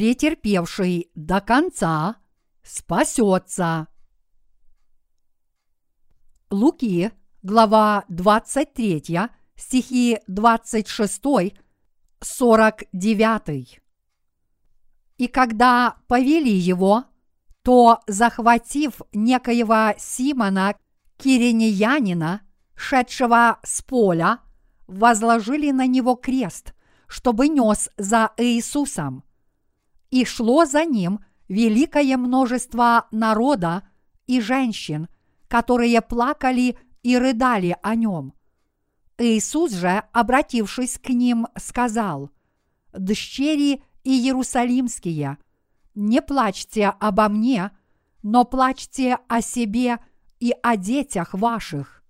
претерпевший 0.00 1.10
до 1.14 1.42
конца, 1.42 2.16
спасется. 2.62 3.86
Луки, 6.50 7.12
глава 7.42 8.04
23, 8.08 9.28
стихи 9.56 10.18
26, 10.26 11.22
49. 12.18 13.80
И 15.18 15.26
когда 15.26 15.96
повели 16.08 16.50
его, 16.50 17.04
то, 17.62 18.00
захватив 18.06 19.02
некоего 19.12 19.94
Симона 19.98 20.76
Киринеянина, 21.18 22.40
шедшего 22.74 23.58
с 23.62 23.82
поля, 23.82 24.38
возложили 24.86 25.72
на 25.72 25.86
него 25.86 26.14
крест, 26.14 26.72
чтобы 27.06 27.48
нес 27.48 27.90
за 27.98 28.32
Иисусом. 28.38 29.24
И 30.10 30.24
шло 30.24 30.64
за 30.64 30.84
ним 30.84 31.20
великое 31.48 32.16
множество 32.16 33.06
народа 33.10 33.82
и 34.26 34.40
женщин, 34.40 35.08
которые 35.48 36.00
плакали 36.00 36.76
и 37.02 37.16
рыдали 37.16 37.76
о 37.82 37.94
нем. 37.94 38.34
Иисус 39.18 39.72
же, 39.72 40.02
обратившись 40.12 40.98
к 40.98 41.10
ним, 41.10 41.46
сказал, 41.56 42.30
«Дщери 42.96 43.82
Иерусалимские, 44.04 45.38
не 45.94 46.22
плачьте 46.22 46.88
обо 46.88 47.28
мне, 47.28 47.70
но 48.22 48.44
плачьте 48.44 49.18
о 49.28 49.42
себе 49.42 49.98
и 50.38 50.54
о 50.62 50.76
детях 50.76 51.34
ваших. 51.34 52.02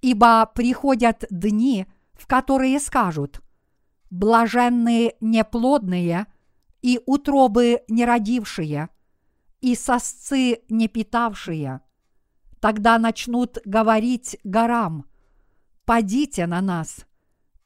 Ибо 0.00 0.46
приходят 0.46 1.24
дни, 1.30 1.86
в 2.12 2.26
которые 2.26 2.80
скажут, 2.80 3.42
блаженные 4.10 5.14
неплодные 5.20 6.26
и 6.84 7.00
утробы 7.06 7.80
неродившие, 7.88 8.90
и 9.62 9.74
сосцы 9.74 10.60
не 10.68 10.86
питавшие. 10.86 11.80
Тогда 12.60 12.98
начнут 12.98 13.56
говорить 13.64 14.36
горам, 14.44 15.06
«Падите 15.86 16.46
на 16.46 16.60
нас!» 16.60 17.06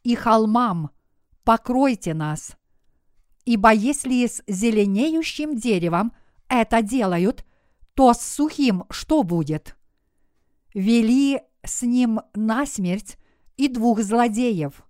и 0.05 0.15
холмам, 0.15 0.91
«Покройте 1.43 2.15
нас!» 2.15 2.57
Ибо 3.45 3.73
если 3.73 4.25
с 4.25 4.41
зеленеющим 4.47 5.57
деревом 5.57 6.13
это 6.49 6.81
делают, 6.81 7.45
то 7.95 8.15
с 8.15 8.21
сухим 8.21 8.85
что 8.89 9.25
будет? 9.25 9.77
Вели 10.75 11.41
с 11.65 11.83
ним 11.83 12.21
насмерть 12.35 13.19
и 13.57 13.67
двух 13.67 14.01
злодеев. 14.01 14.85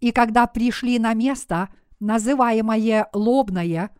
И 0.00 0.10
когда 0.10 0.48
пришли 0.48 0.98
на 0.98 1.14
место, 1.14 1.68
называемое 2.00 3.08
Лобное, 3.12 3.90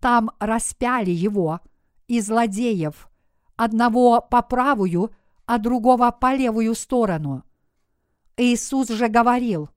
там 0.00 0.30
распяли 0.38 1.10
его 1.10 1.60
и 2.08 2.20
злодеев, 2.20 3.08
одного 3.56 4.20
по 4.20 4.42
правую, 4.42 5.10
а 5.46 5.58
другого 5.58 6.10
по 6.10 6.34
левую 6.34 6.74
сторону. 6.74 7.44
Иисус 8.36 8.88
же 8.88 9.08
говорил, 9.08 9.68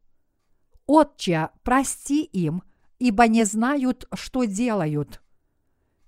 «Отче, 0.85 1.49
прости 1.63 2.23
им, 2.23 2.63
ибо 2.99 3.27
не 3.27 3.43
знают, 3.43 4.07
что 4.13 4.45
делают». 4.45 5.21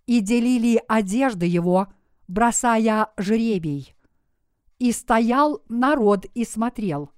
И 0.05 0.19
делили 0.19 0.81
одежды 0.87 1.45
его, 1.47 1.87
бросая 2.27 3.09
жребий. 3.17 3.95
И 4.77 4.91
стоял 4.91 5.63
народ 5.67 6.25
и 6.33 6.45
смотрел. 6.45 7.11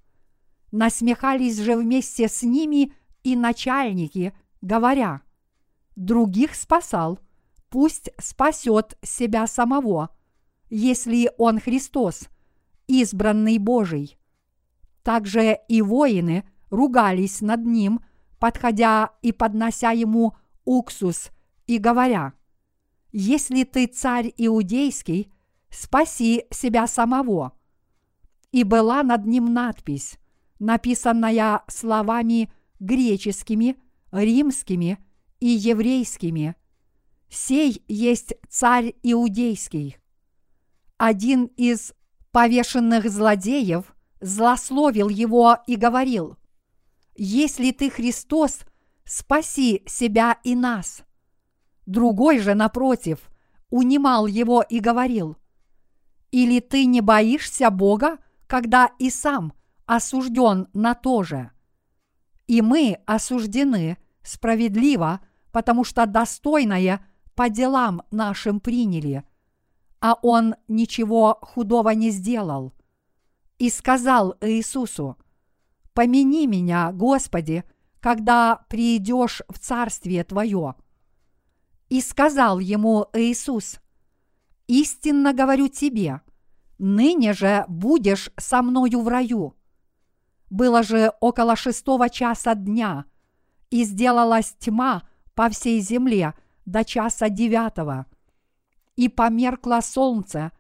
Насмехались 0.72 1.60
же 1.60 1.76
вместе 1.76 2.28
с 2.28 2.44
ними 2.44 2.94
и 3.32 3.36
начальники, 3.36 4.34
говоря, 4.62 5.22
«Других 5.96 6.56
спасал, 6.56 7.20
пусть 7.70 8.10
спасет 8.20 8.98
себя 9.02 9.48
самого, 9.48 10.10
если 10.70 11.32
он 11.38 11.60
Христос, 11.60 12.28
избранный 12.88 13.58
Божий». 13.58 14.18
Также 15.04 15.58
и 15.68 15.82
воины 15.82 16.44
ругались 16.70 17.42
над 17.42 17.66
ним– 17.66 18.02
подходя 18.40 19.12
и 19.22 19.32
поднося 19.32 19.92
ему 19.92 20.36
уксус 20.66 21.32
и 21.66 21.78
говоря, 21.78 22.34
«Если 23.12 23.64
ты 23.64 23.88
царь 23.88 24.34
иудейский, 24.38 25.32
спаси 25.70 26.46
себя 26.52 26.88
самого». 26.88 27.54
И 28.52 28.64
была 28.64 29.04
над 29.04 29.26
ним 29.26 29.54
надпись, 29.54 30.18
написанная 30.60 31.64
словами 31.68 32.52
греческими, 32.80 33.78
римскими 34.12 34.98
и 35.40 35.48
еврейскими. 35.48 36.56
«Сей 37.30 37.84
есть 37.88 38.34
царь 38.50 38.96
иудейский». 39.04 39.98
Один 40.98 41.46
из 41.58 41.94
повешенных 42.32 43.10
злодеев 43.10 43.94
злословил 44.22 45.10
его 45.10 45.58
и 45.68 45.76
говорил– 45.76 46.38
если 47.18 47.72
ты 47.72 47.90
Христос, 47.90 48.60
спаси 49.04 49.84
себя 49.88 50.38
и 50.44 50.56
нас. 50.56 51.02
Другой 51.88 52.40
же, 52.40 52.54
напротив, 52.54 53.30
унимал 53.70 54.28
его 54.28 54.62
и 54.62 54.80
говорил, 54.80 55.36
или 56.32 56.60
ты 56.60 56.86
не 56.86 57.02
боишься 57.02 57.72
Бога, 57.72 58.20
когда 58.46 58.92
и 59.00 59.10
сам 59.10 59.54
осужден 59.86 60.68
на 60.74 60.94
то 60.94 61.24
же? 61.24 61.52
И 62.48 62.62
мы 62.62 63.00
осуждены 63.06 63.98
справедливо, 64.24 65.20
потому 65.52 65.84
что 65.84 66.06
достойное 66.06 67.06
по 67.36 67.50
делам 67.50 68.02
нашим 68.10 68.60
приняли, 68.60 69.24
а 70.00 70.18
он 70.22 70.56
ничего 70.68 71.38
худого 71.42 71.90
не 71.90 72.10
сделал. 72.10 72.74
И 73.58 73.70
сказал 73.70 74.36
Иисусу, 74.42 75.18
помяни 75.94 76.48
меня, 76.48 76.92
Господи, 76.92 77.64
когда 78.00 78.66
придешь 78.70 79.42
в 79.50 79.60
Царствие 79.60 80.24
Твое. 80.24 80.76
И 81.90 82.02
сказал 82.02 82.60
ему 82.60 83.08
Иисус, 83.14 83.80
истинно 84.68 85.34
говорю 85.34 85.68
тебе, 85.68 86.22
ныне 86.78 87.34
же 87.34 87.66
будешь 87.68 88.30
со 88.38 88.62
мною 88.62 89.02
в 89.02 89.08
раю. 89.08 89.57
Было 90.50 90.84
же 90.84 91.12
около 91.20 91.56
шестого 91.56 92.10
часа 92.10 92.56
дня, 92.56 93.06
и 93.70 93.84
сделалась 93.84 94.56
тьма 94.60 95.04
по 95.36 95.50
всей 95.50 95.82
земле 95.82 96.34
до 96.66 96.86
часа 96.86 97.30
девятого. 97.30 98.06
И 98.96 99.10
померкло 99.10 99.82
солнце, 99.82 100.52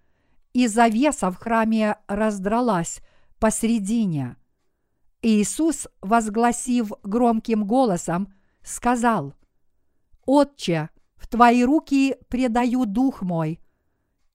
и 0.53 0.67
завеса 0.67 1.31
в 1.31 1.37
храме 1.37 1.97
раздралась 2.07 3.01
посредине– 3.39 4.35
Иисус, 5.21 5.87
возгласив 6.01 6.91
громким 7.03 7.65
голосом, 7.65 8.33
сказал, 8.63 9.33
«Отче, 10.25 10.89
в 11.15 11.27
Твои 11.27 11.63
руки 11.63 12.15
предаю 12.29 12.85
дух 12.85 13.21
мой». 13.21 13.59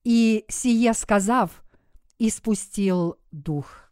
И 0.05 0.45
сие 0.49 0.93
сказав, 0.95 1.63
испустил 2.19 3.17
дух. 3.31 3.92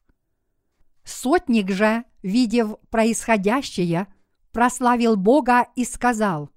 Сотник 1.04 1.70
же, 1.70 2.04
видев 2.22 2.76
происходящее, 2.90 4.06
прославил 4.52 5.16
Бога 5.16 5.68
и 5.76 5.84
сказал, 5.84 6.50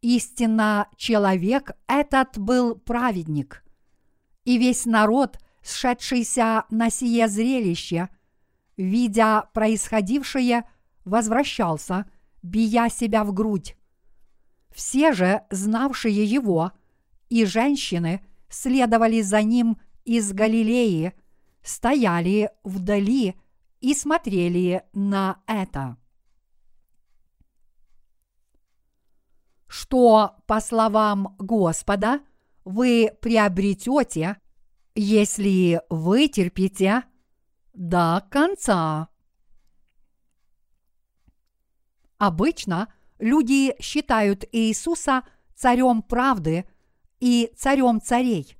«Истинно 0.00 0.88
человек 0.96 1.72
этот 1.86 2.38
был 2.38 2.76
праведник». 2.76 3.64
И 4.44 4.56
весь 4.58 4.86
народ, 4.86 5.38
сшедшийся 5.62 6.64
на 6.70 6.90
сие 6.90 7.28
зрелище– 7.28 8.08
видя 8.80 9.42
происходившее, 9.52 10.64
возвращался, 11.04 12.10
бия 12.42 12.88
себя 12.88 13.24
в 13.24 13.32
грудь. 13.32 13.76
Все 14.70 15.12
же, 15.12 15.42
знавшие 15.50 16.24
его, 16.24 16.72
и 17.28 17.44
женщины 17.44 18.24
следовали 18.48 19.20
за 19.20 19.42
ним 19.42 19.78
из 20.04 20.32
Галилеи, 20.32 21.12
стояли 21.62 22.50
вдали 22.64 23.36
и 23.80 23.94
смотрели 23.94 24.84
на 24.92 25.40
это. 25.46 25.96
Что, 29.66 30.36
по 30.46 30.60
словам 30.60 31.36
Господа, 31.38 32.20
вы 32.64 33.12
приобретете, 33.20 34.36
если 34.94 35.80
вытерпите 35.88 37.04
до 37.72 38.26
конца. 38.30 39.08
Обычно 42.18 42.92
люди 43.18 43.74
считают 43.80 44.44
Иисуса 44.52 45.22
царем 45.54 46.02
правды 46.02 46.68
и 47.20 47.52
царем 47.56 48.00
царей. 48.00 48.59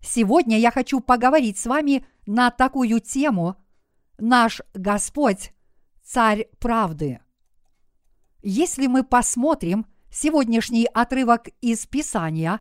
Сегодня 0.00 0.58
я 0.58 0.70
хочу 0.70 1.00
поговорить 1.00 1.58
с 1.58 1.66
вами 1.66 2.06
на 2.26 2.50
такую 2.50 3.00
тему 3.00 3.56
«Наш 4.18 4.62
Господь– 4.74 5.52
царь 6.04 6.48
правды». 6.58 7.20
Если 8.42 8.86
мы 8.86 9.02
посмотрим 9.02 9.86
сегодняшний 10.10 10.86
отрывок 10.86 11.48
из 11.60 11.86
Писания, 11.86 12.60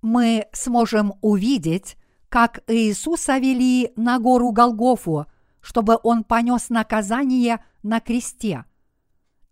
мы 0.00 0.46
сможем 0.52 1.14
увидеть, 1.20 1.96
как 2.28 2.62
Иисуса 2.66 3.38
вели 3.38 3.92
на 3.96 4.18
гору 4.18 4.50
Голгофу, 4.50 5.26
чтобы 5.60 5.98
он 6.02 6.24
понес 6.24 6.70
наказание 6.70 7.64
на 7.82 8.00
кресте. 8.00 8.64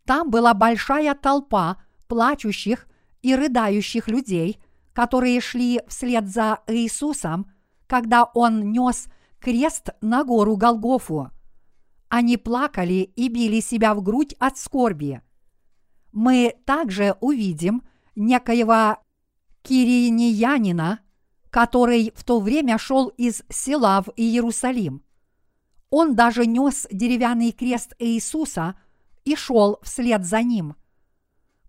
Там 0.04 0.30
была 0.30 0.54
большая 0.54 1.14
толпа 1.14 1.78
плачущих 2.08 2.86
и 3.22 3.34
рыдающих 3.34 4.08
людей, 4.08 4.58
которые 4.94 5.40
шли 5.40 5.82
вслед 5.88 6.28
за 6.28 6.60
Иисусом, 6.68 7.52
когда 7.86 8.24
он 8.24 8.72
нес 8.72 9.08
крест 9.40 9.90
на 10.00 10.24
гору 10.24 10.56
Голгофу. 10.56 11.30
Они 12.08 12.36
плакали 12.36 13.10
и 13.16 13.28
били 13.28 13.60
себя 13.60 13.94
в 13.94 14.02
грудь 14.02 14.34
от 14.38 14.56
скорби. 14.56 15.20
Мы 16.12 16.54
также 16.64 17.16
увидим 17.20 17.82
некоего 18.14 18.98
кириньянина, 19.62 21.00
который 21.50 22.12
в 22.14 22.22
то 22.24 22.40
время 22.40 22.78
шел 22.78 23.08
из 23.08 23.42
села 23.48 24.02
в 24.06 24.12
Иерусалим. 24.16 25.02
Он 25.90 26.14
даже 26.14 26.46
нес 26.46 26.86
деревянный 26.90 27.52
крест 27.52 27.94
Иисуса 27.98 28.76
и 29.24 29.34
шел 29.34 29.78
вслед 29.82 30.24
за 30.24 30.42
ним. 30.42 30.76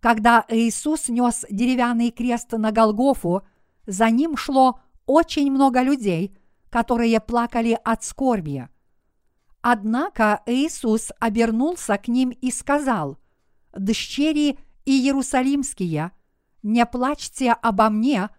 Когда 0.05 0.45
Иисус 0.49 1.09
нес 1.09 1.45
деревянный 1.49 2.11
крест 2.11 2.51
на 2.51 2.71
Голгофу, 2.71 3.41
за 3.87 4.11
ним 4.11 4.37
шло 4.37 4.79
очень 5.07 5.51
много 5.51 5.81
людей, 5.81 6.37
которые 6.69 7.19
плакали 7.19 7.75
от 7.83 8.03
скорби. 8.03 8.69
Однако 9.61 10.43
Иисус 10.45 11.11
обернулся 11.19 11.97
к 11.97 12.07
ним 12.07 12.29
и 12.29 12.51
сказал, 12.51 13.17
«Дщери 13.75 14.59
Иерусалимские, 14.85 16.11
не 16.61 16.85
плачьте 16.85 17.53
обо 17.53 17.89
мне, 17.89 18.29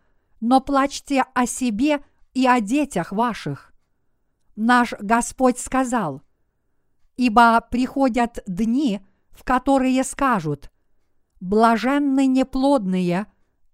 но 0.41 0.61
плачьте 0.61 1.25
о 1.35 1.47
себе 1.47 1.99
и 2.33 2.47
о 2.47 2.61
детях 2.61 3.11
ваших». 3.11 3.73
Наш 4.55 4.93
Господь 5.01 5.59
сказал, 5.59 6.23
«Ибо 7.17 7.61
приходят 7.61 8.39
дни, 8.47 9.01
в 9.33 9.43
которые 9.43 10.05
скажут, 10.05 10.71
блаженны 11.41 12.27
неплодные 12.27 13.27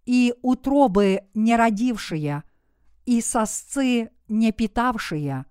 и 0.05 0.35
утробы 0.43 1.23
неродившие, 1.35 2.43
и 3.07 3.21
сосцы 3.21 4.11
не 4.29 4.53
питавшие. 4.53 5.47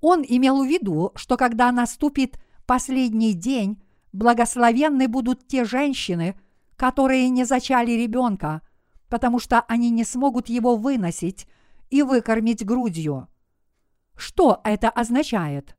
Он 0.00 0.24
имел 0.26 0.64
в 0.64 0.66
виду, 0.66 1.12
что 1.14 1.36
когда 1.36 1.70
наступит 1.72 2.40
последний 2.66 3.34
день, 3.34 3.82
благословенны 4.12 5.08
будут 5.08 5.46
те 5.46 5.64
женщины, 5.64 6.38
которые 6.76 7.28
не 7.28 7.44
зачали 7.44 7.92
ребенка, 7.92 8.62
потому 9.08 9.38
что 9.38 9.60
они 9.60 9.90
не 9.90 10.04
смогут 10.04 10.48
его 10.48 10.76
выносить 10.76 11.46
и 11.90 12.02
выкормить 12.02 12.64
грудью. 12.64 13.28
Что 14.16 14.60
это 14.64 14.88
означает? 14.88 15.76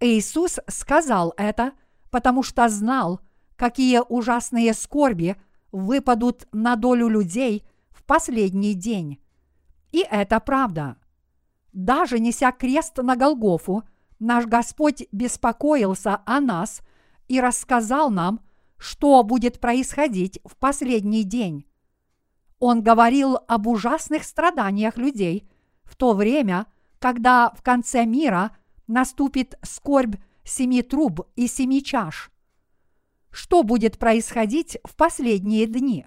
Иисус 0.00 0.58
сказал 0.68 1.32
это, 1.36 1.72
потому 2.10 2.42
что 2.42 2.68
знал, 2.68 3.20
какие 3.56 4.00
ужасные 4.06 4.74
скорби 4.74 5.36
выпадут 5.72 6.46
на 6.52 6.76
долю 6.76 7.08
людей 7.08 7.64
в 7.90 8.04
последний 8.04 8.74
день. 8.74 9.20
И 9.92 10.04
это 10.08 10.40
правда. 10.40 10.96
Даже 11.72 12.18
неся 12.18 12.52
крест 12.52 12.98
на 12.98 13.16
Голгофу, 13.16 13.82
наш 14.18 14.46
Господь 14.46 15.04
беспокоился 15.12 16.22
о 16.24 16.40
нас 16.40 16.80
и 17.28 17.40
рассказал 17.40 18.10
нам, 18.10 18.40
что 18.78 19.22
будет 19.22 19.60
происходить 19.60 20.38
в 20.44 20.56
последний 20.56 21.24
день. 21.24 21.66
Он 22.58 22.82
говорил 22.82 23.38
об 23.48 23.66
ужасных 23.66 24.24
страданиях 24.24 24.96
людей 24.96 25.48
в 25.84 25.96
то 25.96 26.14
время, 26.14 26.66
когда 26.98 27.50
в 27.50 27.62
конце 27.62 28.06
мира 28.06 28.56
наступит 28.86 29.58
скорбь 29.62 30.16
семи 30.44 30.82
труб 30.82 31.20
и 31.36 31.46
семи 31.46 31.82
чаш. 31.82 32.30
Что 33.36 33.62
будет 33.64 33.98
происходить 33.98 34.78
в 34.82 34.96
последние 34.96 35.66
дни? 35.66 36.06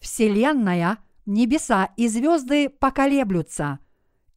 Вселенная 0.00 1.00
небеса 1.26 1.90
и 1.98 2.08
звезды 2.08 2.70
поколеблются, 2.70 3.78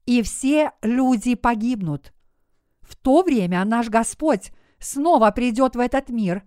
и 0.05 0.21
все 0.21 0.73
люди 0.81 1.35
погибнут. 1.35 2.13
В 2.81 2.97
то 2.97 3.23
время 3.23 3.63
наш 3.63 3.87
Господь 3.87 4.51
снова 4.79 5.31
придет 5.31 5.77
в 5.77 5.79
этот 5.79 6.09
мир 6.09 6.43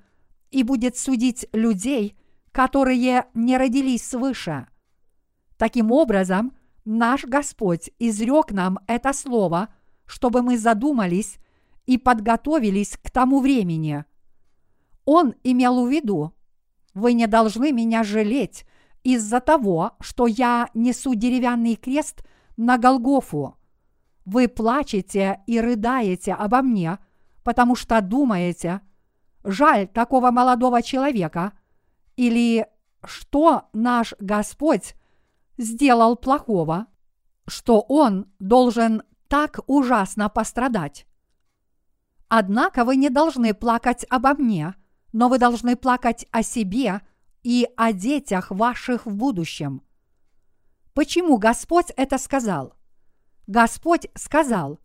и 0.51 0.63
будет 0.63 0.99
судить 0.99 1.47
людей, 1.55 2.19
которые 2.53 3.25
не 3.33 3.57
родились 3.57 4.07
свыше. 4.07 4.67
Таким 5.57 5.91
образом, 5.91 6.53
наш 6.85 7.25
Господь 7.25 7.89
изрек 7.99 8.51
нам 8.51 8.79
это 8.87 9.15
слово, 9.15 9.73
чтобы 10.05 10.43
мы 10.43 10.59
задумались 10.59 11.39
и 11.87 11.97
подготовились 11.97 12.99
к 13.03 13.11
тому 13.11 13.41
времени. 13.41 14.05
Он 15.05 15.35
имел 15.43 15.85
в 15.85 15.91
виду, 15.91 16.35
вы 16.95 17.15
не 17.15 17.27
должны 17.27 17.73
меня 17.73 18.05
жалеть 18.05 18.65
из-за 19.03 19.41
того, 19.41 19.93
что 20.01 20.27
я 20.27 20.69
несу 20.75 21.15
деревянный 21.15 21.77
крест 21.77 22.25
на 22.57 22.79
Голгофу. 22.79 23.57
Вы 24.25 24.49
плачете 24.49 25.43
и 25.47 25.61
рыдаете 25.61 26.35
обо 26.35 26.63
мне, 26.63 26.99
потому 27.43 27.75
что 27.75 28.01
думаете, 28.01 28.81
жаль 29.43 29.89
такого 29.89 30.31
молодого 30.31 30.83
человека, 30.83 31.53
или 32.17 32.67
что 33.05 33.69
наш 33.73 34.15
Господь 34.21 34.95
сделал 35.59 36.17
плохого, 36.17 36.87
что 37.47 37.81
он 37.81 38.31
должен 38.39 39.03
так 39.29 39.61
ужасно 39.67 40.29
пострадать. 40.29 41.07
Однако 42.29 42.85
вы 42.85 42.97
не 42.97 43.11
должны 43.11 43.55
плакать 43.55 44.07
обо 44.09 44.35
мне, 44.35 44.75
но 45.13 45.29
вы 45.29 45.39
должны 45.39 45.77
плакать 45.77 46.27
о 46.31 46.43
себе– 46.43 47.01
и 47.43 47.69
о 47.77 47.93
детях 47.93 48.51
ваших 48.51 49.07
в 49.07 49.15
будущем. 49.15 49.83
Почему 50.95 51.39
Господь 51.39 51.91
это 51.97 52.19
сказал? 52.19 52.75
Господь 53.47 54.09
сказал, 54.15 54.79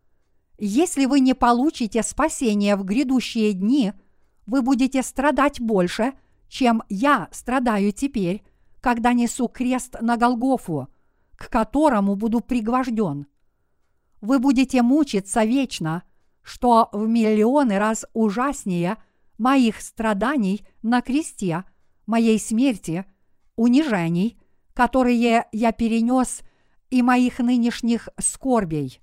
если 0.57 1.05
вы 1.05 1.19
не 1.19 1.35
получите 1.35 2.01
спасение 2.01 2.75
в 2.75 2.83
грядущие 2.83 3.53
дни, 3.53 3.93
вы 4.45 4.61
будете 4.61 5.03
страдать 5.03 5.59
больше, 5.59 6.13
чем 6.47 6.81
я 6.89 7.27
страдаю 7.31 7.91
теперь, 7.91 8.43
когда 8.81 9.13
несу 9.13 9.47
крест 9.47 9.97
на 10.01 10.17
Голгофу, 10.17 10.87
к 11.35 11.49
которому 11.49 12.15
буду 12.15 12.39
пригвожден. 12.39 13.27
Вы 14.21 14.39
будете 14.39 14.81
мучиться 14.81 15.43
вечно, 15.43 16.03
что 16.41 16.89
в 16.91 17.05
миллионы 17.05 17.77
раз 17.77 18.05
ужаснее 18.13 18.97
моих 19.37 19.81
страданий 19.81 20.65
на 20.81 21.01
кресте– 21.01 21.63
моей 22.07 22.39
смерти, 22.39 23.05
унижений, 23.55 24.39
которые 24.73 25.45
я 25.51 25.71
перенес, 25.71 26.41
и 26.89 27.01
моих 27.01 27.39
нынешних 27.39 28.07
скорбей. 28.17 29.01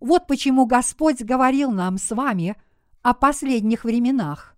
Вот 0.00 0.26
почему 0.26 0.66
Господь 0.66 1.22
говорил 1.22 1.70
нам 1.70 1.96
с 1.96 2.14
вами 2.14 2.56
о 3.00 3.14
последних 3.14 3.84
временах. 3.84 4.54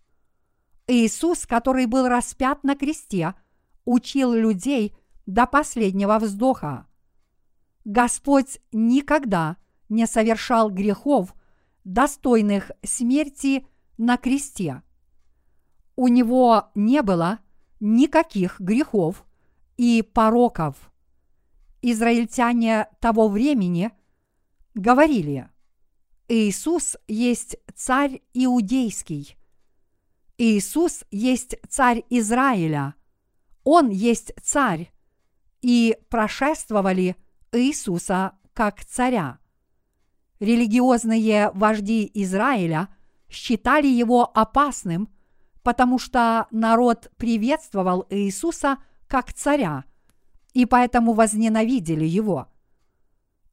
Иисус, 0.88 1.46
который 1.46 1.86
был 1.86 2.08
распят 2.08 2.64
на 2.64 2.74
кресте, 2.74 3.34
учил 3.84 4.32
людей 4.32 4.96
до 5.24 5.46
последнего 5.46 6.18
вздоха. 6.18 6.88
Господь 7.84 8.58
никогда 8.72 9.56
не 9.88 10.08
совершал 10.08 10.68
грехов, 10.68 11.32
достойных 11.84 12.72
смерти 12.82 13.68
на 13.98 14.16
кресте 14.16 14.82
у 15.96 16.08
него 16.08 16.70
не 16.74 17.02
было 17.02 17.40
никаких 17.80 18.60
грехов 18.60 19.24
и 19.76 20.02
пороков. 20.02 20.92
Израильтяне 21.82 22.88
того 23.00 23.28
времени 23.28 23.90
говорили, 24.74 25.48
Иисус 26.28 26.96
есть 27.08 27.56
царь 27.74 28.22
иудейский. 28.34 29.36
Иисус 30.38 31.04
есть 31.10 31.56
царь 31.68 32.04
Израиля. 32.10 32.94
Он 33.64 33.88
есть 33.88 34.32
царь. 34.42 34.92
И 35.62 35.96
прошествовали 36.10 37.16
Иисуса 37.52 38.32
как 38.52 38.84
царя. 38.84 39.38
Религиозные 40.38 41.50
вожди 41.52 42.10
Израиля 42.14 42.88
считали 43.28 43.86
его 43.86 44.30
опасным– 44.34 45.08
потому 45.66 45.98
что 45.98 46.46
народ 46.52 47.10
приветствовал 47.16 48.06
Иисуса 48.08 48.78
как 49.08 49.32
царя, 49.32 49.82
и 50.54 50.64
поэтому 50.64 51.12
возненавидели 51.12 52.04
его. 52.04 52.46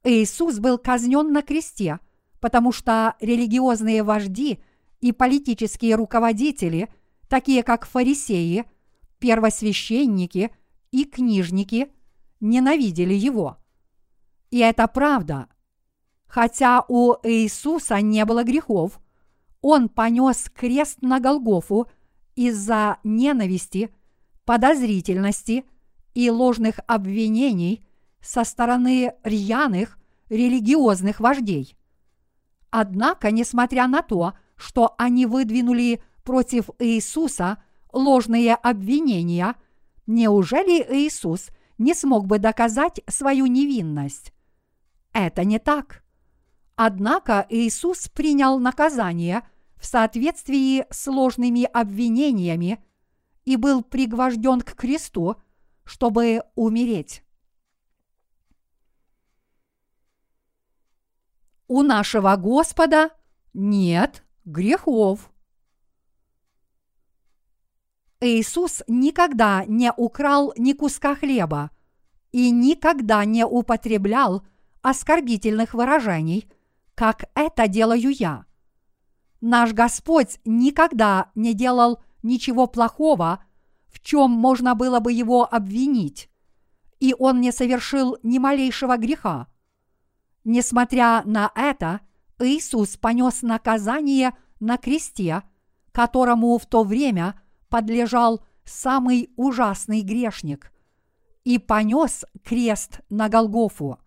Иисус 0.04 0.60
был 0.60 0.78
казнен 0.78 1.34
на 1.34 1.42
кресте, 1.42 2.00
потому 2.40 2.72
что 2.72 3.16
религиозные 3.20 4.04
вожди 4.04 4.60
и 5.02 5.12
политические 5.12 5.96
руководители, 5.96 6.88
такие 7.30 7.64
как 7.64 7.88
фарисеи, 7.88 8.66
первосвященники 9.18 10.52
и 10.92 11.06
книжники 11.06 11.92
ненавидели 12.40 13.16
его. 13.16 13.58
И 14.52 14.60
это 14.60 14.86
правда. 14.88 15.48
Хотя 16.28 16.86
у 16.88 17.16
Иисуса 17.24 18.02
не 18.02 18.24
было 18.24 18.44
грехов, 18.44 19.00
он 19.64 19.88
понес 19.88 20.50
крест 20.54 21.02
на 21.02 21.22
Голгофу 21.22 21.88
из-за 22.36 22.98
ненависти, 23.04 23.90
подозрительности 24.44 25.64
и 26.14 26.30
ложных 26.30 26.82
обвинений 26.86 27.84
со 28.22 28.44
стороны 28.44 29.14
рьяных 29.24 29.98
религиозных 30.30 31.22
вождей. 31.22 31.78
Однако, 32.72 33.32
несмотря 33.32 33.88
на 33.88 34.02
то, 34.02 34.34
что 34.58 34.96
они 34.98 35.26
выдвинули 35.26 36.04
против 36.24 36.70
Иисуса 36.80 37.64
ложные 37.94 38.56
обвинения, 38.56 39.56
неужели 40.06 40.86
Иисус 40.90 41.52
не 41.78 41.94
смог 41.94 42.28
бы 42.28 42.38
доказать 42.38 43.00
свою 43.08 43.46
невинность? 43.46 44.34
Это 45.14 45.46
не 45.46 45.58
так. 45.58 46.04
Однако 46.76 47.46
Иисус 47.50 48.10
принял 48.10 48.60
наказание 48.60 49.44
в 49.84 49.86
соответствии 49.86 50.86
с 50.90 51.08
ложными 51.08 51.66
обвинениями 51.66 52.82
и 53.44 53.58
был 53.58 53.84
пригвожден 53.84 54.62
к 54.62 54.76
кресту, 54.76 55.36
чтобы 55.84 56.44
умереть. 56.56 57.22
У 61.68 61.82
нашего 61.82 62.34
Господа 62.38 63.10
нет 63.54 64.24
грехов. 64.46 65.30
Иисус 68.22 68.84
никогда 68.88 69.66
не 69.66 69.92
украл 69.92 70.54
ни 70.56 70.72
куска 70.72 71.14
хлеба 71.14 71.72
и 72.32 72.52
никогда 72.52 73.26
не 73.26 73.46
употреблял 73.46 74.48
оскорбительных 74.82 75.74
выражений, 75.74 76.50
как 76.96 77.26
это 77.36 77.68
делаю 77.68 78.12
я. 78.12 78.46
Наш 79.46 79.74
Господь 79.74 80.40
никогда 80.46 81.30
не 81.36 81.54
делал 81.54 82.02
ничего 82.22 82.66
плохого, 82.66 83.44
в 83.88 84.00
чем 84.00 84.32
можно 84.32 84.74
было 84.74 85.02
бы 85.02 85.12
его 85.12 85.44
обвинить, 85.54 86.30
и 87.02 87.14
он 87.20 87.42
не 87.42 87.52
совершил 87.52 88.18
ни 88.24 88.38
малейшего 88.38 88.96
греха. 88.96 89.50
Несмотря 90.46 91.24
на 91.26 91.52
это, 91.56 92.00
Иисус 92.40 92.96
понес 92.96 93.42
наказание 93.42 94.32
на 94.62 94.78
кресте, 94.78 95.44
которому 95.92 96.58
в 96.58 96.66
то 96.66 96.86
время 96.86 97.38
подлежал 97.68 98.46
самый 98.64 99.30
ужасный 99.36 100.04
грешник, 100.04 100.72
и 101.44 101.58
понес 101.58 102.24
крест 102.46 103.02
на 103.10 103.28
Голгофу. 103.28 104.00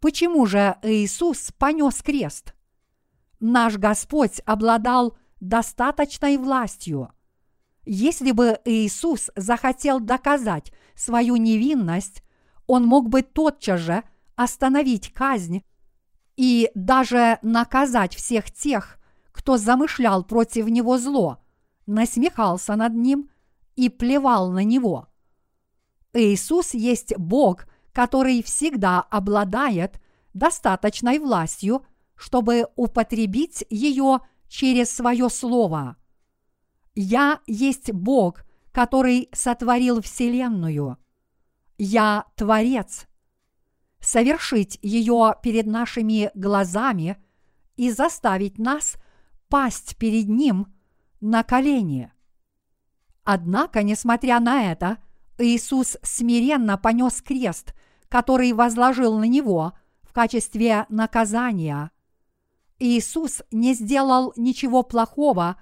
Почему 0.00 0.44
же 0.46 0.76
Иисус 0.82 1.52
понес 1.56 2.02
крест? 2.02 2.52
Наш 3.40 3.76
Господь 3.76 4.40
обладал 4.44 5.16
достаточной 5.40 6.36
властью. 6.36 7.10
Если 7.84 8.32
бы 8.32 8.58
Иисус 8.64 9.30
захотел 9.36 10.00
доказать 10.00 10.72
свою 10.94 11.36
невинность, 11.36 12.22
он 12.66 12.84
мог 12.84 13.08
бы 13.08 13.22
тотчас 13.22 13.80
же 13.80 14.02
остановить 14.36 15.12
казнь 15.12 15.62
и 16.36 16.70
даже 16.74 17.38
наказать 17.42 18.14
всех 18.14 18.50
тех, 18.50 18.98
кто 19.32 19.56
замышлял 19.56 20.24
против 20.24 20.66
него 20.66 20.98
зло– 20.98 21.38
насмехался 21.88 22.76
над 22.76 22.94
ним 22.94 23.30
и 23.74 23.88
плевал 23.88 24.50
на 24.50 24.62
него. 24.62 25.08
Иисус 26.12 26.74
есть 26.74 27.16
Бог, 27.16 27.66
который 27.92 28.42
всегда 28.42 29.00
обладает 29.00 30.00
достаточной 30.34 31.18
властью, 31.18 31.84
чтобы 32.18 32.66
употребить 32.76 33.64
ее 33.70 34.20
через 34.48 34.90
свое 34.90 35.30
слово. 35.30 35.96
Я 36.94 37.40
есть 37.46 37.92
Бог, 37.92 38.44
который 38.72 39.28
сотворил 39.32 40.02
Вселенную. 40.02 40.98
Я 41.78 42.24
Творец. 42.34 43.06
Совершить 44.00 44.78
ее 44.82 45.34
перед 45.42 45.66
нашими 45.66 46.30
глазами 46.34 47.16
и 47.76 47.90
заставить 47.90 48.58
нас 48.58 48.96
пасть 49.48 49.96
перед 49.96 50.28
Ним– 50.28 50.72
на 51.20 51.42
колени. 51.42 52.12
Однако, 53.24 53.82
несмотря 53.82 54.40
на 54.40 54.72
это, 54.72 54.98
Иисус 55.38 55.98
смиренно 56.02 56.78
понес 56.78 57.20
крест, 57.22 57.74
который 58.08 58.52
возложил 58.52 59.18
на 59.18 59.24
него 59.24 59.74
в 60.02 60.12
качестве 60.12 60.86
наказания. 60.88 61.90
Иисус 62.78 63.42
не 63.50 63.74
сделал 63.74 64.32
ничего 64.36 64.82
плохого 64.82 65.60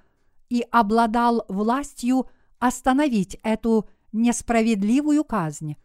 и 0.49 0.65
обладал 0.71 1.45
властью 1.49 2.29
остановить 2.59 3.39
эту 3.43 3.89
несправедливую 4.13 5.25
казнь, 5.25 5.77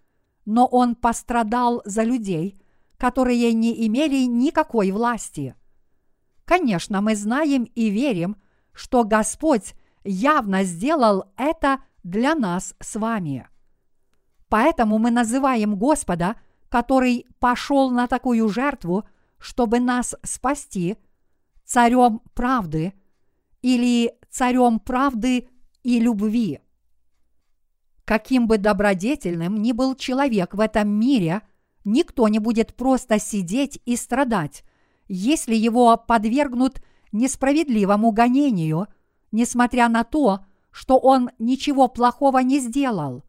но 0.45 0.65
он 0.65 0.95
пострадал 0.95 1.81
за 1.85 2.03
людей, 2.03 2.61
которые 2.97 3.53
не 3.53 3.87
имели 3.87 4.25
никакой 4.25 4.91
власти. 4.91 5.55
Конечно, 6.45 7.01
мы 7.01 7.15
знаем 7.15 7.63
и 7.63 7.89
верим, 7.89 8.35
что 8.73 9.03
Господь 9.03 9.73
явно 10.03 10.63
сделал 10.63 11.25
это 11.37 11.83
для 12.03 12.35
нас 12.35 12.75
с 12.79 12.95
вами. 12.95 13.47
Поэтому 14.49 14.97
мы 14.97 15.11
называем 15.11 15.75
Господа, 15.75 16.35
который 16.69 17.25
пошел 17.39 17.89
на 17.89 18.07
такую 18.07 18.49
жертву, 18.49 19.05
чтобы 19.39 19.79
нас 19.79 20.15
спасти, 20.23 20.97
царем 21.65 22.21
правды 22.33 22.93
или 23.61 24.13
царем 24.29 24.79
правды 24.79 25.49
и 25.83 25.99
любви. 25.99 26.59
Каким 28.05 28.47
бы 28.47 28.57
добродетельным 28.57 29.61
ни 29.61 29.71
был 29.71 29.95
человек 29.95 30.53
в 30.53 30.59
этом 30.59 30.89
мире, 30.89 31.41
никто 31.85 32.27
не 32.27 32.39
будет 32.39 32.75
просто 32.75 33.19
сидеть 33.19 33.79
и 33.85 33.95
страдать, 33.95 34.63
если 35.07 35.55
его 35.55 35.97
подвергнут 35.97 36.81
несправедливому 37.11 38.11
гонению, 38.11 38.87
несмотря 39.31 39.87
на 39.89 40.03
то, 40.03 40.45
что 40.71 40.97
он 40.97 41.29
ничего 41.39 41.87
плохого 41.87 42.39
не 42.39 42.59
сделал. 42.59 43.23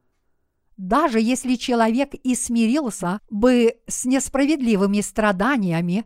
Даже 0.76 1.20
если 1.20 1.56
человек 1.56 2.14
и 2.14 2.34
смирился 2.34 3.20
бы 3.30 3.76
с 3.86 4.04
несправедливыми 4.04 5.00
страданиями, 5.00 6.04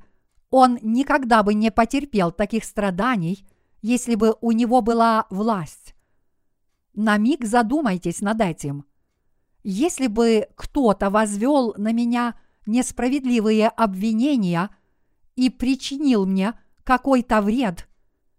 он 0.51 0.79
никогда 0.83 1.43
бы 1.43 1.55
не 1.55 1.71
потерпел 1.71 2.33
таких 2.33 2.65
страданий, 2.65 3.47
если 3.83 4.15
бы 4.15 4.37
у 4.41 4.53
него 4.53 4.81
была 4.81 5.27
власть. 5.31 5.95
На 6.95 7.19
миг 7.19 7.45
задумайтесь 7.45 8.21
над 8.21 8.41
этим. 8.41 8.85
Если 9.63 10.07
бы 10.07 10.49
кто-то 10.55 11.11
возвел 11.11 11.75
на 11.77 11.93
меня 11.93 12.39
несправедливые 12.67 13.69
обвинения 13.69 14.71
и 15.35 15.51
причинил 15.51 16.27
мне– 16.27 16.55
какой-то 16.87 17.43
вред, 17.43 17.89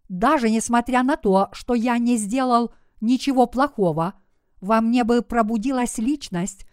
даже 0.07 0.49
несмотря 0.49 1.03
на 1.03 1.17
то, 1.17 1.49
что 1.51 1.75
я 1.75 1.97
не 1.97 2.15
сделал 2.15 2.73
ничего 3.01 3.45
плохого, 3.45 4.13
во 4.61 4.79
мне 4.79 5.03
бы 5.03 5.21
пробудилась 5.21 5.97
личность, 5.97 6.65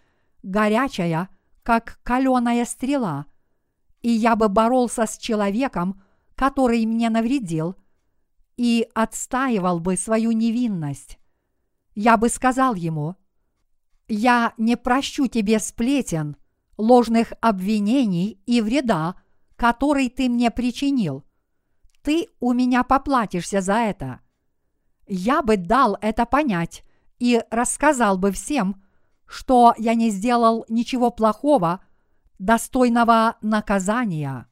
горячая, 0.45 1.29
как 1.64 1.99
каленая 2.05 2.64
стрела, 2.64 3.26
и 4.05 4.11
я 4.11 4.37
бы 4.37 4.49
боролся 4.49 5.07
с 5.07 5.19
человеком, 5.19 6.01
который 6.37 6.87
мне 6.87 7.11
навредил, 7.11 7.75
и 8.57 8.87
отстаивал 8.95 9.81
бы 9.81 9.97
свою 9.97 10.31
невинность. 10.31 11.19
Я 11.97 12.17
бы 12.17 12.29
сказал 12.29 12.77
ему, 12.77 13.17
«Я 14.07 14.55
не 14.59 14.77
прощу 14.77 15.27
тебе 15.27 15.59
сплетен, 15.59 16.37
ложных 16.77 17.33
обвинений 17.41 18.39
и 18.47 18.61
вреда, 18.61 19.17
который 19.57 20.09
ты 20.09 20.29
мне 20.29 20.53
причинил 20.53 21.25
ты 22.05 22.29
у 22.39 22.53
меня 22.53 22.85
поплатишься 22.85 23.63
за 23.63 23.77
это. 23.77 24.21
Я 25.09 25.43
бы 25.43 25.57
дал 25.57 25.97
это 26.01 26.27
понять 26.27 26.85
и 27.19 27.43
рассказал 27.51 28.19
бы 28.19 28.31
всем, 28.31 28.83
что 29.27 29.75
я 29.79 29.95
не 29.95 30.11
сделал 30.11 30.67
ничего 30.69 31.11
плохого, 31.11 31.83
достойного 32.45 33.37
наказания. 33.41 34.47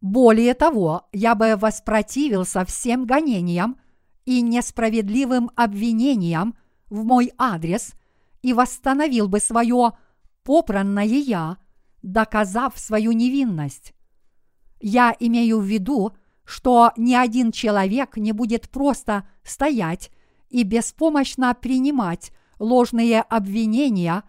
Более 0.00 0.54
того, 0.54 1.08
я 1.12 1.34
бы 1.34 1.56
воспротивился 1.56 2.64
всем 2.64 3.06
гонениям 3.06 3.76
и 4.24 4.40
несправедливым 4.40 5.50
обвинениям 5.56 6.54
в 6.90 7.04
мой 7.04 7.32
адрес 7.38 7.94
и 8.42 8.52
восстановил 8.52 9.28
бы 9.28 9.40
свое 9.40 9.92
попранное 10.44 11.04
я, 11.04 11.56
доказав 12.02 12.78
свою 12.78 13.12
невинность. 13.12 13.94
Я 14.80 15.14
имею 15.18 15.58
в 15.58 15.64
виду, 15.64 16.12
что 16.44 16.92
ни 16.96 17.14
один 17.14 17.52
человек 17.52 18.16
не 18.16 18.32
будет 18.32 18.68
просто 18.70 19.28
стоять 19.44 20.10
и 20.50 20.62
беспомощно 20.64 21.54
принимать 21.54 22.32
ложные 22.58 23.22
обвинения, 23.22 24.24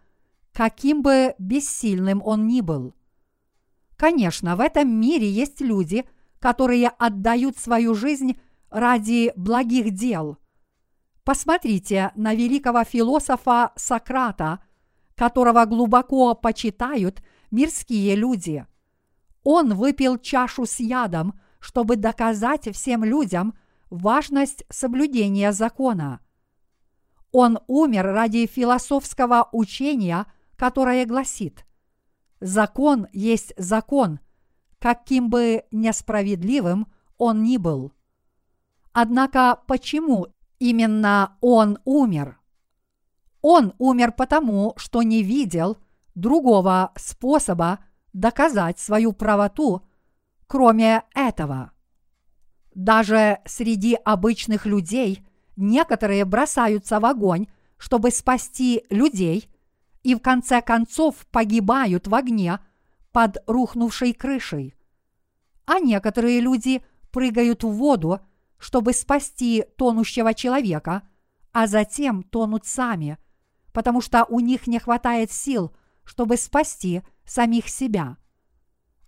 каким 0.54 1.02
бы 1.02 1.36
бессильным 1.40 2.22
он 2.24 2.48
ни 2.48 2.62
был. 2.62 2.94
Конечно, 3.98 4.56
в 4.56 4.60
этом 4.60 4.90
мире 4.90 5.30
есть 5.30 5.62
люди, 5.62 6.06
которые 6.40 6.90
отдают 6.90 7.58
свою 7.58 7.96
жизнь 7.96 8.40
ради 8.70 9.34
благих 9.36 9.92
дел. 9.92 10.38
Посмотрите 11.24 12.12
на 12.16 12.36
великого 12.36 12.84
философа 12.84 13.72
Сократа, 13.76 14.60
которого 15.16 15.66
глубоко 15.66 16.34
почитают 16.34 17.24
мирские 17.50 18.16
люди. 18.16 18.66
Он 19.44 19.74
выпил 19.74 20.18
чашу 20.18 20.66
с 20.66 20.80
ядом, 20.80 21.40
чтобы 21.60 21.96
доказать 21.96 22.74
всем 22.74 23.04
людям 23.04 23.58
важность 23.90 24.66
соблюдения 24.70 25.52
закона. 25.54 26.20
Он 27.32 27.60
умер 27.68 28.06
ради 28.06 28.46
философского 28.46 29.50
учения, 29.52 30.26
которое 30.56 31.06
гласит 31.06 31.66
«Закон 32.40 33.08
есть 33.14 33.54
закон, 33.58 34.20
каким 34.80 35.30
бы 35.30 35.64
несправедливым 35.72 36.88
он 37.18 37.44
ни 37.44 37.58
был». 37.58 37.94
Однако 38.92 39.60
почему 39.66 40.28
именно 40.60 41.38
он 41.42 41.80
умер? 41.84 42.40
Он 43.42 43.74
умер 43.78 44.14
потому, 44.14 44.74
что 44.78 45.04
не 45.04 45.24
видел 45.24 45.78
другого 46.16 46.92
способа 46.96 47.80
доказать 48.14 48.80
свою 48.80 49.12
правоту, 49.12 49.82
кроме 50.48 51.04
этого. 51.16 51.72
Даже 52.76 53.40
среди 53.46 53.96
обычных 53.96 54.66
людей 54.66 55.26
некоторые 55.56 56.26
бросаются 56.26 57.00
в 57.00 57.06
огонь, 57.06 57.48
чтобы 57.78 58.12
спасти 58.12 58.86
людей, 58.90 59.50
и 60.04 60.16
в 60.16 60.20
конце 60.20 60.62
концов 60.62 61.26
погибают 61.28 62.08
в 62.08 62.14
огне 62.14 62.60
под 63.12 63.38
рухнувшей 63.48 64.14
крышей. 64.14 64.76
А 65.66 65.80
некоторые 65.80 66.42
люди 66.42 66.84
прыгают 67.12 67.64
в 67.64 67.70
воду, 67.70 68.20
чтобы 68.58 68.94
спасти 68.94 69.66
тонущего 69.78 70.34
человека, 70.34 71.04
а 71.52 71.68
затем 71.68 72.24
тонут 72.24 72.66
сами, 72.66 73.18
потому 73.72 74.02
что 74.02 74.26
у 74.26 74.40
них 74.40 74.68
не 74.68 74.80
хватает 74.80 75.32
сил, 75.32 75.74
чтобы 76.04 76.38
спасти 76.38 77.02
самих 77.26 77.70
себя. 77.70 78.18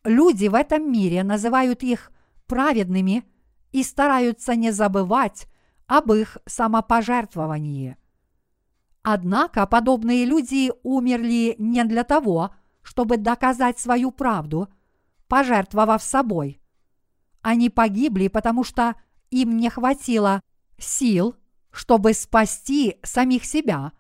Люди 0.04 0.48
в 0.48 0.54
этом 0.54 0.92
мире 0.92 1.24
называют 1.24 1.84
их 1.84 2.12
праведными 2.48 3.26
и 3.72 3.84
стараются 3.84 4.56
не 4.56 4.72
забывать 4.72 5.48
об 5.88 6.14
их 6.14 6.38
самопожертвовании. 6.46 7.98
Однако 9.08 9.68
подобные 9.68 10.26
люди 10.26 10.72
умерли 10.82 11.54
не 11.60 11.84
для 11.84 12.04
того, 12.04 12.56
чтобы 12.82 13.18
доказать 13.18 13.78
свою 13.78 14.10
правду, 14.10 14.68
пожертвовав 15.28 16.02
собой. 16.02 16.60
Они 17.44 17.70
погибли, 17.70 18.30
потому 18.30 18.64
что 18.64 18.96
им 19.30 19.58
не 19.58 19.70
хватило 19.70 20.42
сил, 20.80 21.36
чтобы 21.70 22.14
спасти 22.14 22.98
самих 23.04 23.46
себя 23.46 23.92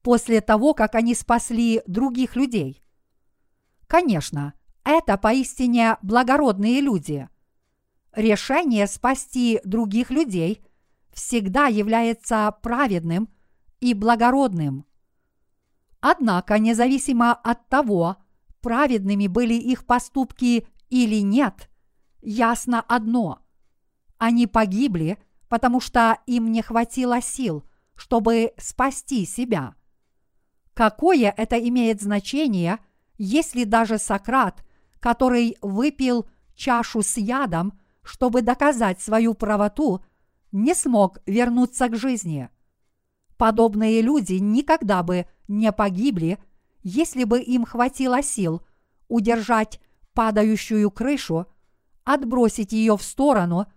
после 0.00 0.40
того, 0.40 0.74
как 0.74 0.94
они 0.94 1.16
спасли 1.16 1.82
других 1.88 2.36
людей. 2.36 2.84
Конечно, 3.88 4.54
это 4.84 5.18
поистине 5.18 5.96
благородные 6.02 6.80
люди. 6.80 7.28
Решение 8.14 8.86
спасти 8.86 9.60
других 9.64 10.12
людей 10.12 10.64
всегда 11.12 11.66
является 11.66 12.54
праведным 12.62 13.28
и 13.82 13.92
благородным. 13.92 14.86
Однако, 16.00 16.58
независимо 16.58 17.32
от 17.32 17.68
того, 17.68 18.16
праведными 18.62 19.26
были 19.26 19.54
их 19.54 19.84
поступки 19.84 20.66
или 20.88 21.20
нет, 21.20 21.68
ясно 22.22 22.80
одно– 22.80 23.40
они 24.22 24.46
погибли, 24.46 25.18
потому 25.48 25.80
что 25.80 26.16
им 26.26 26.52
не 26.52 26.62
хватило 26.62 27.20
сил, 27.20 27.64
чтобы 27.96 28.52
спасти 28.56 29.26
себя. 29.26 29.74
Какое 30.74 31.34
это 31.36 31.58
имеет 31.58 32.00
значение, 32.00 32.78
если 33.18 33.64
даже 33.64 33.98
Сократ, 33.98 34.64
который 35.00 35.56
выпил 35.60 36.28
чашу 36.54 37.02
с 37.02 37.16
ядом, 37.16 37.80
чтобы 38.04 38.42
доказать 38.42 39.00
свою 39.00 39.34
правоту, 39.34 40.04
не 40.52 40.72
смог 40.72 41.18
вернуться 41.26 41.88
к 41.88 41.96
жизни? 41.96 42.48
Подобные 43.42 44.02
люди 44.02 44.34
никогда 44.34 45.02
бы 45.02 45.26
не 45.48 45.72
погибли, 45.72 46.38
если 46.84 47.24
бы 47.24 47.40
им 47.40 47.64
хватило 47.64 48.22
сил 48.22 48.62
удержать 49.08 49.80
падающую 50.14 50.88
крышу, 50.92 51.46
отбросить 52.04 52.72
ее 52.72 52.96
в 52.96 53.02
сторону– 53.02 53.66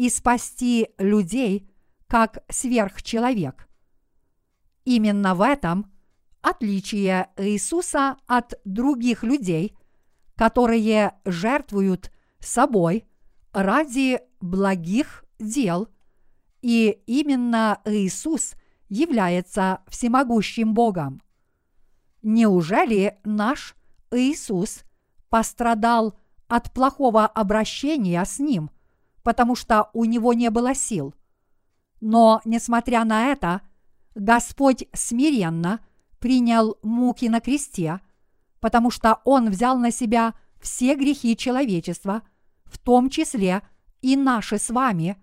и 0.00 0.08
спасти 0.08 0.88
людей 0.96 1.68
как 2.06 2.42
сверхчеловек. 2.48 3.68
Именно 4.86 5.34
в 5.34 5.42
этом 5.42 5.92
отличие 6.40 7.28
Иисуса 7.36 8.16
от 8.26 8.54
других 8.64 9.24
людей, 9.24 9.76
которые 10.36 11.16
жертвуют 11.26 12.10
собой 12.38 13.04
ради 13.52 14.20
благих 14.40 15.26
дел, 15.38 15.88
и 16.62 17.02
именно 17.06 17.82
Иисус 17.84 18.54
является 18.90 19.80
всемогущим 19.88 20.74
Богом. 20.74 21.22
Неужели 22.22 23.18
наш 23.24 23.74
Иисус 24.10 24.84
пострадал 25.30 26.18
от 26.48 26.70
плохого 26.72 27.26
обращения 27.26 28.22
с 28.22 28.38
Ним– 28.38 28.70
потому 29.22 29.54
что 29.54 29.90
у 29.92 30.04
него 30.04 30.32
не 30.32 30.50
было 30.50 30.74
сил. 30.74 31.14
Но, 32.00 32.40
несмотря 32.44 33.04
на 33.04 33.26
это, 33.26 33.60
Господь 34.14 34.84
смиренно 34.92 35.80
принял 36.18 36.78
муки 36.82 37.26
на 37.26 37.40
кресте, 37.40 38.00
потому 38.60 38.90
что 38.90 39.20
Он 39.24 39.50
взял 39.50 39.78
на 39.78 39.90
себя 39.90 40.34
все 40.60 40.94
грехи 40.94 41.36
человечества, 41.36 42.22
в 42.64 42.78
том 42.78 43.10
числе 43.10 43.62
и 44.02 44.16
наши 44.16 44.58
с 44.58 44.70
вами, 44.70 45.16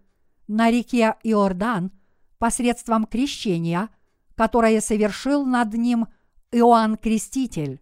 на 0.48 0.72
реке 0.72 1.16
Иордан 1.24 1.92
посредством 2.38 3.06
крещения, 3.06 3.90
которое 4.36 4.82
совершил 4.82 5.46
над 5.46 5.74
ним 5.74 6.08
Иоанн 6.52 6.98
Креститель. 6.98 7.82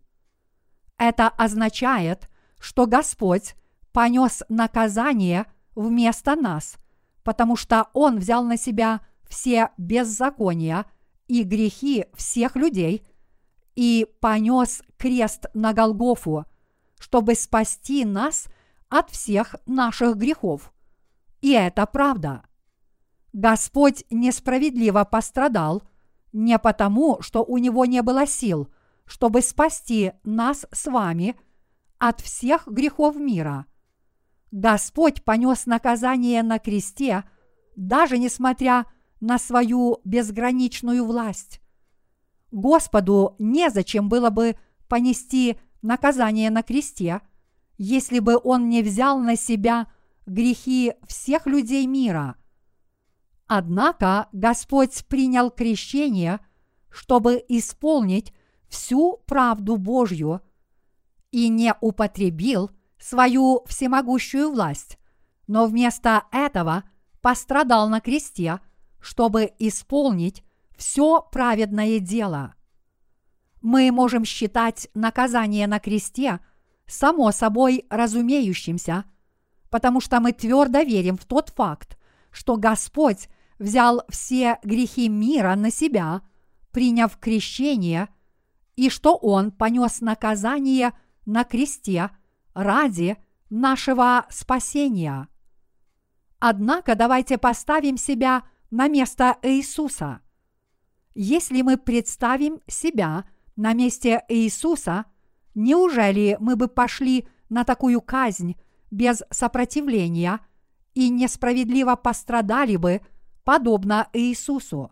Это 0.98 1.28
означает, 1.28 2.30
что 2.60 2.88
Господь 2.88 3.56
понес 3.92 4.44
наказание 4.50 5.46
вместо 5.76 6.36
нас, 6.36 6.78
потому 7.24 7.56
что 7.56 7.88
Он 7.94 8.18
взял 8.20 8.44
на 8.44 8.58
себя 8.58 9.02
все 9.28 9.72
беззакония 9.78 10.86
и 11.28 11.44
грехи 11.44 12.06
всех 12.14 12.56
людей 12.56 13.06
и 13.76 14.08
понес 14.22 14.84
крест 14.98 15.48
на 15.54 15.74
Голгофу, 15.74 16.46
чтобы 17.00 17.36
спасти 17.36 18.06
нас 18.06 18.48
от 18.90 19.10
всех 19.10 19.56
наших 19.66 20.16
грехов. 20.16 20.72
И 21.42 21.52
это 21.52 21.86
правда. 21.86 22.44
Господь 23.36 24.04
несправедливо 24.10 25.04
пострадал 25.04 25.84
не 26.34 26.58
потому, 26.58 27.22
что 27.22 27.44
у 27.44 27.58
него 27.58 27.86
не 27.86 28.02
было 28.02 28.26
сил, 28.26 28.70
чтобы 29.06 29.42
спасти 29.42 30.14
нас 30.24 30.66
с 30.72 30.88
вами 30.88 31.36
от 32.00 32.22
всех 32.22 32.68
грехов 32.68 33.16
мира– 33.16 33.68
Господь 34.56 35.22
понес 35.22 35.66
наказание 35.66 36.42
на 36.42 36.60
кресте, 36.60 37.26
даже 37.76 38.18
несмотря 38.18 38.86
на 39.20 39.38
свою 39.38 40.00
безграничную 40.06 41.04
власть. 41.04 41.60
Господу 42.52 43.36
незачем 43.38 44.08
было 44.08 44.30
бы 44.30 44.56
понести 44.88 45.58
наказание 45.82 46.50
на 46.52 46.64
кресте, 46.64 47.20
если 47.78 48.20
бы 48.20 48.40
он 48.42 48.70
не 48.70 48.82
взял 48.82 49.20
на 49.20 49.36
себя 49.36 49.88
грехи 50.26 50.94
всех 51.06 51.48
людей 51.48 51.86
мира. 51.86 52.38
Однако 53.48 54.28
Господь 54.32 55.06
принял 55.08 55.52
крещение, 55.52 56.40
чтобы 56.90 57.44
исполнить 57.48 58.34
всю 58.68 59.18
правду 59.28 59.78
Божью 59.78 60.42
и 61.32 61.50
не 61.50 61.74
употребил– 61.82 62.72
свою 63.06 63.64
всемогущую 63.68 64.52
власть, 64.52 64.98
но 65.48 65.68
вместо 65.68 66.24
этого 66.32 66.84
пострадал 67.22 67.88
на 67.88 68.02
кресте, 68.02 68.60
чтобы 69.00 69.52
исполнить 69.60 70.44
все 70.76 71.22
праведное 71.32 72.00
дело. 72.00 72.56
Мы 73.62 73.92
можем 73.92 74.26
считать 74.26 74.90
наказание 74.96 75.68
на 75.68 75.80
кресте 75.80 76.40
само 76.88 77.32
собой 77.32 77.86
разумеющимся, 77.90 79.06
потому 79.70 80.02
что 80.02 80.20
мы 80.20 80.34
твердо 80.34 80.80
верим 80.82 81.18
в 81.18 81.26
тот 81.26 81.50
факт, 81.50 81.98
что 82.32 82.58
Господь 82.58 83.30
взял 83.60 84.04
все 84.10 84.60
грехи 84.64 85.10
мира 85.10 85.56
на 85.56 85.72
себя, 85.72 86.22
приняв 86.72 87.18
крещение, 87.18 88.10
и 88.76 88.90
что 88.90 89.16
Он 89.16 89.52
понес 89.52 90.02
наказание 90.02 90.94
на 91.26 91.44
кресте 91.44 92.10
ради 92.54 93.18
нашего 93.50 94.26
спасения. 94.30 95.28
Однако 96.40 96.96
давайте 96.96 97.38
поставим 97.38 97.98
себя 97.98 98.44
на 98.70 98.88
место 98.88 99.38
Иисуса. 99.42 100.22
Если 101.14 101.62
мы 101.62 101.78
представим 101.78 102.60
себя 102.68 103.24
на 103.56 103.74
месте 103.74 104.24
Иисуса, 104.28 105.06
неужели 105.54 106.38
мы 106.42 106.58
бы 106.58 106.68
пошли 106.68 107.28
на 107.50 107.64
такую 107.64 108.02
казнь 108.02 108.58
без 108.92 109.24
сопротивления 109.32 110.40
и 110.94 111.10
несправедливо 111.10 111.96
пострадали 111.96 112.76
бы, 112.76 113.02
подобно 113.46 114.10
Иисусу? 114.12 114.92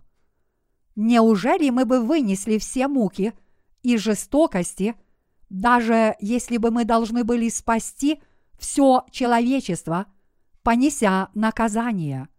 Неужели 0.96 1.70
мы 1.72 1.86
бы 1.86 2.00
вынесли 2.00 2.58
все 2.60 2.88
муки 2.88 3.34
и 3.82 3.98
жестокости, 3.98 4.96
даже 5.50 6.16
если 6.22 6.58
бы 6.58 6.72
мы 6.72 6.86
должны 6.86 7.26
были 7.26 7.50
спасти 7.50 8.22
все 8.58 9.06
человечество, 9.12 10.06
понеся 10.62 11.30
наказание? 11.34 12.30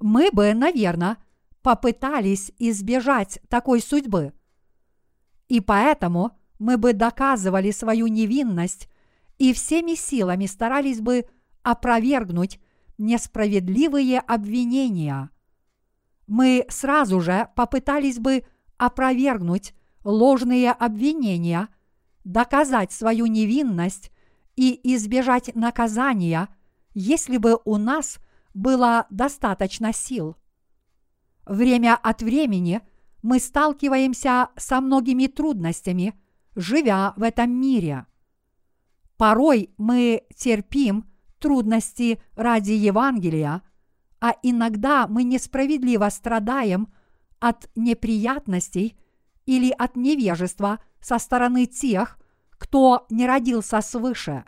Мы 0.00 0.30
бы, 0.30 0.54
наверное, 0.54 1.18
попытались 1.60 2.52
избежать 2.58 3.40
такой 3.48 3.80
судьбы. 3.80 4.32
И 5.48 5.60
поэтому 5.60 6.32
мы 6.58 6.78
бы 6.78 6.92
доказывали 6.92 7.72
свою 7.72 8.06
невинность 8.06 8.88
и 9.38 9.52
всеми 9.52 9.94
силами 9.96 10.46
старались 10.46 11.00
бы 11.00 11.26
опровергнуть 11.62 12.60
несправедливые 12.98 14.20
обвинения. 14.20 15.30
Мы 16.26 16.64
сразу 16.68 17.20
же 17.20 17.48
попытались 17.54 18.18
бы 18.18 18.44
опровергнуть 18.76 19.74
ложные 20.04 20.72
обвинения, 20.72 21.68
доказать 22.24 22.92
свою 22.92 23.26
невинность 23.26 24.10
и 24.56 24.80
избежать 24.94 25.54
наказания, 25.54 26.48
если 26.94 27.36
бы 27.36 27.58
у 27.64 27.76
нас 27.76 28.18
было 28.54 29.06
достаточно 29.10 29.92
сил. 29.92 30.36
Время 31.44 31.96
от 31.96 32.22
времени 32.22 32.80
мы 33.22 33.38
сталкиваемся 33.38 34.48
со 34.56 34.80
многими 34.80 35.26
трудностями, 35.26 36.14
живя 36.54 37.12
в 37.16 37.22
этом 37.22 37.50
мире. 37.50 38.06
Порой 39.16 39.70
мы 39.76 40.22
терпим 40.34 41.04
трудности 41.38 42.20
ради 42.34 42.72
Евангелия, 42.72 43.62
а 44.20 44.34
иногда 44.42 45.06
мы 45.06 45.24
несправедливо 45.24 46.08
страдаем 46.08 46.92
от 47.38 47.68
неприятностей 47.74 48.96
или 49.44 49.70
от 49.70 49.96
невежества 49.96 50.80
со 51.00 51.18
стороны 51.18 51.66
тех, 51.66 52.18
кто 52.50 53.06
не 53.10 53.26
родился 53.26 53.80
свыше. 53.80 54.44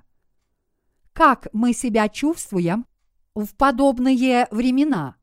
Как 1.13 1.49
мы 1.53 1.73
себя 1.73 2.09
чувствуем 2.09 2.87
в 3.35 3.55
подобные 3.55 4.49
времена? 4.51 5.17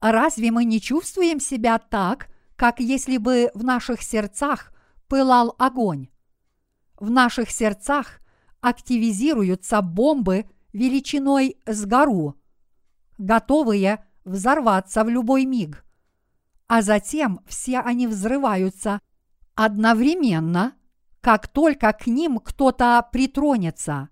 Разве 0.00 0.50
мы 0.50 0.64
не 0.64 0.80
чувствуем 0.80 1.40
себя 1.40 1.78
так, 1.78 2.28
как 2.56 2.80
если 2.80 3.16
бы 3.16 3.50
в 3.54 3.64
наших 3.64 4.02
сердцах 4.02 4.72
пылал 5.08 5.54
огонь? 5.58 6.08
В 6.98 7.10
наших 7.10 7.50
сердцах 7.50 8.20
активизируются 8.60 9.82
бомбы 9.82 10.46
величиной 10.74 11.56
с 11.64 11.86
гору, 11.86 12.36
готовые 13.16 14.04
взорваться 14.24 15.04
в 15.04 15.08
любой 15.08 15.46
миг. 15.46 15.84
А 16.66 16.82
затем 16.82 17.40
все 17.46 17.78
они 17.78 18.06
взрываются 18.06 19.00
одновременно, 19.54 20.74
как 21.20 21.48
только 21.48 21.92
к 21.92 22.06
ним 22.06 22.38
кто-то 22.38 23.08
притронется. 23.12 24.10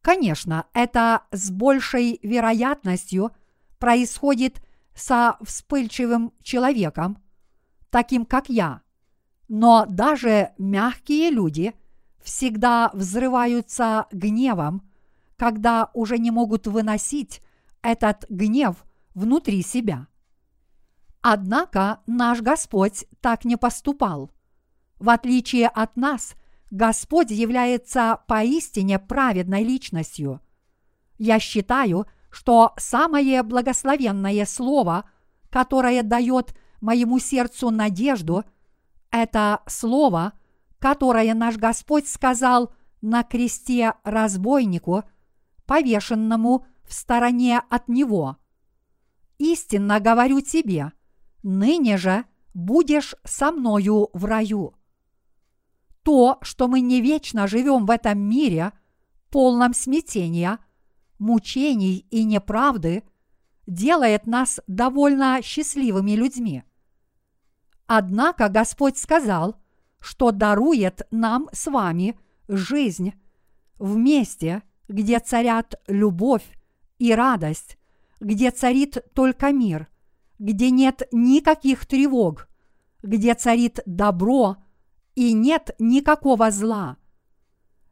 Конечно, 0.00 0.66
это 0.72 1.24
с 1.32 1.50
большей 1.50 2.18
вероятностью 2.22 3.32
происходит 3.78 4.62
со 4.94 5.36
вспыльчивым 5.42 6.32
человеком, 6.42 7.22
таким 7.90 8.24
как 8.24 8.48
я. 8.48 8.82
Но 9.48 9.84
даже 9.86 10.52
мягкие 10.58 11.30
люди 11.30 11.74
всегда 12.22 12.90
взрываются 12.94 14.06
гневом, 14.12 14.87
когда 15.38 15.90
уже 15.94 16.18
не 16.18 16.30
могут 16.30 16.66
выносить 16.66 17.40
этот 17.80 18.26
гнев 18.28 18.84
внутри 19.14 19.62
себя. 19.62 20.08
Однако 21.20 22.00
наш 22.06 22.40
Господь 22.40 23.06
так 23.20 23.44
не 23.44 23.56
поступал. 23.56 24.30
В 24.98 25.10
отличие 25.10 25.68
от 25.68 25.96
нас, 25.96 26.34
Господь 26.70 27.30
является 27.30 28.20
поистине 28.26 28.98
праведной 28.98 29.62
личностью. 29.62 30.40
Я 31.18 31.38
считаю, 31.38 32.06
что 32.30 32.74
самое 32.76 33.42
благословенное 33.42 34.44
слово, 34.44 35.08
которое 35.50 36.02
дает 36.02 36.54
моему 36.80 37.18
сердцу 37.20 37.70
надежду, 37.70 38.44
это 39.10 39.62
слово, 39.66 40.32
которое 40.78 41.32
наш 41.34 41.56
Господь 41.56 42.08
сказал 42.08 42.72
на 43.00 43.22
кресте 43.22 43.94
разбойнику, 44.04 45.04
повешенному 45.68 46.66
в 46.82 46.94
стороне 46.94 47.62
от 47.68 47.88
него. 47.88 48.38
Истинно 49.36 50.00
говорю 50.00 50.40
тебе, 50.40 50.92
ныне 51.42 51.98
же 51.98 52.24
будешь 52.54 53.14
со 53.22 53.52
мною 53.52 54.08
в 54.14 54.24
раю. 54.24 54.74
То, 56.02 56.38
что 56.40 56.68
мы 56.68 56.80
не 56.80 57.02
вечно 57.02 57.46
живем 57.46 57.84
в 57.84 57.90
этом 57.90 58.18
мире, 58.18 58.72
полном 59.30 59.74
смятения, 59.74 60.58
мучений 61.18 62.06
и 62.10 62.24
неправды, 62.24 63.04
делает 63.66 64.26
нас 64.26 64.60
довольно 64.66 65.40
счастливыми 65.42 66.12
людьми. 66.12 66.64
Однако 67.86 68.48
Господь 68.48 68.96
сказал, 68.96 69.56
что 70.00 70.30
дарует 70.30 71.02
нам 71.10 71.50
с 71.52 71.66
вами 71.66 72.18
жизнь 72.48 73.12
в 73.78 73.96
месте, 73.96 74.62
где 74.88 75.20
царят 75.20 75.80
любовь 75.86 76.44
и 76.98 77.14
радость, 77.14 77.78
где 78.20 78.50
царит 78.50 78.98
только 79.14 79.52
мир, 79.52 79.88
где 80.38 80.70
нет 80.70 81.02
никаких 81.12 81.86
тревог, 81.86 82.48
где 83.02 83.34
царит 83.34 83.80
добро 83.86 84.56
и 85.14 85.32
нет 85.32 85.74
никакого 85.78 86.50
зла. 86.50 86.96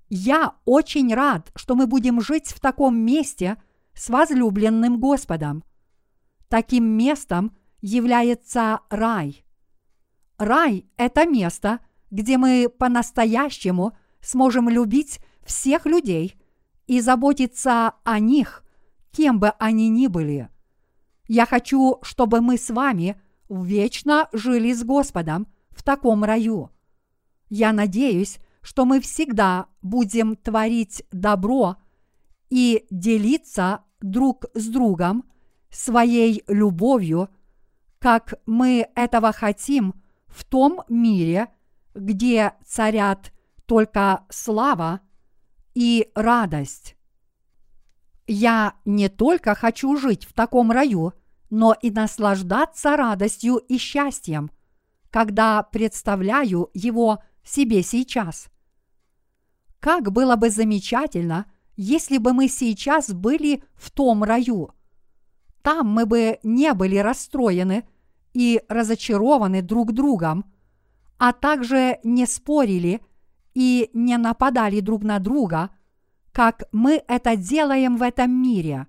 Я 0.09 0.54
очень 0.64 1.12
рад, 1.14 1.50
что 1.56 1.74
мы 1.74 1.87
будем 1.87 2.20
жить 2.20 2.48
в 2.48 2.61
таком 2.61 2.96
месте 2.96 3.56
с 3.92 4.09
возлюбленным 4.09 5.00
Господом. 5.00 5.64
Таким 6.48 6.85
местом 6.85 7.56
является 7.80 8.80
рай. 8.88 9.44
Рай– 10.38 10.87
это 10.96 11.26
место, 11.26 11.80
где 12.11 12.38
мы 12.38 12.68
по-настоящему 12.68 13.96
сможем 14.20 14.68
любить 14.68 15.18
всех 15.44 15.87
людей 15.87 16.37
и 16.87 17.01
заботиться 17.01 17.94
о 18.05 18.18
них, 18.18 18.64
кем 19.11 19.38
бы 19.38 19.51
они 19.59 19.88
ни 19.88 20.07
были. 20.07 20.49
Я 21.29 21.46
хочу, 21.46 21.99
чтобы 22.03 22.40
мы 22.40 22.57
с 22.57 22.70
вами 22.70 23.20
вечно 23.49 24.29
жили 24.33 24.72
с 24.72 24.85
Господом 24.85 25.49
в 25.70 25.83
таком 25.83 26.25
раю. 26.25 26.70
Я 27.49 27.72
надеюсь, 27.72 28.38
что 28.62 28.85
мы 28.85 29.01
всегда 29.01 29.66
будем 29.83 30.37
творить 30.37 31.05
добро 31.12 31.77
и 32.51 32.87
делиться 32.90 33.85
друг 34.01 34.46
с 34.55 34.66
другом 34.68 35.25
своей 35.70 36.42
любовью, 36.49 37.29
как 37.99 38.35
мы 38.46 38.88
этого 38.94 39.33
хотим 39.33 39.94
в 40.27 40.44
том 40.44 40.83
мире, 40.88 41.49
где 41.94 42.55
царят 42.64 43.33
только 43.66 44.25
слава 44.29 45.01
и 45.76 46.10
радость. 46.14 46.96
Я 48.26 48.76
не 48.86 49.10
только 49.10 49.54
хочу 49.54 49.94
жить 49.98 50.24
в 50.24 50.32
таком 50.32 50.72
раю, 50.72 51.12
но 51.50 51.74
и 51.74 51.90
наслаждаться 51.90 52.96
радостью 52.96 53.58
и 53.58 53.76
счастьем, 53.76 54.50
когда 55.10 55.62
представляю 55.62 56.70
его 56.72 57.22
себе 57.44 57.82
сейчас. 57.82 58.48
Как 59.78 60.10
было 60.10 60.36
бы 60.36 60.48
замечательно, 60.48 61.44
если 61.76 62.16
бы 62.16 62.32
мы 62.32 62.48
сейчас 62.48 63.12
были 63.12 63.62
в 63.74 63.90
том 63.90 64.24
раю. 64.24 64.70
Там 65.60 65.88
мы 65.88 66.06
бы 66.06 66.38
не 66.42 66.72
были 66.72 66.96
расстроены 66.96 67.86
и 68.32 68.62
разочарованы 68.70 69.60
друг 69.60 69.92
другом, 69.92 70.50
а 71.18 71.34
также 71.34 71.98
не 72.02 72.26
спорили 72.26 73.02
и 73.56 73.90
не 73.94 74.18
нападали 74.18 74.80
друг 74.80 75.02
на 75.02 75.18
друга– 75.18 75.70
как 76.36 76.64
мы 76.70 77.02
это 77.08 77.34
делаем 77.34 77.96
в 77.96 78.02
этом 78.02 78.30
мире. 78.30 78.88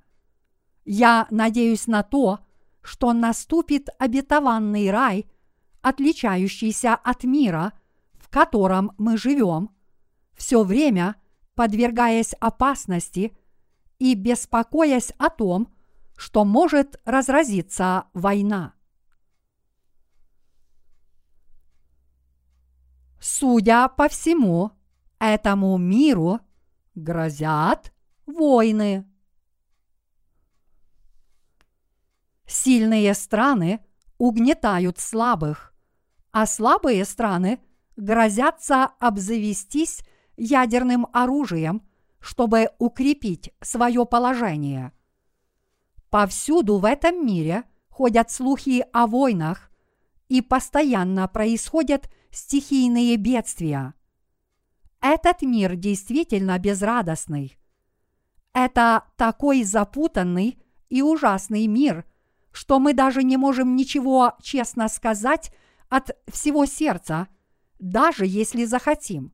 Я 0.84 1.28
надеюсь 1.32 1.88
на 1.88 2.04
то, 2.04 2.40
что 2.82 3.14
наступит 3.14 3.88
обетованный 4.00 4.92
рай, 4.92 5.32
отличающийся 5.82 6.94
от 6.94 7.24
мира, 7.24 7.72
в 8.16 8.28
котором 8.30 8.92
мы 8.98 9.18
живем, 9.18 9.70
все 10.36 10.62
время 10.64 11.16
подвергаясь 11.56 12.34
опасности 12.34 13.32
и 13.98 14.14
беспокоясь 14.14 15.14
о 15.18 15.30
том, 15.30 15.70
что 16.18 16.44
может 16.44 17.00
разразиться 17.06 18.08
война. 18.14 18.74
Судя 23.20 23.88
по 23.88 24.08
всему, 24.08 24.72
этому 25.20 25.78
миру 25.78 26.40
грозят 26.96 27.94
войны. 28.26 29.06
Сильные 32.46 33.14
страны 33.14 33.86
угнетают 34.18 35.00
слабых, 35.00 35.74
а 36.32 36.46
слабые 36.46 37.04
страны 37.06 37.60
грозятся 37.96 38.86
обзавестись 39.00 40.02
ядерным 40.38 41.08
оружием, 41.12 41.82
чтобы 42.20 42.70
укрепить 42.78 43.54
свое 43.62 44.06
положение. 44.06 44.92
Повсюду 46.10 46.78
в 46.78 46.86
этом 46.86 47.26
мире 47.26 47.64
ходят 47.90 48.32
слухи 48.32 48.86
о 48.94 49.08
войнах, 49.08 49.72
и 50.30 50.42
постоянно 50.42 51.28
происходят 51.28 52.10
стихийные 52.38 53.18
бедствия. 53.18 53.96
Этот 55.02 55.42
мир 55.42 55.76
действительно 55.76 56.60
безрадостный. 56.60 57.58
Это 58.54 59.06
такой 59.16 59.64
запутанный 59.64 60.62
и 60.90 61.02
ужасный 61.02 61.66
мир, 61.66 62.06
что 62.52 62.80
мы 62.80 62.94
даже 62.94 63.24
не 63.24 63.38
можем 63.38 63.76
ничего 63.76 64.34
честно 64.42 64.88
сказать 64.88 65.52
от 65.90 66.16
всего 66.28 66.68
сердца, 66.68 67.28
даже 67.80 68.28
если 68.28 68.66
захотим. 68.66 69.34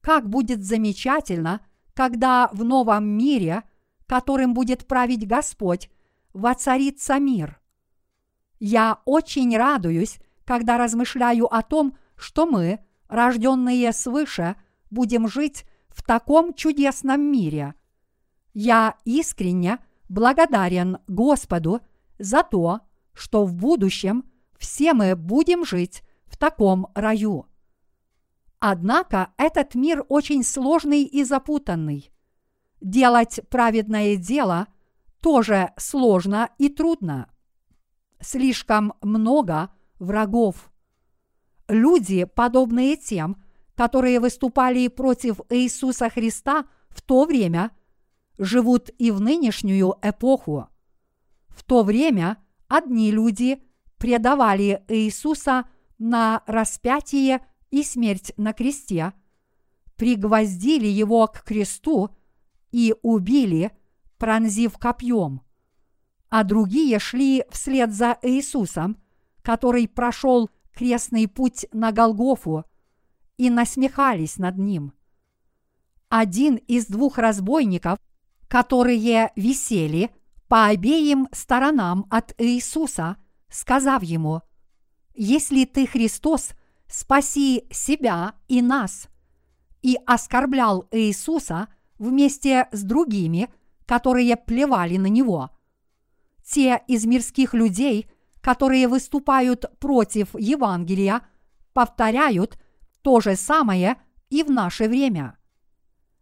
Как 0.00 0.28
будет 0.28 0.64
замечательно, 0.64 1.66
когда 1.94 2.48
в 2.52 2.62
новом 2.62 3.08
мире, 3.08 3.64
которым 4.06 4.54
будет 4.54 4.86
править 4.86 5.26
Господь, 5.26 5.90
воцарится 6.32 7.18
мир. 7.18 7.60
Я 8.60 9.00
очень 9.04 9.56
радуюсь, 9.56 10.20
когда 10.48 10.78
размышляю 10.78 11.44
о 11.54 11.60
том, 11.60 11.94
что 12.16 12.46
мы, 12.46 12.80
рожденные 13.08 13.92
свыше, 13.92 14.56
будем 14.90 15.28
жить 15.28 15.66
в 15.90 16.02
таком 16.02 16.54
чудесном 16.54 17.20
мире. 17.20 17.74
Я 18.54 18.96
искренне 19.04 19.78
благодарен 20.08 21.00
Господу 21.06 21.82
за 22.18 22.42
то, 22.44 22.80
что 23.12 23.44
в 23.44 23.54
будущем 23.54 24.24
все 24.58 24.94
мы 24.94 25.16
будем 25.16 25.66
жить 25.66 26.02
в 26.24 26.38
таком 26.38 26.86
раю. 26.94 27.44
Однако 28.58 29.34
этот 29.36 29.74
мир 29.74 30.02
очень 30.08 30.42
сложный 30.42 31.02
и 31.02 31.24
запутанный. 31.24 32.10
Делать 32.80 33.40
праведное 33.50 34.16
дело 34.16 34.66
тоже 35.20 35.74
сложно 35.76 36.48
и 36.56 36.70
трудно. 36.70 37.30
Слишком 38.18 38.94
много 39.02 39.68
врагов. 39.98 40.70
Люди, 41.68 42.24
подобные 42.24 42.96
тем, 42.96 43.42
которые 43.74 44.20
выступали 44.20 44.88
против 44.88 45.40
Иисуса 45.50 46.10
Христа 46.10 46.66
в 46.88 47.02
то 47.02 47.24
время, 47.24 47.70
живут 48.38 48.90
и 48.98 49.10
в 49.10 49.20
нынешнюю 49.20 49.94
эпоху. 50.02 50.68
В 51.48 51.64
то 51.64 51.82
время 51.82 52.38
одни 52.68 53.10
люди 53.10 53.62
предавали 53.98 54.84
Иисуса 54.88 55.68
на 55.98 56.42
распятие 56.46 57.44
и 57.70 57.82
смерть 57.82 58.32
на 58.36 58.52
кресте, 58.52 59.12
пригвоздили 59.96 60.86
его 60.86 61.26
к 61.26 61.42
кресту 61.42 62.10
и 62.70 62.94
убили, 63.02 63.72
пронзив 64.16 64.78
копьем. 64.78 65.42
А 66.30 66.44
другие 66.44 66.98
шли 66.98 67.44
вслед 67.50 67.92
за 67.92 68.18
Иисусом, 68.22 68.98
который 69.48 69.88
прошел 69.88 70.50
крестный 70.74 71.26
путь 71.26 71.64
на 71.72 71.90
Голгофу, 71.90 72.66
и 73.38 73.48
насмехались 73.48 74.36
над 74.36 74.58
ним. 74.58 74.92
Один 76.10 76.56
из 76.56 76.84
двух 76.84 77.16
разбойников, 77.16 77.98
которые 78.46 79.32
висели 79.36 80.10
по 80.48 80.66
обеим 80.66 81.28
сторонам 81.32 82.04
от 82.10 82.34
Иисуса, 82.36 83.16
сказав 83.48 84.02
ему, 84.02 84.42
«Если 85.14 85.64
ты 85.64 85.86
Христос, 85.86 86.50
спаси 86.86 87.64
себя 87.70 88.34
и 88.48 88.60
нас, 88.60 89.08
и 89.80 89.96
оскорблял 90.04 90.86
Иисуса 90.90 91.68
вместе 91.98 92.68
с 92.70 92.82
другими, 92.82 93.48
которые 93.86 94.36
плевали 94.36 94.98
на 94.98 95.06
него. 95.06 95.48
Те 96.44 96.82
из 96.86 97.06
мирских 97.06 97.54
людей, 97.54 98.10
которые 98.48 98.88
выступают 98.88 99.66
против 99.78 100.34
Евангелия, 100.34 101.20
повторяют 101.74 102.58
то 103.02 103.20
же 103.20 103.36
самое 103.36 103.98
и 104.30 104.42
в 104.42 104.50
наше 104.50 104.88
время. 104.88 105.36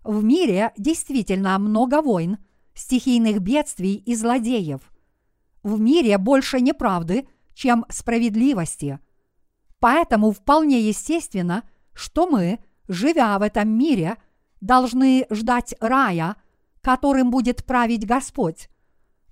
В 0.02 0.24
мире 0.24 0.72
действительно 0.76 1.56
много 1.60 2.02
войн, 2.02 2.38
стихийных 2.74 3.38
бедствий 3.38 3.94
и 3.94 4.16
злодеев. 4.16 4.80
В 5.62 5.78
мире 5.78 6.18
больше 6.18 6.60
неправды, 6.60 7.28
чем 7.54 7.84
справедливости– 7.90 8.98
Поэтому 9.78 10.32
вполне 10.32 10.80
естественно, 10.80 11.62
что 11.92 12.26
мы, 12.26 12.58
живя 12.88 13.38
в 13.38 13.42
этом 13.42 13.68
мире, 13.68 14.16
должны 14.60 15.26
ждать 15.30 15.74
рая, 15.80 16.34
которым 16.80 17.30
будет 17.30 17.64
править 17.64 18.04
Господь. 18.06 18.68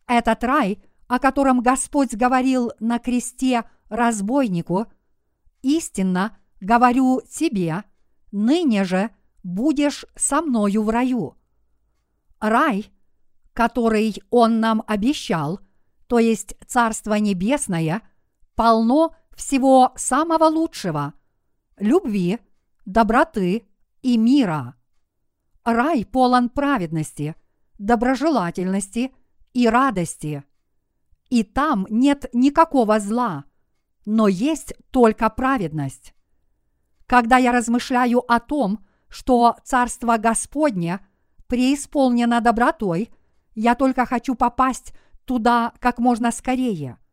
Этот 0.06 0.44
рай, 0.44 0.82
о 1.14 1.20
котором 1.20 1.60
Господь 1.60 2.12
говорил 2.12 2.72
на 2.80 2.98
кресте 2.98 3.62
разбойнику, 3.88 4.86
истинно 5.62 6.36
говорю 6.60 7.20
тебе, 7.30 7.84
ныне 8.32 8.82
же 8.82 9.10
будешь 9.44 10.06
со 10.16 10.42
мною 10.42 10.82
в 10.82 10.90
раю. 10.90 11.36
Рай, 12.40 12.90
который 13.52 14.16
Он 14.30 14.58
нам 14.58 14.82
обещал, 14.88 15.60
то 16.08 16.18
есть 16.18 16.56
Царство 16.66 17.14
Небесное, 17.14 18.02
полно 18.56 19.14
всего 19.36 19.92
самого 19.94 20.46
лучшего– 20.46 21.14
любви, 21.76 22.40
доброты 22.86 23.68
и 24.02 24.16
мира. 24.16 24.74
Рай 25.62 26.04
полон 26.04 26.48
праведности, 26.48 27.36
доброжелательности 27.78 29.14
и 29.52 29.68
радости. 29.68 30.42
И 31.30 31.42
там 31.42 31.86
нет 31.90 32.26
никакого 32.32 33.00
зла, 33.00 33.44
но 34.04 34.28
есть 34.28 34.74
только 34.90 35.28
праведность. 35.30 36.14
Когда 37.06 37.38
я 37.38 37.52
размышляю 37.52 38.20
о 38.30 38.40
том, 38.40 38.84
что 39.08 39.56
Царство 39.64 40.16
Господне 40.16 41.00
преисполнено 41.46 42.40
добротой, 42.40 43.10
я 43.54 43.74
только 43.74 44.06
хочу 44.06 44.34
попасть 44.34 44.92
туда 45.24 45.72
как 45.80 45.98
можно 45.98 46.30
скорее– 46.30 46.98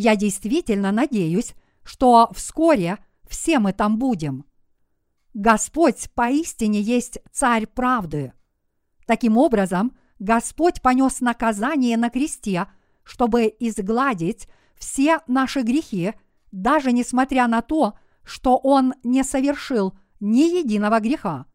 я 0.00 0.14
действительно 0.14 0.92
надеюсь, 0.92 1.54
что 1.82 2.30
вскоре 2.32 3.04
все 3.28 3.58
мы 3.58 3.72
там 3.72 3.98
будем. 3.98 4.44
Господь 5.34 6.08
поистине 6.14 6.80
есть 6.80 7.18
царь 7.32 7.66
правды. 7.66 8.32
Таким 9.08 9.36
образом, 9.36 9.96
Господь 10.20 10.82
понес 10.82 11.20
наказание 11.20 11.96
на 11.96 12.10
кресте, 12.10 12.68
чтобы 13.08 13.52
изгладить 13.58 14.46
все 14.76 15.20
наши 15.26 15.62
грехи, 15.62 16.12
даже 16.52 16.92
несмотря 16.92 17.48
на 17.48 17.62
то, 17.62 17.98
что 18.22 18.56
Он 18.58 18.94
не 19.02 19.24
совершил 19.24 19.94
ни 20.20 20.58
единого 20.58 21.00
греха. 21.00 21.46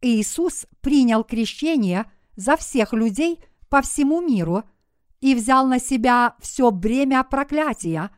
Иисус 0.00 0.66
принял 0.80 1.24
крещение 1.24 2.10
за 2.36 2.56
всех 2.56 2.92
людей 2.92 3.40
по 3.68 3.82
всему 3.82 4.20
миру– 4.20 4.64
и 5.20 5.34
взял 5.34 5.66
на 5.66 5.78
себя 5.78 6.34
все 6.40 6.70
бремя 6.70 7.22
проклятия, 7.22 8.10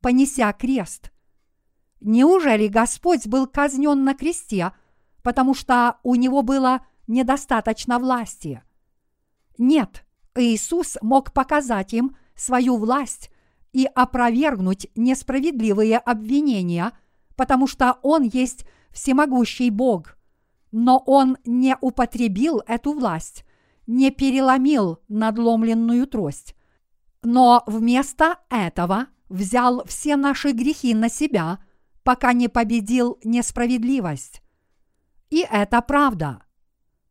понеся 0.00 0.52
крест. 0.52 1.12
Неужели 2.00 2.68
Господь 2.68 3.26
был 3.26 3.46
казнен 3.46 4.04
на 4.04 4.14
кресте, 4.14 4.72
потому 5.22 5.54
что 5.54 5.98
у 6.02 6.14
него 6.14 6.42
было 6.42 6.86
недостаточно 7.06 7.98
власти? 7.98 8.62
Нет, 9.56 10.04
Иисус 10.38 10.96
мог 11.02 11.32
показать 11.32 11.92
им 11.92 12.16
свою 12.34 12.76
власть 12.76 13.30
и 13.72 13.86
опровергнуть 13.94 14.88
несправедливые 14.94 15.98
обвинения, 15.98 16.92
потому 17.36 17.66
что 17.66 17.98
Он 18.02 18.22
есть 18.22 18.64
всемогущий 18.90 19.70
Бог. 19.70 20.16
Но 20.70 21.02
Он 21.06 21.36
не 21.44 21.76
употребил 21.80 22.62
эту 22.66 22.92
власть, 22.92 23.44
не 23.86 24.10
переломил 24.10 24.98
надломленную 25.08 26.06
трость. 26.06 26.54
Но 27.22 27.64
вместо 27.66 28.38
этого 28.48 29.08
взял 29.28 29.84
все 29.86 30.16
наши 30.16 30.52
грехи 30.52 30.94
на 30.94 31.08
себя, 31.08 31.58
пока 32.02 32.32
не 32.32 32.48
победил 32.48 33.18
несправедливость. 33.24 34.42
И 35.30 35.44
это 35.50 35.82
правда. 35.82 36.42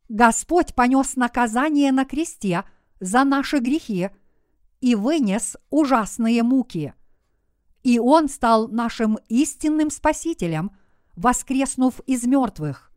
Господь 0.08 0.74
понес 0.74 1.16
наказание 1.16 1.92
на 1.92 2.04
кресте 2.04 2.64
за 3.00 3.24
наши 3.24 3.58
грехи 3.58 4.10
и 4.80 4.94
вынес 4.94 5.56
ужасные 5.70 6.42
муки. 6.42 6.94
И 7.82 7.98
Он 7.98 8.28
стал 8.28 8.68
нашим 8.68 9.18
истинным 9.28 9.90
Спасителем, 9.90 10.72
воскреснув 11.16 12.00
из 12.06 12.24
мертвых. 12.24 12.92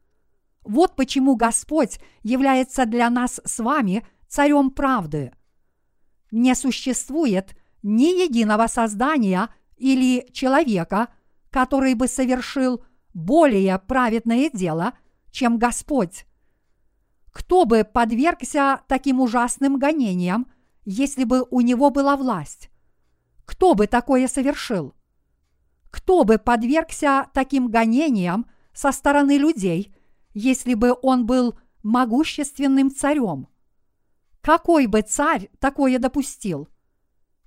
Вот 0.64 0.96
почему 0.96 1.36
Господь 1.36 2.00
является 2.24 2.86
для 2.86 3.10
нас 3.10 3.42
с 3.44 3.60
вами 3.60 4.06
царем 4.28 4.70
правды. 4.70 5.34
Не 6.30 6.56
существует 6.56 7.56
ни 7.84 8.24
единого 8.24 8.68
создания 8.68 9.50
или 9.76 10.28
человека, 10.32 11.10
который 11.50 11.96
бы 11.96 12.08
совершил 12.08 12.84
более 13.14 13.78
праведное 13.80 14.50
дело, 14.50 14.94
чем 15.32 15.58
Господь. 15.58 16.26
Кто 17.32 17.66
бы 17.66 17.84
подвергся 17.84 18.82
таким 18.88 19.22
ужасным 19.22 19.80
гонениям, 19.80 20.52
если 20.84 21.24
бы 21.24 21.46
у 21.50 21.62
него 21.62 21.90
была 21.90 22.18
власть? 22.18 22.70
Кто 23.46 23.74
бы 23.74 23.88
такое 23.88 24.28
совершил? 24.28 24.94
Кто 25.90 26.24
бы 26.24 26.38
подвергся 26.38 27.30
таким 27.34 27.70
гонениям 27.70 28.46
со 28.74 28.92
стороны 28.92 29.38
людей, 29.38 29.94
если 30.34 30.74
бы 30.74 30.96
он 31.02 31.26
был 31.26 31.58
могущественным 31.84 32.92
царем? 32.92 33.48
Какой 34.42 34.88
бы 34.88 35.02
царь 35.02 35.50
такое 35.60 36.00
допустил? 36.00 36.68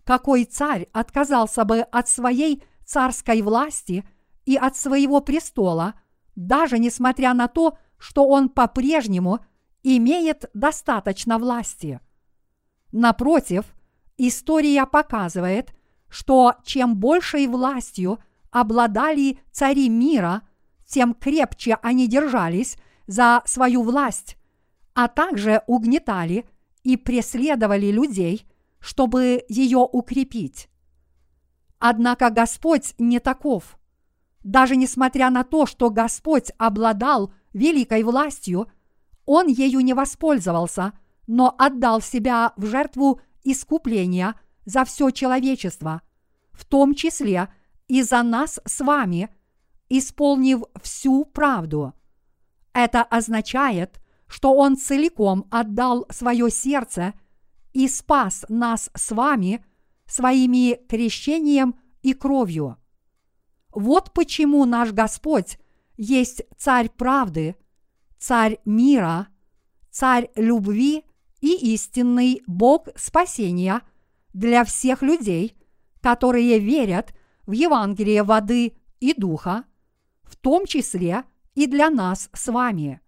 Какой 0.05 0.45
царь 0.45 0.89
отказался 0.93 1.65
бы 1.65 1.81
от 1.81 2.09
своей 2.09 2.63
царской 2.85 3.43
власти 3.43 4.07
и 4.45 4.57
от 4.57 4.77
своего 4.77 5.21
престола, 5.21 5.95
даже 6.37 6.79
несмотря 6.79 7.33
на 7.35 7.49
то, 7.49 7.79
что 7.99 8.27
он 8.29 8.51
по-прежнему 8.51 9.41
имеет 9.85 10.51
достаточно 10.55 11.39
власти? 11.39 12.01
Напротив, 12.91 13.67
история 14.17 14.87
показывает, 14.87 15.75
что 16.09 16.55
чем 16.65 16.97
большей 16.97 17.47
властью 17.47 18.19
обладали 18.51 19.39
цари 19.53 19.89
мира, 19.89 20.43
тем 20.87 21.15
крепче 21.15 21.79
они 21.83 22.09
держались 22.09 22.77
за 23.07 23.43
свою 23.47 23.83
власть, 23.83 24.37
а 24.95 25.09
также 25.09 25.63
угнетали 25.67 26.47
и 26.83 26.97
преследовали 26.97 27.91
людей, 27.91 28.47
чтобы 28.79 29.45
ее 29.49 29.79
укрепить. 29.79 30.69
Однако 31.79 32.31
Господь 32.31 32.95
не 32.99 33.19
таков. 33.19 33.77
Даже 34.43 34.77
несмотря 34.77 35.31
на 35.31 35.43
то, 35.43 35.67
что 35.67 35.91
Господь 35.91 36.51
обладал 36.59 37.33
великой 37.53 38.03
властью, 38.05 38.69
Он 39.27 39.47
ею 39.47 39.81
не 39.81 39.95
воспользовался, 39.95 40.93
но 41.27 41.55
отдал 41.59 42.01
себя 42.01 42.53
в 42.57 42.67
жертву 42.67 43.21
искупления 43.43 44.35
за 44.65 44.85
все 44.85 45.11
человечество, 45.11 46.03
в 46.53 46.65
том 46.65 46.95
числе 46.95 47.49
и 47.89 48.03
за 48.03 48.23
нас 48.23 48.61
с 48.65 48.81
вами, 48.81 49.29
исполнив 49.89 50.63
всю 50.83 51.25
правду. 51.25 51.95
Это 52.73 53.03
означает, 53.03 54.01
что 54.27 54.55
Он 54.55 54.77
целиком 54.77 55.47
отдал 55.51 56.07
свое 56.11 56.51
сердце 56.51 57.15
и 57.73 57.89
спас 57.89 58.45
нас 58.49 58.91
с 58.95 59.11
вами 59.11 59.65
своими 60.07 60.75
крещением 60.87 61.77
и 62.03 62.15
кровью. 62.15 62.77
Вот 63.73 64.13
почему 64.13 64.65
наш 64.65 64.93
Господь 64.93 65.59
есть 65.97 66.43
Царь 66.57 66.89
правды, 66.89 67.57
Царь 68.27 68.59
мира, 68.65 69.29
Царь 69.91 70.31
любви 70.35 71.05
и 71.43 71.75
истинный 71.75 72.43
Бог 72.47 72.89
спасения 72.97 73.83
для 74.33 74.65
всех 74.65 75.03
людей, 75.03 75.55
которые 76.01 76.59
верят 76.59 77.15
в 77.45 77.53
Евангелие 77.53 78.23
воды 78.23 78.79
и 78.99 79.13
духа, 79.13 79.65
в 80.23 80.37
том 80.37 80.65
числе 80.65 81.25
и 81.55 81.67
для 81.67 81.91
нас 81.91 82.31
с 82.33 82.51
вами. 82.51 83.03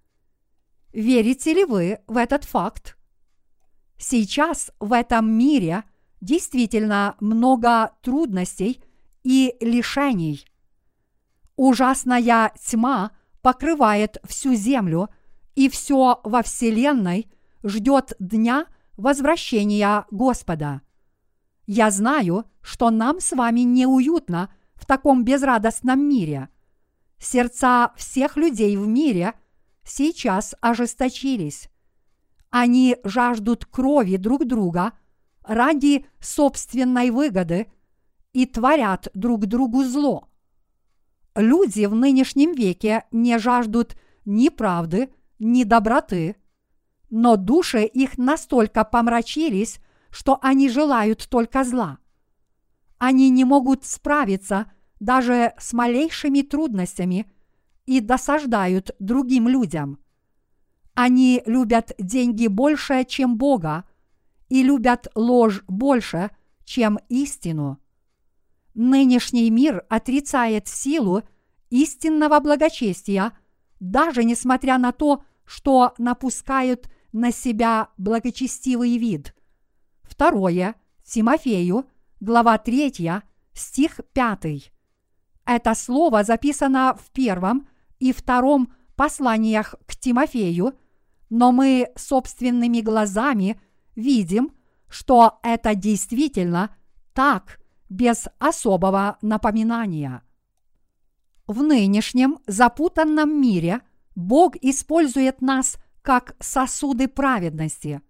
Верите 0.92 1.54
ли 1.54 1.64
вы 1.64 2.00
в 2.06 2.18
этот 2.18 2.44
факт? 2.44 2.98
Сейчас 3.96 4.70
в 4.80 4.92
этом 4.92 5.32
мире 5.32 5.84
действительно 6.20 7.16
много 7.20 7.92
трудностей 8.02 8.84
и 9.22 9.56
лишений. 9.62 10.44
Ужасная 11.56 12.52
тьма 12.62 13.15
покрывает 13.46 14.16
всю 14.24 14.54
землю, 14.54 15.08
и 15.54 15.68
все 15.68 16.20
во 16.24 16.42
Вселенной 16.42 17.30
ждет 17.62 18.14
дня 18.18 18.66
возвращения 18.96 20.04
Господа. 20.10 20.80
Я 21.68 21.92
знаю, 21.92 22.46
что 22.60 22.90
нам 22.90 23.20
с 23.20 23.30
вами 23.30 23.60
неуютно 23.60 24.52
в 24.74 24.84
таком 24.84 25.24
безрадостном 25.24 26.08
мире. 26.08 26.48
Сердца 27.20 27.92
всех 27.94 28.36
людей 28.36 28.76
в 28.76 28.88
мире 28.88 29.34
сейчас 29.84 30.56
ожесточились. 30.60 31.68
Они 32.50 32.96
жаждут 33.04 33.64
крови 33.64 34.16
друг 34.16 34.44
друга 34.44 34.90
ради 35.44 36.04
собственной 36.18 37.10
выгоды 37.10 37.68
и 38.32 38.44
творят 38.44 39.06
друг 39.14 39.46
другу 39.46 39.84
зло. 39.84 40.28
Люди 41.36 41.84
в 41.84 41.94
нынешнем 41.94 42.54
веке 42.54 43.04
не 43.10 43.38
жаждут 43.38 43.94
ни 44.24 44.48
правды, 44.48 45.10
ни 45.38 45.64
доброты, 45.64 46.36
но 47.10 47.36
души 47.36 47.84
их 47.84 48.16
настолько 48.16 48.84
помрачились, 48.84 49.78
что 50.08 50.38
они 50.40 50.70
желают 50.70 51.28
только 51.28 51.62
зла. 51.62 51.98
Они 52.96 53.28
не 53.28 53.44
могут 53.44 53.84
справиться 53.84 54.72
даже 54.98 55.52
с 55.58 55.74
малейшими 55.74 56.40
трудностями 56.40 57.30
и 57.84 58.00
досаждают 58.00 58.92
другим 58.98 59.46
людям. 59.46 59.98
Они 60.94 61.42
любят 61.44 61.92
деньги 61.98 62.46
больше, 62.46 63.04
чем 63.04 63.36
Бога, 63.36 63.84
и 64.48 64.62
любят 64.62 65.08
ложь 65.14 65.62
больше, 65.68 66.30
чем 66.64 66.98
истину. 67.10 67.78
Нынешний 68.78 69.50
мир 69.50 69.86
отрицает 69.88 70.68
силу 70.68 71.22
истинного 71.70 72.40
благочестия, 72.40 73.32
даже 73.80 74.22
несмотря 74.22 74.76
на 74.76 74.92
то, 74.92 75.24
что 75.46 75.94
напускают 75.96 76.90
на 77.10 77.32
себя 77.32 77.88
благочестивый 77.96 78.98
вид. 78.98 79.34
Второе. 80.02 80.74
Тимофею, 81.04 81.86
глава 82.20 82.58
3, 82.58 83.12
стих 83.54 84.00
5. 84.12 84.70
Это 85.46 85.74
слово 85.74 86.22
записано 86.22 86.98
в 87.02 87.10
первом 87.12 87.66
и 87.98 88.12
втором 88.12 88.74
посланиях 88.94 89.74
к 89.86 89.96
Тимофею, 89.96 90.74
но 91.30 91.50
мы 91.50 91.88
собственными 91.96 92.82
глазами 92.82 93.58
видим, 93.94 94.52
что 94.86 95.38
это 95.42 95.74
действительно 95.74 96.76
так, 97.14 97.58
без 97.88 98.26
особого 98.38 99.18
напоминания. 99.22 100.22
В 101.46 101.62
нынешнем 101.62 102.38
запутанном 102.46 103.40
мире 103.40 103.82
Бог 104.14 104.56
использует 104.56 105.40
нас 105.40 105.76
как 106.02 106.34
сосуды 106.40 107.08
праведности. 107.08 108.00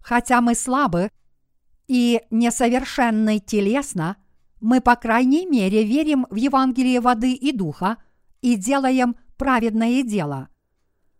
Хотя 0.00 0.40
мы 0.40 0.54
слабы 0.54 1.10
и 1.88 2.22
несовершенны 2.30 3.40
телесно, 3.40 4.16
мы, 4.60 4.80
по 4.80 4.94
крайней 4.94 5.46
мере, 5.46 5.84
верим 5.84 6.26
в 6.30 6.36
Евангелие 6.36 7.00
воды 7.00 7.32
и 7.32 7.52
духа 7.52 7.96
и 8.42 8.56
делаем 8.56 9.16
праведное 9.36 10.02
дело. 10.02 10.48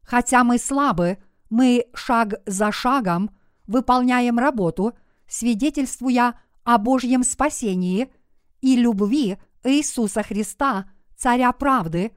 Хотя 0.03 0.45
мы 0.45 0.59
слабы, 0.59 1.18
мы 1.49 1.86
шаг 1.95 2.34
за 2.47 2.70
шагом 2.70 3.30
выполняем 3.66 4.38
работу, 4.38 4.93
свидетельствуя 5.26 6.41
о 6.65 6.79
Божьем 6.79 7.23
спасении 7.25 8.13
и 8.61 8.77
любви 8.77 9.39
Иисуса 9.65 10.23
Христа, 10.23 10.91
Царя 11.17 11.53
правды, 11.53 12.13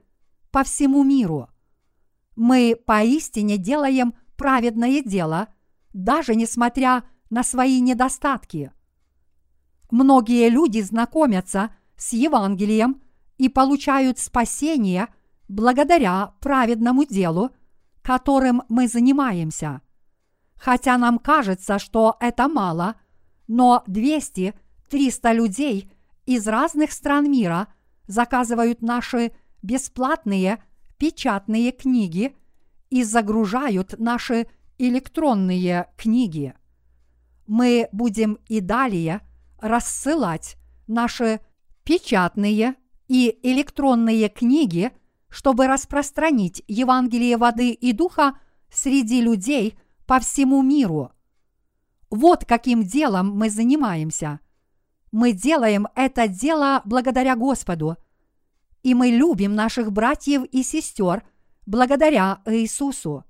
по 0.50 0.64
всему 0.64 1.02
миру. 1.02 1.48
Мы 2.36 2.76
поистине 2.86 3.58
делаем 3.58 4.14
праведное 4.36 5.02
дело, 5.02 5.48
даже 5.92 6.34
несмотря 6.34 7.04
на 7.30 7.42
свои 7.42 7.80
недостатки. 7.80 8.72
Многие 9.90 10.48
люди 10.48 10.80
знакомятся 10.80 11.74
с 11.96 12.12
Евангелием 12.12 13.02
и 13.36 13.48
получают 13.48 14.18
спасение 14.18 15.08
благодаря 15.48 16.34
праведному 16.40 17.04
делу, 17.04 17.50
которым 18.02 18.62
мы 18.68 18.88
занимаемся. 18.88 19.82
Хотя 20.56 20.98
нам 20.98 21.18
кажется, 21.18 21.78
что 21.78 22.16
это 22.20 22.48
мало, 22.48 22.96
но 23.46 23.84
200-300 23.86 24.54
людей 25.34 25.90
из 26.26 26.46
разных 26.46 26.92
стран 26.92 27.30
мира 27.30 27.68
заказывают 28.06 28.82
наши 28.82 29.32
бесплатные 29.62 30.62
печатные 30.98 31.72
книги 31.72 32.36
и 32.90 33.02
загружают 33.02 33.98
наши 33.98 34.46
электронные 34.78 35.88
книги. 35.96 36.54
Мы 37.46 37.88
будем 37.92 38.38
и 38.48 38.60
далее 38.60 39.20
рассылать 39.58 40.56
наши 40.86 41.40
печатные 41.84 42.74
и 43.08 43.38
электронные 43.42 44.28
книги, 44.28 44.92
чтобы 45.28 45.66
распространить 45.66 46.62
Евангелие 46.68 47.36
воды 47.36 47.70
и 47.70 47.92
духа 47.92 48.38
среди 48.70 49.20
людей 49.20 49.78
по 50.06 50.20
всему 50.20 50.62
миру. 50.62 51.13
Вот 52.14 52.44
каким 52.44 52.84
делом 52.84 53.36
мы 53.36 53.50
занимаемся. 53.50 54.38
Мы 55.10 55.32
делаем 55.32 55.88
это 55.96 56.28
дело 56.28 56.80
благодаря 56.84 57.34
Господу, 57.34 57.96
и 58.84 58.94
мы 58.94 59.08
любим 59.08 59.56
наших 59.56 59.90
братьев 59.90 60.44
и 60.52 60.62
сестер 60.62 61.24
благодаря 61.66 62.40
Иисусу. 62.46 63.24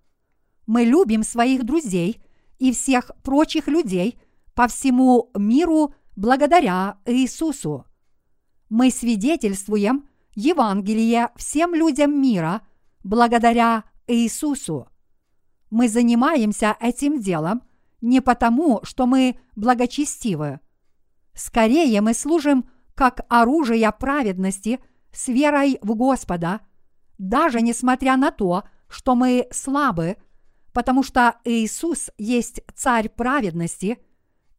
Мы 0.67 0.85
любим 0.85 1.23
своих 1.23 1.65
друзей 1.65 2.21
и 2.59 2.73
всех 2.75 3.11
прочих 3.23 3.69
людей 3.69 4.19
по 4.55 4.69
всему 4.69 5.31
миру 5.35 5.95
благодаря 6.15 6.99
Иисусу. 7.07 7.87
Мы 8.69 8.91
свидетельствуем 8.91 10.07
Евангелие 10.35 11.31
всем 11.37 11.75
людям 11.75 12.21
мира 12.21 12.61
благодаря 13.03 13.85
Иисусу. 14.07 14.89
Мы 15.71 15.89
занимаемся 15.89 16.77
этим 16.81 17.23
делом 17.23 17.63
не 18.05 18.21
потому, 18.21 18.81
что 18.83 19.07
мы 19.07 19.39
благочестивы. 19.57 20.61
Скорее 21.33 22.03
мы 22.03 22.13
служим 22.13 22.69
как 22.95 23.23
оружие 23.31 23.91
праведности 23.93 24.79
с 25.11 25.29
верой 25.29 25.79
в 25.81 25.95
Господа, 25.95 26.61
даже 27.17 27.63
несмотря 27.63 28.19
на 28.19 28.31
то, 28.31 28.65
что 28.89 29.15
мы 29.15 29.49
слабы, 29.51 30.19
потому 30.75 31.03
что 31.03 31.37
Иисус 31.45 32.11
есть 32.19 32.61
Царь 32.75 33.09
праведности, 33.09 33.99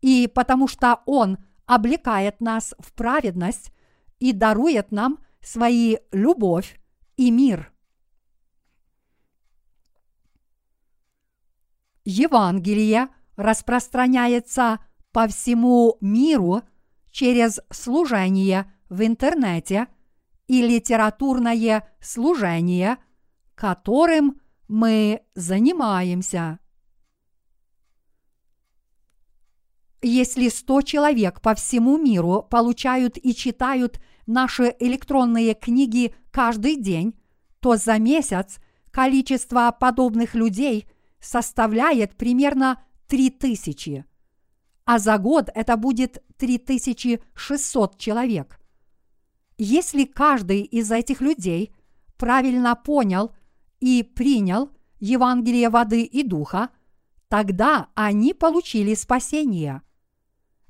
и 0.01 0.27
потому 0.27 0.67
что 0.67 1.01
Он 1.05 1.37
облекает 1.67 2.41
нас 2.41 2.73
в 2.79 2.93
праведность 2.93 3.71
и 4.19 4.33
дарует 4.33 4.91
нам 4.91 5.19
свои 5.39 5.97
любовь 6.11 6.79
и 7.15 7.29
мир. 7.29 7.71
Евангелие 12.05 13.09
распространяется 13.35 14.79
по 15.11 15.27
всему 15.27 15.97
миру 16.01 16.61
через 17.11 17.59
служение 17.71 18.71
в 18.89 19.05
интернете 19.05 19.87
и 20.47 20.61
литературное 20.61 21.87
служение, 22.01 22.97
которым 23.55 24.41
мы 24.67 25.21
занимаемся. 25.33 26.59
Если 30.01 30.49
100 30.49 30.81
человек 30.83 31.41
по 31.41 31.55
всему 31.55 31.97
миру 31.97 32.45
получают 32.47 33.17
и 33.17 33.33
читают 33.33 33.99
наши 34.27 34.75
электронные 34.79 35.55
книги 35.55 36.13
каждый 36.31 36.75
день, 36.75 37.19
то 37.59 37.75
за 37.75 37.97
месяц 37.97 38.59
количество 38.91 39.75
подобных 39.77 40.35
людей 40.35 40.87
составляет 41.19 42.17
примерно 42.17 42.83
3000. 43.07 44.05
А 44.85 44.99
за 44.99 45.17
год 45.17 45.49
это 45.53 45.77
будет 45.77 46.23
3600 46.37 47.97
человек. 47.97 48.59
Если 49.57 50.05
каждый 50.05 50.61
из 50.61 50.91
этих 50.91 51.21
людей 51.21 51.73
правильно 52.17 52.75
понял 52.75 53.33
и 53.79 54.03
принял 54.03 54.69
Евангелие 54.99 55.69
воды 55.69 56.03
и 56.03 56.23
духа, 56.23 56.69
тогда 57.29 57.89
они 57.95 58.33
получили 58.33 58.93
спасение– 58.93 59.81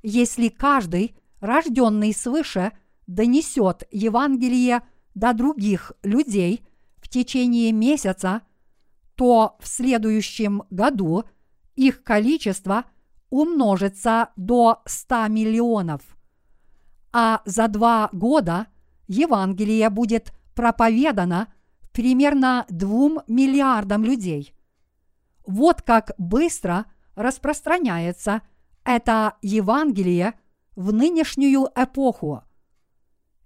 если 0.08 0.50
каждый, 0.50 1.16
рожденный 1.40 2.14
свыше, 2.14 2.70
донесет 3.08 3.82
Евангелие 3.90 4.82
до 5.16 5.32
других 5.32 5.90
людей 6.04 6.64
в 6.98 7.08
течение 7.08 7.72
месяца, 7.72 8.42
то 9.16 9.56
в 9.58 9.66
следующем 9.66 10.62
году 10.70 11.24
их 11.76 12.02
количество 12.02 12.84
умножится 13.30 14.30
до 14.36 14.82
100 14.86 15.28
миллионов. 15.28 16.02
А 17.12 17.42
за 17.44 17.68
два 17.68 18.08
года 18.12 18.66
Евангелие 19.06 19.88
будет 19.90 20.32
проповедано 20.54 21.52
примерно 21.92 22.66
двум 22.68 23.20
миллиардам 23.28 24.04
людей. 24.04 24.54
Вот 25.46 25.82
как 25.82 26.12
быстро 26.18 26.86
распространяется– 27.14 28.42
это 28.86 29.34
Евангелие 29.42 30.34
в 30.76 30.92
нынешнюю 30.92 31.68
эпоху. 31.74 32.44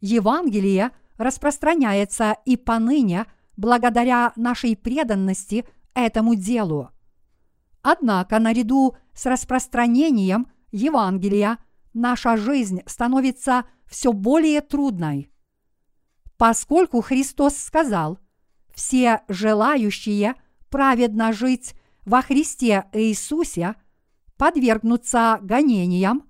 Евангелие 0.03 0.91
распространяется 1.17 2.37
и 2.45 2.59
поныне 2.59 3.25
благодаря 3.57 4.33
нашей 4.37 4.77
преданности 4.77 5.65
этому 5.95 6.35
делу. 6.35 6.91
Однако 7.83 8.39
наряду 8.39 8.97
с 9.15 9.27
распространением 9.27 10.51
Евангелия 10.71 11.59
наша 11.93 12.37
жизнь 12.37 12.83
становится 12.87 13.65
все 13.87 14.13
более 14.13 14.61
трудной. 14.61 15.31
Поскольку 16.37 17.01
Христос 17.01 17.57
сказал, 17.57 18.19
все 18.75 19.23
желающие 19.29 20.35
праведно 20.69 21.33
жить 21.33 21.75
во 22.05 22.23
Христе 22.23 22.87
Иисусе– 22.93 23.75
подвергнуться 24.41 25.39
гонениям, 25.43 26.23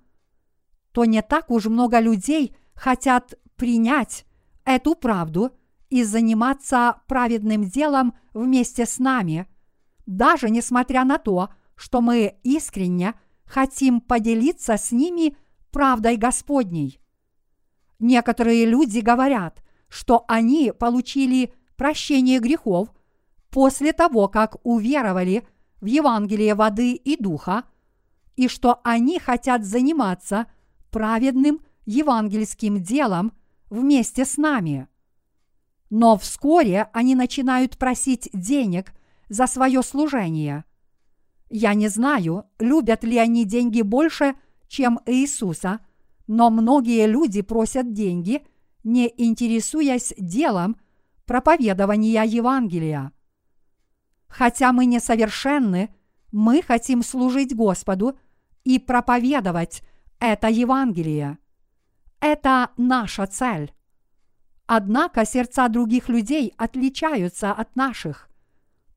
то 0.90 1.04
не 1.04 1.22
так 1.22 1.48
уж 1.48 1.66
много 1.66 2.00
людей 2.00 2.56
хотят 2.74 3.34
принять 3.54 4.26
эту 4.64 4.96
правду 4.96 5.52
и 5.90 6.02
заниматься 6.02 7.02
праведным 7.06 7.62
делом 7.62 8.14
вместе 8.34 8.84
с 8.84 8.98
нами, 8.98 9.46
даже 10.16 10.50
несмотря 10.50 11.04
на 11.04 11.18
то, 11.18 11.50
что 11.74 12.00
мы 12.00 12.38
искренне 12.42 13.14
хотим 13.44 14.00
поделиться 14.00 14.76
с 14.76 14.92
ними 14.92 15.36
правдой 15.70 16.16
Господней. 16.16 17.00
Некоторые 17.98 18.66
люди 18.66 19.00
говорят, 19.00 19.62
что 19.88 20.24
они 20.28 20.72
получили 20.78 21.52
прощение 21.76 22.38
грехов 22.38 22.92
после 23.50 23.92
того, 23.92 24.28
как 24.28 24.56
уверовали 24.62 25.46
в 25.80 25.86
Евангелие 25.86 26.54
воды 26.54 26.92
и 26.92 27.16
духа– 27.16 27.64
и 28.40 28.48
что 28.48 28.80
они 28.84 29.18
хотят 29.18 29.66
заниматься 29.66 30.46
праведным 30.90 31.60
евангельским 31.84 32.82
делом 32.82 33.34
вместе 33.68 34.24
с 34.24 34.38
нами. 34.38 34.88
Но 35.90 36.16
вскоре 36.16 36.88
они 36.94 37.14
начинают 37.14 37.76
просить 37.76 38.30
денег 38.32 38.94
за 39.30 39.46
свое 39.46 39.82
служение. 39.82 40.64
Я 41.48 41.72
не 41.72 41.88
знаю, 41.88 42.44
любят 42.58 43.02
ли 43.02 43.16
они 43.16 43.46
деньги 43.46 43.80
больше, 43.80 44.34
чем 44.68 45.00
Иисуса, 45.06 45.80
но 46.26 46.50
многие 46.50 47.06
люди 47.06 47.40
просят 47.40 47.94
деньги, 47.94 48.42
не 48.84 49.10
интересуясь 49.16 50.12
делом 50.18 50.76
проповедования 51.24 52.24
Евангелия. 52.24 53.12
Хотя 54.28 54.72
мы 54.72 54.84
несовершенны, 54.84 55.94
мы 56.30 56.60
хотим 56.60 57.02
служить 57.02 57.56
Господу– 57.56 58.18
и 58.64 58.78
проповедовать 58.78 59.82
это 60.18 60.48
Евангелие. 60.48 61.38
Это 62.20 62.70
наша 62.76 63.26
цель. 63.26 63.72
Однако 64.66 65.24
сердца 65.24 65.68
других 65.68 66.08
людей 66.08 66.54
отличаются 66.56 67.52
от 67.52 67.74
наших. 67.74 68.29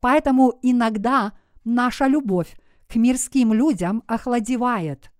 Поэтому 0.04 0.60
иногда 0.62 1.32
наша 1.64 2.08
любовь 2.08 2.58
к 2.90 2.98
мирским 2.98 3.54
людям 3.54 4.04
охладевает. 4.06 5.14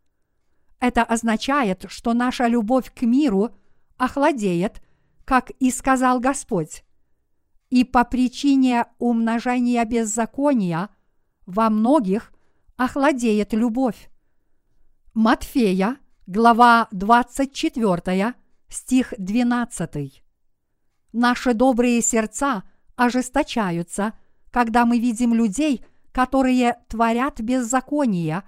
Это 0.82 1.04
означает, 1.04 1.86
что 1.88 2.14
наша 2.14 2.48
любовь 2.48 2.94
к 2.94 3.04
миру 3.04 3.56
охладеет, 3.96 4.84
как 5.24 5.52
и 5.52 5.72
сказал 5.72 6.20
Господь. 6.20 6.84
И 7.70 7.86
по 7.86 8.04
причине 8.04 8.88
умножения 9.00 9.86
беззакония 9.86 10.90
во 11.46 11.70
многих 11.70 12.34
охладеет 12.76 13.54
любовь. 13.54 14.10
Матфея, 15.14 15.96
глава 16.28 16.90
24, 16.92 18.34
стих 18.68 19.14
12. 19.18 20.24
Наши 21.14 21.54
добрые 21.54 22.02
сердца 22.02 22.64
ожесточаются, 22.98 24.12
когда 24.54 24.86
мы 24.86 25.00
видим 25.00 25.34
людей, 25.34 25.84
которые 26.12 26.78
творят 26.88 27.42
беззаконие 27.42 28.44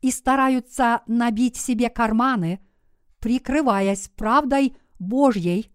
и 0.00 0.10
стараются 0.10 1.02
набить 1.06 1.56
себе 1.56 1.90
карманы, 1.90 2.58
прикрываясь 3.20 4.08
правдой 4.16 4.74
Божьей, 4.98 5.70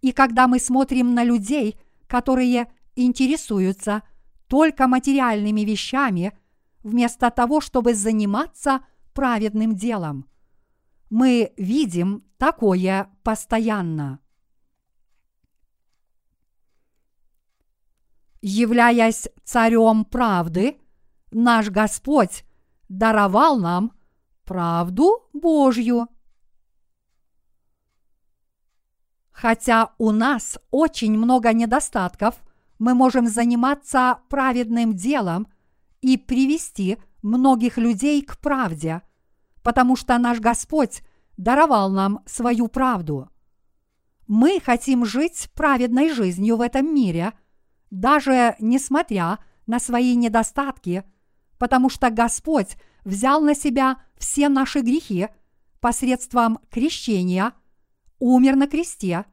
и 0.00 0.12
когда 0.12 0.48
мы 0.48 0.58
смотрим 0.58 1.14
на 1.14 1.24
людей, 1.24 1.78
которые 2.06 2.72
интересуются 2.96 4.02
только 4.48 4.88
материальными 4.88 5.60
вещами, 5.60 6.32
вместо 6.82 7.30
того, 7.30 7.60
чтобы 7.60 7.94
заниматься 7.94 8.80
праведным 9.12 9.74
делом. 9.76 10.26
Мы 11.10 11.52
видим 11.58 12.24
такое 12.38 13.10
постоянно. 13.22 14.20
Являясь 18.42 19.28
царем 19.44 20.04
правды, 20.04 20.76
наш 21.30 21.70
Господь 21.70 22.44
даровал 22.88 23.58
нам 23.58 23.92
правду 24.44 25.28
Божью. 25.32 26.08
Хотя 29.30 29.94
у 29.98 30.10
нас 30.10 30.58
очень 30.72 31.16
много 31.16 31.52
недостатков, 31.52 32.42
мы 32.80 32.94
можем 32.94 33.28
заниматься 33.28 34.18
праведным 34.28 34.94
делом 34.94 35.46
и 36.00 36.16
привести 36.16 36.98
многих 37.22 37.78
людей 37.78 38.22
к 38.22 38.38
правде, 38.38 39.02
потому 39.62 39.94
что 39.94 40.18
наш 40.18 40.40
Господь 40.40 41.02
даровал 41.36 41.90
нам 41.90 42.24
свою 42.26 42.66
правду. 42.66 43.30
Мы 44.26 44.60
хотим 44.60 45.04
жить 45.04 45.48
праведной 45.54 46.12
жизнью 46.12 46.56
в 46.56 46.60
этом 46.60 46.92
мире, 46.92 47.32
даже 47.92 48.56
несмотря 48.58 49.38
на 49.66 49.78
свои 49.78 50.16
недостатки, 50.16 51.04
потому 51.58 51.90
что 51.90 52.08
Господь 52.10 52.76
взял 53.04 53.42
на 53.42 53.54
себя 53.54 54.02
все 54.16 54.48
наши 54.48 54.80
грехи 54.80 55.28
посредством 55.78 56.58
крещения, 56.70 57.52
умер 58.18 58.56
на 58.56 58.66
кресте 58.66 59.26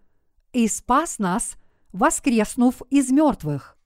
и 0.51 0.68
спас 0.68 1.20
нас, 1.20 1.55
воскреснув 1.93 2.82
из 2.89 3.10
мертвых. 3.12 3.78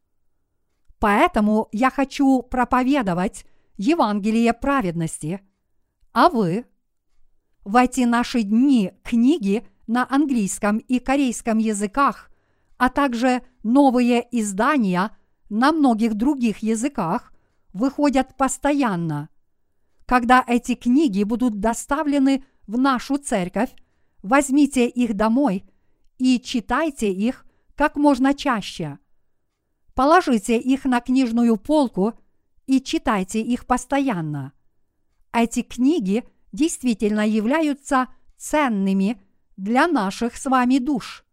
Поэтому 0.98 1.70
я 1.72 1.92
хочу 1.92 2.42
проповедовать 2.42 3.46
Евангелие 3.78 4.54
праведности. 4.54 5.42
А 6.14 6.30
вы? 6.30 6.66
В 7.64 7.76
эти 7.76 8.02
наши 8.02 8.42
дни 8.42 8.92
книги 9.04 9.68
на 9.86 10.08
английском 10.10 10.80
и 10.80 10.98
корейском 10.98 11.60
языках, 11.60 12.32
а 12.78 12.90
также 12.90 13.44
новые 13.64 14.28
издания 14.32 15.16
на 15.50 15.72
многих 15.72 16.16
других 16.16 16.60
языках 16.60 17.34
выходят 17.74 18.38
постоянно. 18.38 19.30
Когда 20.06 20.44
эти 20.46 20.76
книги 20.76 21.24
будут 21.24 21.60
доставлены 21.60 22.44
в 22.68 22.78
нашу 22.78 23.18
церковь, 23.18 23.74
возьмите 24.22 24.88
их 24.88 25.16
домой 25.16 25.66
и 26.18 26.40
читайте 26.40 27.12
их 27.12 27.46
как 27.76 27.96
можно 27.96 28.34
чаще. 28.34 29.00
Положите 29.96 30.60
их 30.60 30.86
на 30.86 31.02
книжную 31.02 31.58
полку 31.58 32.14
и 32.66 32.82
читайте 32.82 33.42
их 33.42 33.66
постоянно. 33.66 34.54
Эти 35.32 35.62
книги 35.62 36.24
действительно 36.52 37.28
являются 37.28 38.08
ценными 38.38 39.22
для 39.58 39.88
наших 39.88 40.36
с 40.36 40.46
вами 40.46 40.80
душ. 40.80 41.26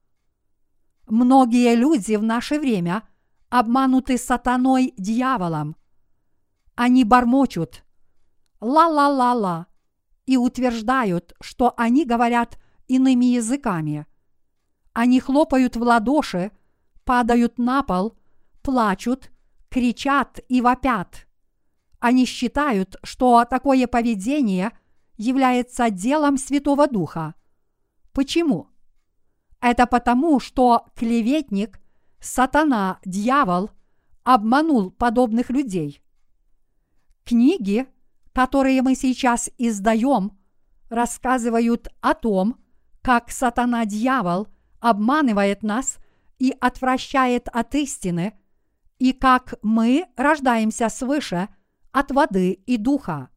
Многие 1.10 1.74
люди 1.74 2.14
в 2.14 2.22
наше 2.22 2.60
время 2.60 3.02
обмануты 3.48 4.16
сатаной 4.16 4.94
дьяволом. 4.96 5.74
Они 6.76 7.02
бормочут 7.02 7.82
«ла-ла-ла-ла» 8.60 9.66
и 10.26 10.36
утверждают, 10.36 11.34
что 11.40 11.74
они 11.76 12.04
говорят 12.04 12.60
иными 12.86 13.24
языками. 13.24 14.06
Они 14.92 15.18
хлопают 15.18 15.74
в 15.74 15.82
ладоши, 15.82 16.52
падают 17.04 17.58
на 17.58 17.82
пол, 17.82 18.16
плачут, 18.62 19.32
кричат 19.68 20.38
и 20.48 20.60
вопят. 20.60 21.26
Они 21.98 22.24
считают, 22.24 22.94
что 23.02 23.44
такое 23.46 23.88
поведение 23.88 24.70
является 25.16 25.90
делом 25.90 26.38
Святого 26.38 26.86
Духа. 26.86 27.34
Почему? 28.12 28.68
Это 29.60 29.86
потому, 29.86 30.40
что 30.40 30.86
клеветник, 30.96 31.80
сатана, 32.18 32.98
дьявол 33.04 33.70
обманул 34.24 34.90
подобных 34.90 35.50
людей. 35.50 36.02
Книги, 37.24 37.86
которые 38.32 38.82
мы 38.82 38.94
сейчас 38.94 39.50
издаем, 39.58 40.38
рассказывают 40.88 41.88
о 42.00 42.14
том, 42.14 42.56
как 43.02 43.30
сатана-дьявол 43.30 44.48
обманывает 44.80 45.62
нас 45.62 45.98
и 46.38 46.54
отвращает 46.60 47.48
от 47.48 47.74
истины, 47.74 48.38
и 48.98 49.12
как 49.12 49.54
мы 49.62 50.06
рождаемся 50.16 50.88
свыше 50.88 51.48
от 51.92 52.10
воды 52.10 52.52
и 52.52 52.76
духа. 52.76 53.28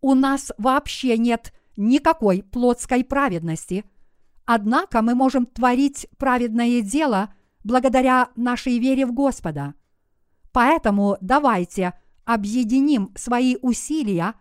У 0.00 0.14
нас 0.14 0.52
вообще 0.56 1.18
нет 1.18 1.52
никакой 1.76 2.42
плотской 2.42 3.04
праведности, 3.04 3.84
однако 4.46 5.02
мы 5.02 5.14
можем 5.14 5.44
творить 5.44 6.08
праведное 6.16 6.80
дело 6.80 7.34
благодаря 7.64 8.30
нашей 8.36 8.78
вере 8.78 9.04
в 9.04 9.12
Господа. 9.12 9.74
Поэтому 10.52 11.18
давайте 11.20 11.92
объединим 12.24 13.12
свои 13.16 13.56
усилия 13.60 14.34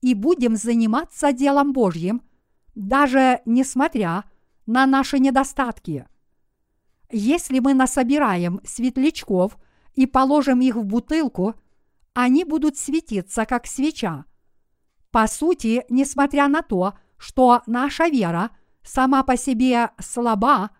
и 0.00 0.14
будем 0.14 0.56
заниматься 0.56 1.32
делом 1.32 1.72
Божьим, 1.72 2.22
даже 2.74 3.40
несмотря 3.44 4.24
на 4.66 4.86
наши 4.86 5.18
недостатки. 5.18 6.06
Если 7.10 7.58
мы 7.58 7.74
насобираем 7.74 8.60
светлячков 8.64 9.58
и 9.94 10.06
положим 10.06 10.60
их 10.62 10.76
в 10.76 10.84
бутылку, 10.84 11.54
они 12.14 12.44
будут 12.44 12.76
светиться, 12.78 13.44
как 13.44 13.66
свеча. 13.66 14.24
По 15.10 15.26
сути, 15.26 15.84
несмотря 15.90 16.48
на 16.48 16.62
то, 16.62 16.94
что 17.18 17.62
наша 17.66 18.08
вера 18.08 18.50
сама 18.82 19.22
по 19.22 19.36
себе 19.36 19.90
слаба, 19.98 20.70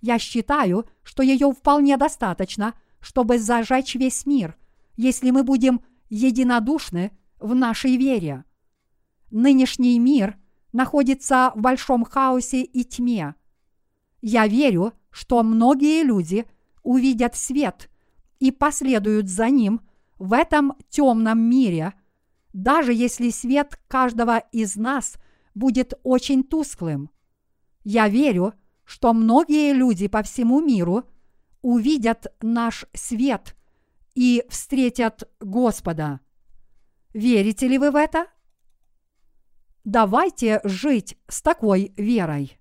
я 0.00 0.18
считаю, 0.18 0.86
что 1.02 1.22
ее 1.22 1.52
вполне 1.52 1.96
достаточно, 1.96 2.74
чтобы 3.00 3.38
зажечь 3.38 3.94
весь 3.94 4.26
мир, 4.26 4.56
если 4.96 5.30
мы 5.30 5.42
будем 5.42 5.82
единодушны 6.08 7.12
в 7.38 7.54
нашей 7.54 7.96
вере. 7.96 8.44
Нынешний 9.30 9.98
мир 9.98 10.36
находится 10.72 11.52
в 11.54 11.60
большом 11.60 12.04
хаосе 12.04 12.62
и 12.62 12.84
тьме. 12.84 13.34
Я 14.20 14.46
верю, 14.46 14.92
что 15.10 15.42
многие 15.42 16.02
люди 16.02 16.46
увидят 16.82 17.36
свет 17.36 17.90
и 18.38 18.50
последуют 18.50 19.28
за 19.28 19.48
ним 19.50 19.80
в 20.18 20.32
этом 20.32 20.74
темном 20.88 21.40
мире, 21.40 21.94
даже 22.52 22.92
если 22.92 23.30
свет 23.30 23.80
каждого 23.88 24.38
из 24.38 24.76
нас 24.76 25.16
будет 25.54 25.94
очень 26.02 26.42
тусклым. 26.42 27.10
Я 27.82 28.08
верю, 28.08 28.54
что 28.84 29.12
многие 29.12 29.72
люди 29.72 30.08
по 30.08 30.22
всему 30.22 30.60
миру 30.60 31.04
увидят 31.62 32.26
наш 32.40 32.86
свет 32.94 33.56
и 34.14 34.44
встретят 34.48 35.30
Господа. 35.40 36.20
Верите 37.12 37.68
ли 37.68 37.78
вы 37.78 37.90
в 37.90 37.96
это? 37.96 38.26
Давайте 39.84 40.60
жить 40.64 41.16
с 41.28 41.40
такой 41.42 41.92
верой. 41.96 42.58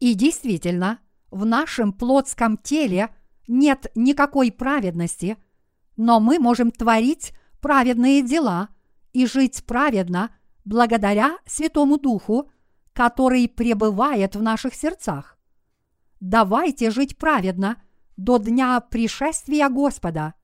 И 0.00 0.14
действительно, 0.14 0.98
в 1.30 1.44
нашем 1.44 1.92
плотском 1.92 2.56
теле 2.56 3.14
нет 3.46 3.90
никакой 3.94 4.50
праведности, 4.50 5.36
но 5.96 6.20
мы 6.20 6.38
можем 6.38 6.70
творить 6.70 7.32
праведные 7.60 8.22
дела 8.22 8.68
и 9.12 9.26
жить 9.26 9.64
праведно 9.64 10.34
благодаря 10.64 11.38
Святому 11.46 11.98
Духу, 11.98 12.50
который 12.92 13.48
пребывает 13.48 14.36
в 14.36 14.42
наших 14.42 14.74
сердцах. 14.74 15.38
Давайте 16.20 16.90
жить 16.90 17.16
праведно 17.16 17.82
до 18.16 18.38
дня 18.38 18.80
пришествия 18.80 19.68
Господа. 19.68 20.34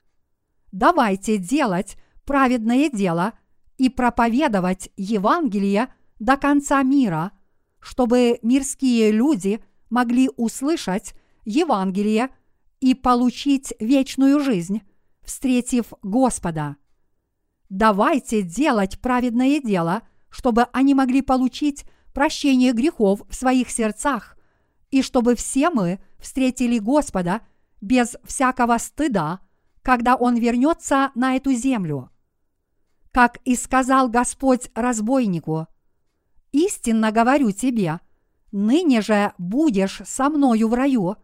Давайте 0.73 1.39
делать 1.39 1.97
праведное 2.25 2.91
дело– 2.91 3.33
и 3.79 3.89
проповедовать 3.89 4.91
Евангелие 4.97 5.95
до 6.19 6.37
конца 6.37 6.83
мира, 6.83 7.33
чтобы 7.79 8.39
мирские 8.43 9.13
люди 9.13 9.65
могли 9.89 10.29
услышать 10.37 11.15
Евангелие 11.45 12.29
и 12.81 12.95
получить 12.95 13.73
вечную 13.79 14.41
жизнь, 14.41 14.83
встретив 15.23 15.93
Господа. 16.03 16.77
Давайте 17.71 18.43
делать 18.43 19.01
праведное 19.01 19.61
дело, 19.61 20.03
чтобы 20.29 20.65
они 20.73 20.95
могли 20.95 21.23
получить 21.23 21.85
прощение 22.13 22.73
грехов 22.73 23.23
в 23.29 23.35
своих 23.35 23.71
сердцах, 23.71 24.37
и 24.91 25.03
чтобы 25.03 25.35
все 25.35 25.71
мы 25.71 26.01
встретили 26.19 26.79
Господа 26.79 27.43
без 27.81 28.17
всякого 28.25 28.79
стыда, 28.79 29.41
когда 29.83 30.17
Он 30.17 30.37
вернется 30.37 31.11
на 31.15 31.37
эту 31.37 31.53
землю 31.53 32.11
как 33.19 33.39
и 33.45 33.57
сказал 33.57 34.09
Господь 34.09 34.71
разбойнику, 34.77 35.67
Истинно 36.53 37.11
говорю 37.11 37.51
тебе, 37.51 38.01
ныне 38.53 39.03
же 39.03 39.33
будешь 39.39 40.01
со 40.07 40.31
мною 40.31 40.69
в 40.69 40.75
раю. 40.75 41.17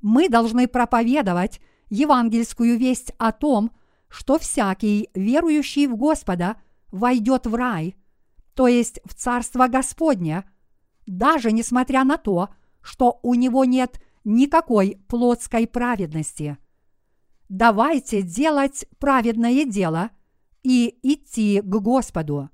Мы 0.00 0.28
должны 0.28 0.68
проповедовать 0.68 1.60
евангельскую 1.90 2.78
весть 2.78 3.12
о 3.18 3.32
том, 3.32 3.72
что 4.08 4.38
всякий, 4.38 5.08
верующий 5.14 5.86
в 5.86 5.96
Господа, 5.96 6.56
войдет 6.92 7.46
в 7.46 7.54
рай, 7.54 7.96
то 8.54 8.68
есть 8.68 9.00
в 9.04 9.14
Царство 9.14 9.68
Господне, 9.68 10.44
даже 11.06 11.52
несмотря 11.52 12.04
на 12.04 12.16
то, 12.16 12.48
что 12.80 13.18
у 13.22 13.34
него 13.34 13.64
нет 13.64 14.00
никакой 14.24 14.98
плотской 15.08 15.66
праведности. 15.66 16.58
Давайте 17.48 18.22
делать 18.22 18.86
праведное 18.98 19.64
дело 19.64 20.10
и 20.62 20.98
идти 21.02 21.60
к 21.60 21.64
Господу. 21.64 22.50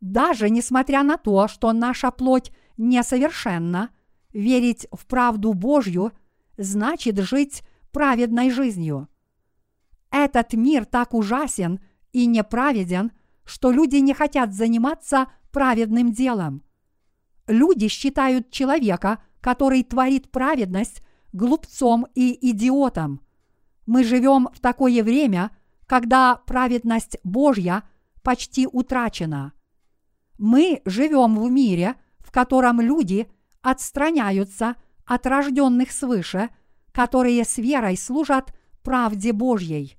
Даже 0.00 0.50
несмотря 0.50 1.02
на 1.02 1.18
то, 1.18 1.46
что 1.46 1.72
наша 1.72 2.10
плоть 2.10 2.50
несовершенна, 2.76 3.90
верить 4.32 4.86
в 4.90 5.06
правду 5.06 5.52
Божью 5.52 6.12
значит 6.56 7.18
жить 7.18 7.62
праведной 7.92 8.50
жизнью. 8.50 9.08
Этот 10.10 10.54
мир 10.54 10.84
так 10.84 11.14
ужасен 11.14 11.80
и 12.12 12.26
неправеден, 12.26 13.12
что 13.44 13.70
люди 13.70 13.96
не 13.96 14.14
хотят 14.14 14.52
заниматься 14.52 15.28
праведным 15.50 16.12
делом. 16.12 16.62
Люди 17.46 17.88
считают 17.88 18.50
человека, 18.50 19.22
который 19.40 19.82
творит 19.82 20.30
праведность, 20.30 21.02
глупцом 21.32 22.06
и 22.14 22.50
идиотом. 22.50 23.20
Мы 23.86 24.04
живем 24.04 24.48
в 24.54 24.60
такое 24.60 25.02
время, 25.02 25.50
когда 25.86 26.36
праведность 26.36 27.18
Божья 27.24 27.82
почти 28.22 28.66
утрачена. 28.66 29.52
Мы 30.38 30.80
живем 30.84 31.36
в 31.36 31.50
мире, 31.50 31.96
в 32.20 32.30
котором 32.30 32.80
люди 32.80 33.28
отстраняются 33.60 34.76
от 35.04 35.26
рожденных 35.26 35.92
свыше, 35.92 36.50
которые 36.92 37.44
с 37.44 37.58
верой 37.58 37.96
служат 37.96 38.54
правде 38.82 39.32
Божьей. 39.32 39.96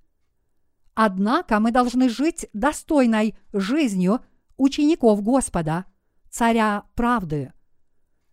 Однако 0.95 1.59
мы 1.59 1.71
должны 1.71 2.09
жить 2.09 2.47
достойной 2.53 3.35
жизнью 3.51 4.23
учеников 4.57 5.21
Господа, 5.21 5.85
Царя 6.29 6.85
правды. 6.95 7.53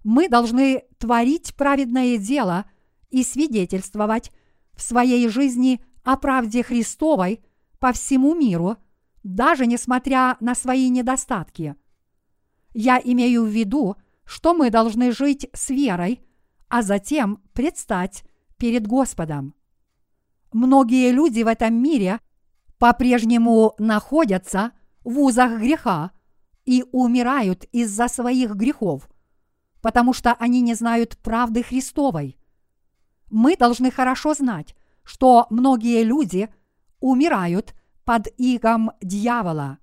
Мы 0.04 0.28
должны 0.28 0.84
творить 0.98 1.54
праведное 1.54 2.16
дело 2.16 2.64
и 3.10 3.22
свидетельствовать 3.22 4.30
в 4.74 4.82
своей 4.82 5.28
жизни 5.28 5.84
о 6.02 6.16
правде 6.16 6.62
Христовой 6.62 7.44
по 7.78 7.92
всему 7.92 8.34
миру, 8.34 8.76
даже 9.22 9.66
несмотря 9.66 10.36
на 10.40 10.54
свои 10.54 10.88
недостатки. 10.88 11.76
Я 12.72 13.00
имею 13.02 13.44
в 13.44 13.48
виду, 13.48 13.96
что 14.24 14.54
мы 14.54 14.70
должны 14.70 15.12
жить 15.12 15.48
с 15.52 15.70
верой, 15.70 16.20
а 16.68 16.82
затем 16.82 17.42
предстать 17.52 18.24
перед 18.56 18.86
Господом. 18.86 19.54
Многие 20.52 21.10
люди 21.10 21.42
в 21.42 21.48
этом 21.48 21.74
мире 21.74 22.20
по-прежнему 22.80 23.74
находятся 23.78 24.72
в 25.04 25.18
узах 25.20 25.60
греха 25.60 26.12
и 26.64 26.82
умирают 26.92 27.64
из-за 27.72 28.08
своих 28.08 28.54
грехов, 28.54 29.06
потому 29.82 30.14
что 30.14 30.32
они 30.32 30.62
не 30.62 30.72
знают 30.72 31.18
правды 31.18 31.62
Христовой. 31.62 32.38
Мы 33.30 33.54
должны 33.58 33.90
хорошо 33.90 34.32
знать, 34.32 34.74
что 35.04 35.46
многие 35.50 36.02
люди 36.04 36.48
умирают 37.00 37.74
под 38.06 38.28
игом 38.38 38.92
дьявола. 39.02 39.78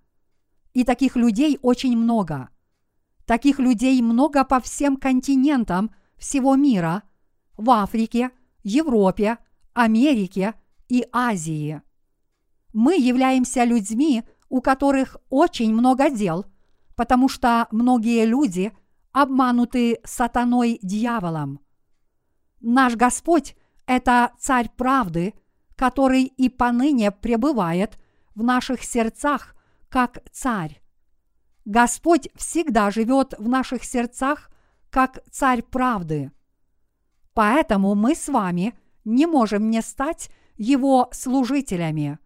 И 0.74 0.84
таких 0.84 1.16
людей 1.16 1.60
очень 1.62 1.95
много. 1.95 2.50
Таких 3.28 3.60
людей 3.60 4.02
много 4.02 4.43
по 4.43 4.60
всем 4.60 4.98
континентам 4.98 5.91
всего 6.18 6.56
мира, 6.56 7.04
в 7.58 7.70
Африке, 7.70 8.32
Европе, 8.64 9.38
Америке 9.76 10.56
и 10.89 11.06
Азии. 11.12 11.84
Мы 12.80 12.95
являемся 12.97 13.63
людьми, 13.63 14.21
у 14.49 14.61
которых 14.61 15.17
очень 15.32 15.73
много 15.73 16.11
дел, 16.11 16.45
потому 16.95 17.28
что 17.28 17.67
многие 17.71 18.23
люди 18.23 18.71
обмануты 19.11 19.99
сатаной 20.03 20.78
дьяволом. 20.84 21.59
Наш 22.59 22.95
Господь– 22.95 23.55
это 23.88 24.32
Царь 24.38 24.69
правды, 24.69 25.34
который 25.75 26.25
и 26.25 26.49
поныне 26.49 27.09
пребывает 27.09 27.97
в 28.36 28.43
наших 28.43 28.84
сердцах 28.84 29.55
как 29.89 30.19
Царь. 30.32 30.80
Господь 31.65 32.30
всегда 32.36 32.91
живет 32.91 33.34
в 33.39 33.49
наших 33.49 33.84
сердцах 33.84 34.51
как 34.91 35.23
Царь 35.32 35.63
правды. 35.63 36.32
Поэтому 37.34 37.95
мы 37.95 38.13
с 38.13 38.28
вами 38.28 38.78
не 39.03 39.25
можем 39.25 39.71
не 39.71 39.82
стать 39.82 40.30
Его 40.57 41.09
служителями. 41.11 42.19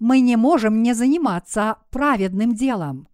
Мы 0.00 0.20
не 0.20 0.36
можем 0.36 0.82
не 0.82 0.94
заниматься 0.94 1.76
праведным 1.90 2.54
делом. 2.54 3.06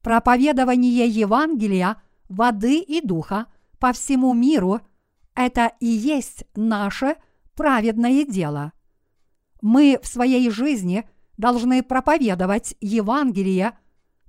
Проповедование 0.00 1.06
Евангелия, 1.06 2.02
воды 2.28 2.80
и 2.80 3.00
духа 3.00 3.46
по 3.78 3.92
всему 3.92 4.34
миру– 4.34 4.80
это 5.34 5.72
и 5.80 5.86
есть 5.86 6.44
наше 6.56 7.16
праведное 7.54 8.24
дело. 8.24 8.72
Мы 9.60 9.98
в 10.02 10.06
своей 10.06 10.50
жизни 10.50 11.08
должны 11.36 11.82
проповедовать 11.82 12.74
Евангелие 12.80 13.78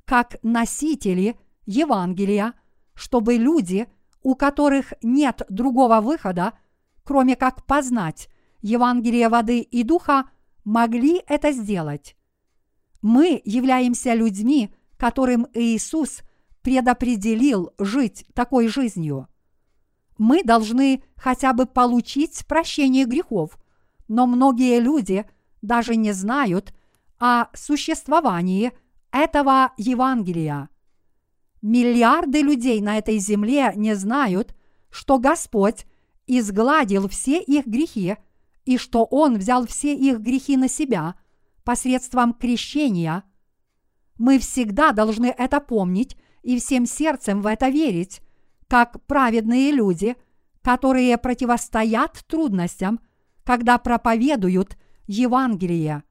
как 0.05 0.35
носители 0.43 1.37
Евангелия, 1.65 2.53
чтобы 2.93 3.35
люди, 3.35 3.87
у 4.21 4.35
которых 4.35 4.93
нет 5.01 5.43
другого 5.49 6.01
выхода, 6.01 6.53
кроме 7.03 7.35
как 7.35 7.65
познать 7.65 8.29
Евангелие 8.61 9.29
воды 9.29 9.59
и 9.59 9.83
духа, 9.83 10.25
могли 10.63 11.21
это 11.27 11.51
сделать. 11.51 12.15
Мы 13.01 13.41
являемся 13.43 14.13
людьми, 14.13 14.73
которым 14.97 15.47
Иисус 15.53 16.21
предопределил 16.61 17.71
жить 17.77 18.25
такой 18.33 18.67
жизнью 18.67 19.27
мы 20.17 20.43
должны 20.43 21.03
хотя 21.15 21.53
бы 21.53 21.65
получить 21.65 22.45
прощение 22.47 23.05
грехов, 23.05 23.57
но 24.07 24.25
многие 24.25 24.79
люди 24.79 25.25
даже 25.61 25.95
не 25.95 26.11
знают 26.11 26.73
о 27.19 27.47
существовании 27.53 28.71
этого 29.11 29.73
Евангелия. 29.77 30.69
Миллиарды 31.61 32.41
людей 32.41 32.81
на 32.81 32.97
этой 32.97 33.17
земле 33.19 33.71
не 33.75 33.95
знают, 33.95 34.55
что 34.89 35.19
Господь 35.19 35.85
изгладил 36.27 37.07
все 37.07 37.41
их 37.41 37.65
грехи 37.65 38.17
и 38.65 38.77
что 38.77 39.05
Он 39.05 39.37
взял 39.37 39.65
все 39.67 39.95
их 39.95 40.19
грехи 40.19 40.57
на 40.57 40.67
себя 40.67 41.15
посредством 41.63 42.33
крещения. 42.33 43.23
Мы 44.17 44.39
всегда 44.39 44.91
должны 44.91 45.27
это 45.27 45.59
помнить 45.59 46.17
и 46.41 46.59
всем 46.59 46.85
сердцем 46.85 47.41
в 47.41 47.47
это 47.47 47.69
верить, 47.69 48.21
как 48.67 49.05
праведные 49.05 49.71
люди, 49.71 50.15
которые 50.61 51.17
противостоят 51.17 52.23
трудностям, 52.27 52.99
когда 53.43 53.77
проповедуют 53.77 54.77
Евангелие. 55.05 56.03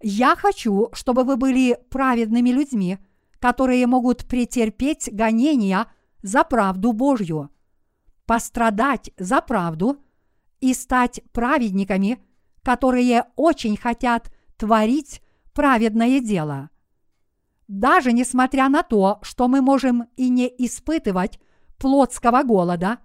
Я 0.00 0.36
хочу, 0.36 0.88
чтобы 0.92 1.24
вы 1.24 1.36
были 1.36 1.78
праведными 1.90 2.50
людьми, 2.50 2.98
которые 3.40 3.86
могут 3.86 4.26
претерпеть 4.26 5.08
гонения 5.12 5.86
за 6.22 6.44
правду 6.44 6.92
Божью, 6.92 7.50
пострадать 8.26 9.10
за 9.18 9.40
правду 9.40 9.98
и 10.60 10.74
стать 10.74 11.20
праведниками, 11.32 12.18
которые 12.62 13.24
очень 13.36 13.76
хотят 13.76 14.32
творить 14.56 15.22
праведное 15.52 16.20
дело. 16.20 16.70
Даже 17.68 18.12
несмотря 18.12 18.68
на 18.68 18.82
то, 18.82 19.18
что 19.22 19.46
мы 19.46 19.60
можем 19.60 20.08
и 20.16 20.30
не 20.30 20.48
испытывать 20.58 21.38
плотского 21.76 22.42
голода, 22.42 22.98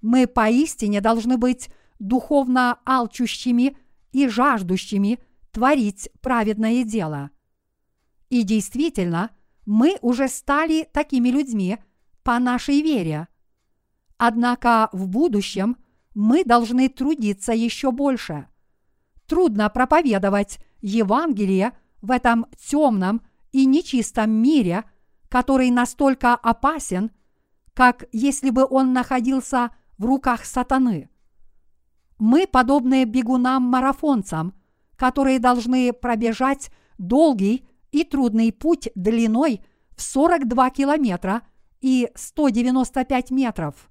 мы 0.00 0.26
поистине 0.26 1.00
должны 1.00 1.36
быть 1.36 1.68
духовно 1.98 2.78
алчущими 2.84 3.76
и 4.12 4.28
жаждущими 4.28 5.18
творить 5.50 6.10
праведное 6.20 6.84
дело. 6.84 7.30
И 8.28 8.42
действительно, 8.42 9.30
мы 9.66 9.98
уже 10.02 10.28
стали 10.28 10.88
такими 10.92 11.28
людьми 11.28 11.78
по 12.22 12.38
нашей 12.38 12.82
вере. 12.82 13.28
Однако 14.16 14.88
в 14.92 15.08
будущем 15.08 15.76
мы 16.14 16.44
должны 16.44 16.88
трудиться 16.88 17.52
еще 17.52 17.90
больше. 17.90 18.48
Трудно 19.26 19.68
проповедовать 19.68 20.58
Евангелие 20.80 21.72
в 22.02 22.10
этом 22.10 22.46
темном 22.56 23.22
и 23.52 23.66
нечистом 23.66 24.30
мире, 24.30 24.84
который 25.28 25.70
настолько 25.70 26.34
опасен– 26.34 27.10
как 27.74 28.04
если 28.12 28.50
бы 28.50 28.66
он 28.68 28.92
находился 28.92 29.74
в 29.98 30.06
руках 30.06 30.44
сатаны. 30.44 31.10
Мы 32.18 32.46
подобны 32.46 33.04
бегунам-марафонцам, 33.04 34.54
которые 34.96 35.40
должны 35.40 35.92
пробежать 35.92 36.70
долгий 36.96 37.68
и 37.90 38.04
трудный 38.04 38.52
путь 38.52 38.88
длиной 38.94 39.64
в 39.96 40.02
42 40.02 40.70
километра 40.70 41.42
и 41.80 42.10
195 42.14 43.30
метров. 43.32 43.90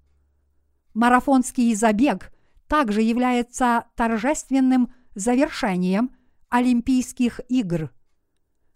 Марафонский 0.93 1.73
забег 1.75 2.31
также 2.67 3.01
является 3.01 3.85
торжественным 3.95 4.93
завершением 5.15 6.11
Олимпийских 6.49 7.39
игр. 7.49 7.91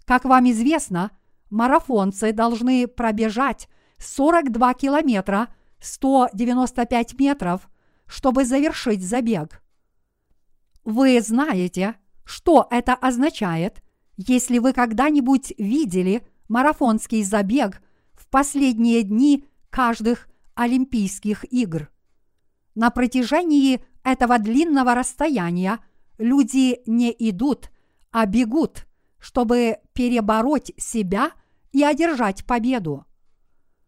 Как 0.05 0.25
вам 0.25 0.49
известно, 0.49 1.11
марафонцы 1.49 2.31
должны 2.31 2.87
пробежать 2.87 3.67
42 3.99 4.73
километра 4.73 5.49
195 5.79 7.19
метров, 7.19 7.69
чтобы 8.07 8.45
завершить 8.45 9.03
забег. 9.03 9.61
Вы 10.83 11.21
знаете, 11.21 11.95
что 12.23 12.67
это 12.71 12.93
означает, 12.93 13.83
если 14.15 14.57
вы 14.59 14.73
когда-нибудь 14.73 15.53
видели 15.57 16.25
марафонский 16.47 17.23
забег 17.23 17.81
в 18.13 18.27
последние 18.27 19.03
дни 19.03 19.45
каждых 19.69 20.27
Олимпийских 20.55 21.45
игр. 21.51 21.89
На 22.77 22.91
протяжении 22.91 23.83
этого 24.03 24.37
длинного 24.37 24.93
расстояния 24.93 25.79
люди 26.19 26.79
не 26.85 27.09
идут, 27.17 27.71
а 28.11 28.27
бегут, 28.27 28.85
чтобы 29.17 29.77
перебороть 29.93 30.71
себя 30.77 31.31
и 31.71 31.83
одержать 31.83 32.45
победу. 32.45 33.07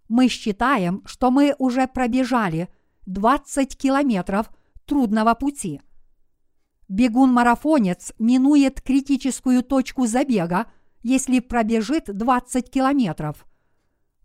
Мы 0.07 0.27
считаем, 0.27 1.03
что 1.05 1.29
мы 1.29 1.53
уже 1.59 1.85
пробежали 1.85 2.67
20 3.05 3.77
километров 3.77 4.49
трудного 4.85 5.35
пути. 5.35 5.81
Бегун-марафонец 6.87 8.13
минует 8.17 8.81
критическую 8.81 9.61
точку 9.61 10.07
забега, 10.07 10.65
если 11.03 11.41
пробежит 11.41 12.05
20 12.07 12.71
километров. 12.71 13.45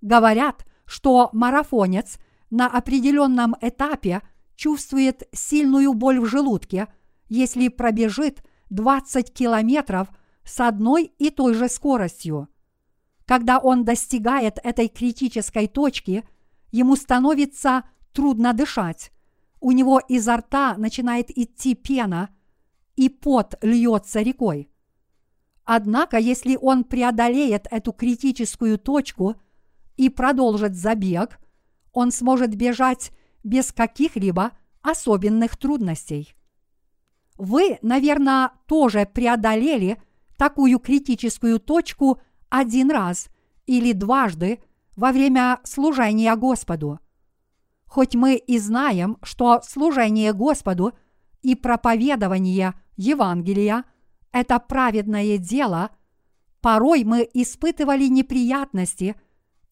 Говорят, 0.00 0.64
что 0.86 1.28
марафонец 1.34 2.16
на 2.48 2.66
определенном 2.66 3.54
этапе 3.60 4.22
чувствует 4.57 5.28
сильную 5.32 5.94
боль 5.94 6.20
в 6.20 6.26
желудке, 6.26 6.88
если 7.28 7.68
пробежит 7.68 8.44
20 8.70 9.32
километров 9.32 10.09
с 10.44 10.61
одной 10.61 11.12
и 11.18 11.30
той 11.30 11.55
же 11.55 11.68
скоростью. 11.68 12.48
Когда 13.26 13.59
он 13.59 13.84
достигает 13.84 14.59
этой 14.62 14.88
критической 14.88 15.66
точки, 15.66 16.24
ему 16.70 16.96
становится 16.96 17.84
трудно 18.12 18.52
дышать. 18.52 19.11
У 19.61 19.70
него 19.72 20.00
изо 20.09 20.36
рта 20.36 20.76
начинает 20.76 21.30
идти 21.36 21.74
пена, 21.74 22.28
и 22.96 23.09
пот 23.09 23.55
льется 23.62 24.20
рекой. 24.20 24.70
Однако, 25.64 26.18
если 26.18 26.57
он 26.61 26.84
преодолеет 26.84 27.66
эту 27.70 27.92
критическую 27.92 28.78
точку 28.78 29.36
и 29.96 30.11
продолжит 30.11 30.74
забег, 30.74 31.40
он 31.92 32.12
сможет 32.12 32.55
бежать 32.55 33.11
без 33.45 33.72
каких-либо 33.72 34.51
особенных 34.82 35.57
трудностей. 35.57 36.34
Вы, 37.36 37.78
наверное, 37.82 38.51
тоже 38.66 39.07
преодолели 39.07 40.03
такую 40.36 40.80
критическую 40.80 41.61
точку– 41.61 42.20
один 42.55 42.92
раз 42.92 43.30
или 43.66 43.92
дважды 43.92 44.61
во 44.97 45.11
время 45.11 45.59
служения 45.64 46.36
Господу. 46.36 47.01
Хоть 47.84 48.14
мы 48.14 48.36
и 48.36 48.59
знаем, 48.59 49.18
что 49.24 49.61
служение 49.62 50.32
Господу 50.32 50.92
и 51.42 51.57
проповедование 51.57 52.74
Евангелия– 52.97 53.84
это 54.32 54.61
праведное 54.61 55.36
дело, 55.36 55.90
порой 56.61 57.03
мы 57.03 57.28
испытывали 57.34 58.07
неприятности 58.07 59.16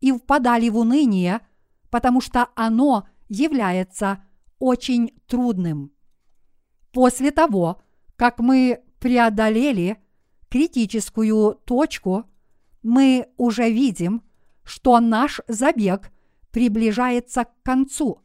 и 0.00 0.10
впадали 0.10 0.68
в 0.68 0.78
уныние, 0.78 1.40
потому 1.88 2.20
что 2.20 2.48
оно 2.56 3.06
является 3.32 4.24
очень 4.58 5.12
трудным. 5.26 5.92
После 6.92 7.30
того, 7.30 7.82
как 8.16 8.38
мы 8.38 8.82
преодолели 9.00 9.98
критическую 10.48 11.54
точку– 11.64 12.26
мы 12.82 13.28
уже 13.36 13.70
видим, 13.70 14.22
что 14.64 15.00
наш 15.00 15.40
забег 15.48 16.12
приближается 16.50 17.44
к 17.44 17.62
концу. 17.62 18.20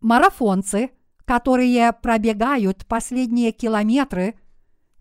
Марафонцы, 0.00 0.90
которые 1.24 1.92
пробегают 1.92 2.86
последние 2.86 3.52
километры, 3.52 4.38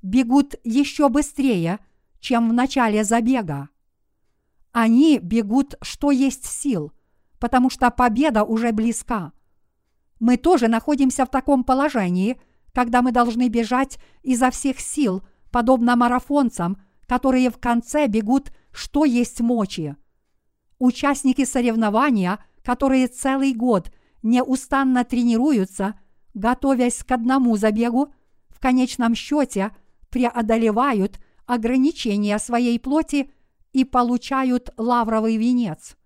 бегут 0.01 0.55
еще 0.63 1.09
быстрее, 1.09 1.79
чем 2.19 2.49
в 2.49 2.53
начале 2.53 3.03
забега. 3.03 3.69
Они 4.71 5.19
бегут, 5.19 5.75
что 5.81 6.11
есть 6.11 6.45
сил, 6.45 6.91
потому 7.39 7.69
что 7.69 7.89
победа 7.91 8.43
уже 8.43 8.71
близка. 8.71 9.31
Мы 10.19 10.38
тоже 10.38 10.67
находимся 10.67 11.25
в 11.25 11.29
таком 11.29 11.63
положении, 11.63 12.39
когда 12.73 13.01
мы 13.01 13.11
должны 13.11 13.49
бежать 13.49 13.99
изо 14.23 14.51
всех 14.51 14.79
сил, 14.79 15.23
подобно 15.51 15.95
марафонцам– 15.95 16.77
которые 17.07 17.49
в 17.49 17.57
конце 17.57 18.07
бегут, 18.07 18.51
что 18.71 19.05
есть 19.05 19.39
мочи. 19.39 19.95
Участники 20.77 21.45
соревнования, 21.45 22.43
которые 22.63 23.07
целый 23.07 23.53
год 23.53 23.91
неустанно 24.21 25.03
тренируются, 25.03 25.99
готовясь 26.33 27.03
к 27.03 27.11
одному 27.11 27.55
забегу, 27.57 28.13
в 28.49 28.59
конечном 28.59 29.15
счете 29.15 29.71
преодолевают 30.09 31.19
ограничения 31.45 32.38
своей 32.39 32.79
плоти 32.79 33.31
и 33.71 33.85
получают 33.85 34.71
лавровый 34.77 35.38
венец. 35.38 35.96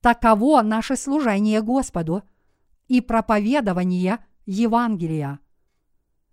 Таково 0.00 0.62
наше 0.62 0.96
служение 0.96 1.62
Господу 1.62 2.22
и 2.88 3.00
проповедование 3.00 4.24
Евангелия. 4.46 5.40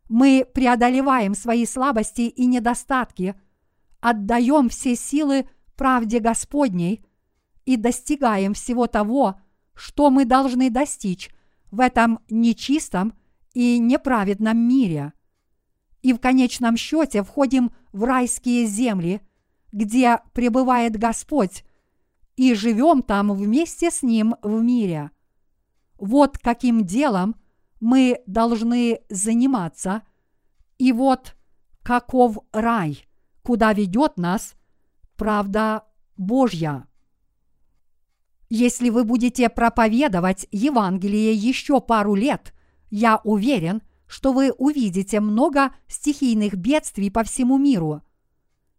Мы 0.10 0.48
преодолеваем 0.54 1.36
свои 1.36 1.66
слабости 1.66 2.22
и 2.22 2.46
недостатки– 2.46 3.36
отдаем 4.00 4.70
все 4.70 4.96
силы 4.96 5.50
правде 5.76 6.20
Господней 6.20 7.04
и 7.66 7.78
достигаем 7.78 8.54
всего 8.54 8.88
того, 8.88 9.40
что 9.74 10.10
мы 10.10 10.26
должны 10.26 10.70
достичь 10.70 11.30
в 11.72 11.80
этом 11.80 12.20
нечистом 12.30 13.14
и 13.54 13.78
неправедном 13.80 14.58
мире. 14.58 15.14
И 16.02 16.14
в 16.14 16.20
конечном 16.20 16.78
счете 16.78 17.24
входим 17.24 17.72
в 17.92 18.04
райские 18.04 18.66
земли, 18.66 19.22
где 19.72 20.20
пребывает 20.34 20.98
Господь, 20.98 21.64
и 22.38 22.54
живем 22.54 23.04
там 23.04 23.34
вместе 23.34 23.92
с 23.92 24.02
Ним 24.02 24.36
в 24.42 24.62
мире. 24.62 25.12
Вот 26.00 26.38
каким 26.38 26.86
делом 26.86 27.36
мы 27.82 28.22
должны 28.26 29.02
заниматься, 29.10 30.04
и 30.78 30.94
вот 30.94 31.36
каков 31.84 32.38
рай– 32.54 33.04
куда 33.48 33.72
ведет 33.72 34.18
нас 34.18 34.56
правда 35.16 35.86
Божья. 36.18 36.86
Если 38.50 38.90
вы 38.90 39.06
будете 39.06 39.48
проповедовать 39.48 40.48
Евангелие 40.52 41.32
еще 41.32 41.80
пару 41.80 42.14
лет, 42.14 42.54
я 42.90 43.22
уверен, 43.24 43.82
что 44.06 44.34
вы 44.34 44.52
увидите 44.52 45.22
много 45.22 45.74
стихийных 45.88 46.56
бедствий 46.56 47.10
по 47.10 47.24
всему 47.24 47.58
миру. 47.58 48.02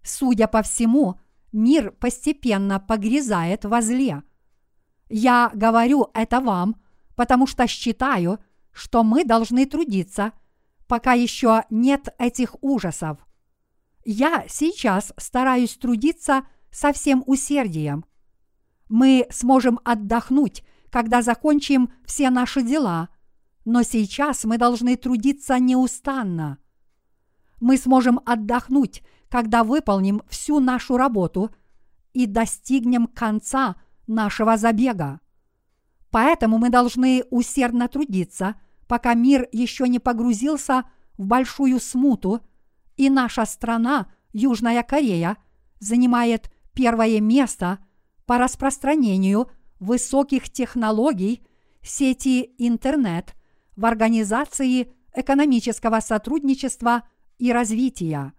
Судя 0.02 0.48
по 0.48 0.60
всему, 0.60 1.18
мир 1.52 1.92
постепенно 1.92 2.80
погрязает 2.80 3.64
во 3.64 3.80
зле. 3.80 4.22
Я 5.08 5.50
говорю 5.54 6.10
это 6.14 6.40
вам, 6.40 6.76
потому 7.16 7.46
что 7.46 7.66
считаю, 7.66 8.38
что 8.72 9.02
мы 9.02 9.24
должны 9.24 9.66
трудиться, 9.66 10.32
пока 10.86 11.12
еще 11.14 11.64
нет 11.70 12.08
этих 12.18 12.56
ужасов. 12.62 13.18
Я 14.04 14.44
сейчас 14.48 15.12
стараюсь 15.16 15.76
трудиться 15.76 16.46
со 16.70 16.92
всем 16.92 17.22
усердием. 17.26 18.04
Мы 18.88 19.26
сможем 19.30 19.80
отдохнуть, 19.84 20.64
когда 20.90 21.22
закончим 21.22 21.92
все 22.06 22.30
наши 22.30 22.62
дела, 22.62 23.08
но 23.64 23.82
сейчас 23.82 24.44
мы 24.44 24.56
должны 24.56 24.96
трудиться 24.96 25.58
неустанно. 25.58 26.58
Мы 27.60 27.76
сможем 27.76 28.20
отдохнуть, 28.24 29.02
когда 29.28 29.64
выполним 29.64 30.22
всю 30.28 30.60
нашу 30.60 30.96
работу 30.96 31.50
и 32.12 32.26
достигнем 32.26 33.06
конца 33.06 33.76
нашего 34.06 34.56
забега. 34.56 35.20
Поэтому 36.10 36.58
мы 36.58 36.70
должны 36.70 37.24
усердно 37.30 37.88
трудиться, 37.88 38.54
пока 38.86 39.14
мир 39.14 39.46
еще 39.52 39.88
не 39.88 39.98
погрузился 39.98 40.84
в 41.18 41.24
большую 41.24 41.80
смуту 41.80 42.40
и 42.96 43.10
наша 43.10 43.44
страна, 43.46 44.10
Южная 44.32 44.82
Корея, 44.82 45.36
занимает 45.78 46.50
первое 46.74 47.20
место 47.20 47.78
по 48.26 48.38
распространению 48.38 49.50
высоких 49.78 50.50
технологий 50.50 51.46
сети 51.82 52.54
интернет 52.58 53.34
в 53.76 53.86
Организации 53.86 54.92
экономического 55.14 56.00
сотрудничества 56.00 57.08
и 57.38 57.52
развития. 57.52 58.32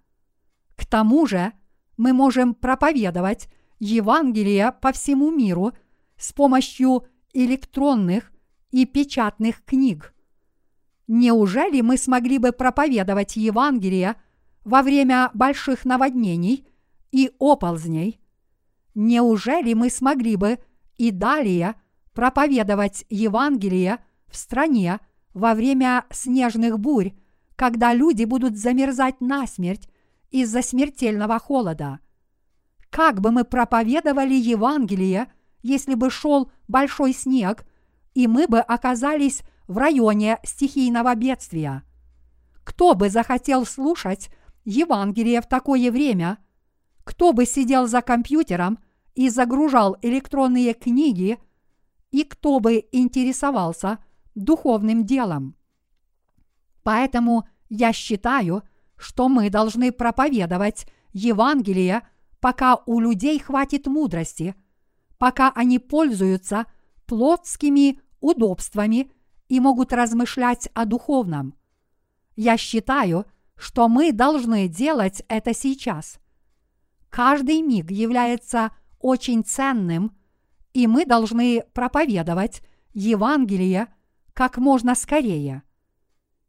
К 0.79 0.85
тому 0.85 1.27
же 1.27 1.51
мы 1.97 2.13
можем 2.13 2.55
проповедовать 2.55 3.49
Евангелие 3.79 4.71
по 4.71 4.93
всему 4.93 5.29
миру 5.29 5.73
с 6.15 6.31
помощью 6.31 7.03
электронных 7.33 8.31
и 8.71 8.85
печатных 8.85 9.61
книг. 9.65 10.13
Неужели 11.05 11.81
мы 11.81 11.97
смогли 11.97 12.37
бы 12.37 12.53
проповедовать 12.53 13.35
Евангелие 13.35 14.15
во 14.63 14.81
время 14.81 15.31
больших 15.33 15.83
наводнений 15.83 16.65
и 17.11 17.29
оползней? 17.39 18.21
Неужели 18.95 19.73
мы 19.73 19.89
смогли 19.89 20.37
бы 20.37 20.59
и 20.97 21.11
далее 21.11 21.75
проповедовать 22.13 23.05
Евангелие 23.09 23.97
в 24.27 24.37
стране 24.37 25.01
во 25.33 25.55
время 25.55 26.05
снежных 26.09 26.79
бурь, 26.79 27.11
когда 27.57 27.93
люди 27.93 28.23
будут 28.23 28.57
замерзать 28.57 29.19
насмерть 29.19 29.89
из-за 30.31 30.61
смертельного 30.61 31.39
холода? 31.39 31.99
Как 32.89 33.21
бы 33.21 33.31
мы 33.31 33.43
проповедовали 33.43 34.33
Евангелие, 34.33 35.31
если 35.61 35.93
бы 35.93 36.09
шел 36.09 36.51
большой 36.67 37.13
снег, 37.13 37.65
и 38.13 38.27
мы 38.27 38.47
бы 38.47 38.59
оказались 38.59 39.41
в 39.67 39.77
районе 39.77 40.39
стихийного 40.43 41.13
бедствия? 41.15 41.83
Кто 42.63 42.95
бы 42.95 43.09
захотел 43.09 43.65
слушать 43.65 44.29
Евангелие 44.65 45.41
в 45.41 45.47
такое 45.47 45.91
время? 45.91 46.37
Кто 47.03 47.33
бы 47.33 47.45
сидел 47.45 47.87
за 47.87 48.01
компьютером 48.01 48.79
и 49.15 49.29
загружал 49.29 49.97
электронные 50.01 50.73
книги? 50.73 51.37
И 52.11 52.23
кто 52.23 52.59
бы 52.59 52.87
интересовался 52.91 53.99
духовным 54.35 55.05
делом? 55.05 55.55
Поэтому 56.83 57.47
я 57.69 57.93
считаю, 57.93 58.63
что 58.99 59.29
мы 59.29 59.49
должны 59.49 59.91
проповедовать 59.91 60.85
Евангелие– 61.13 62.03
пока 62.39 62.81
у 62.85 62.99
людей 62.99 63.39
хватит 63.39 63.87
мудрости, 63.87 64.55
пока 65.17 65.51
они 65.55 65.79
пользуются 65.79 66.65
плотскими 67.05 68.01
удобствами 68.19 69.11
и 69.47 69.59
могут 69.59 69.93
размышлять 69.93 70.69
о 70.73 70.85
духовном. 70.85 71.55
Я 72.35 72.57
считаю, 72.57 73.25
что 73.55 73.89
мы 73.89 74.11
должны 74.11 74.67
делать 74.67 75.23
это 75.27 75.53
сейчас. 75.53 76.19
Каждый 77.09 77.61
миг 77.61 77.91
является 77.91 78.71
очень 78.99 79.43
ценным, 79.43 80.15
и 80.73 80.87
мы 80.87 81.05
должны 81.05 81.63
проповедовать 81.73 82.61
Евангелие 82.93 83.87
как 84.33 84.57
можно 84.57 84.95
скорее. 84.95 85.63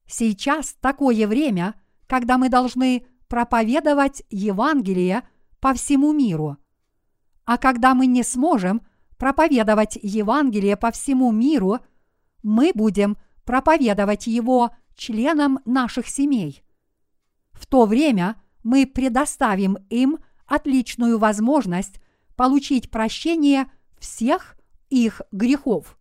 Сейчас 0.06 0.76
такое 0.80 1.26
время, 1.26 1.74
когда 2.10 2.36
мы 2.36 2.50
должны 2.50 3.06
проповедовать 3.28 4.24
Евангелие– 4.28 5.22
по 5.60 5.74
всему 5.74 6.12
миру. 6.12 6.56
А 7.44 7.58
когда 7.58 7.94
мы 7.94 8.06
не 8.06 8.22
сможем 8.22 8.82
проповедовать 9.16 9.98
Евангелие 10.02 10.76
по 10.76 10.90
всему 10.90 11.30
миру, 11.30 11.78
мы 12.42 12.72
будем 12.74 13.18
проповедовать 13.44 14.26
его 14.26 14.70
членам 14.96 15.60
наших 15.64 16.08
семей. 16.08 16.62
В 17.52 17.66
то 17.66 17.84
время 17.84 18.40
мы 18.62 18.86
предоставим 18.86 19.76
им 19.90 20.18
отличную 20.46 21.18
возможность 21.18 22.00
получить 22.36 22.90
прощение 22.90 23.70
всех 23.98 24.56
их 24.88 25.20
грехов. 25.30 25.98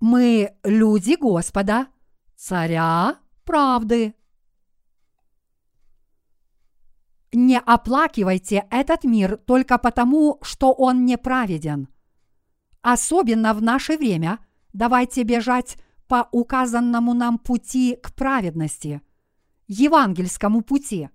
Мы 0.00 0.54
люди 0.62 1.16
Господа, 1.18 1.88
царя 2.36 3.16
правды. 3.44 4.14
Не 7.32 7.58
оплакивайте 7.58 8.66
этот 8.70 9.02
мир 9.04 9.36
только 9.38 9.76
потому, 9.76 10.38
что 10.42 10.72
он 10.72 11.04
неправеден. 11.04 11.88
Особенно 12.80 13.54
в 13.54 13.60
наше 13.60 13.96
время 13.96 14.38
давайте 14.72 15.24
бежать 15.24 15.76
по 16.06 16.28
указанному 16.30 17.12
нам 17.12 17.38
пути 17.38 17.98
к 18.00 18.14
праведности, 18.14 19.02
евангельскому 19.66 20.62
пути. 20.62 21.10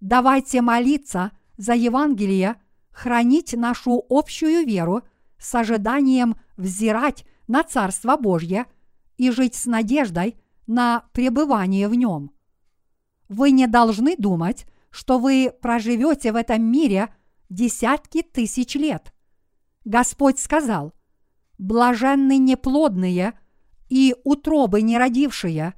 Давайте 0.00 0.60
молиться 0.60 1.32
за 1.56 1.74
Евангелие, 1.74 2.56
хранить 2.90 3.54
нашу 3.54 4.04
общую 4.10 4.66
веру 4.66 5.02
с 5.38 5.54
ожиданием 5.54 6.36
взирать 6.56 7.24
на 7.46 7.62
Царство 7.62 8.16
Божье 8.16 8.66
и 9.16 9.30
жить 9.30 9.54
с 9.54 9.66
надеждой 9.66 10.36
на 10.66 11.04
пребывание 11.12 11.88
в 11.88 11.94
нем. 11.94 12.32
Вы 13.28 13.50
не 13.50 13.66
должны 13.66 14.16
думать, 14.16 14.66
что 14.90 15.18
вы 15.18 15.52
проживете 15.60 16.32
в 16.32 16.36
этом 16.36 16.62
мире 16.62 17.14
десятки 17.48 18.22
тысяч 18.22 18.74
лет. 18.74 19.12
Господь 19.84 20.38
сказал, 20.38 20.94
блаженны 21.58 22.38
неплодные 22.38 23.38
и 23.88 24.14
утробы 24.24 24.82
не 24.82 24.98
родившие, 24.98 25.74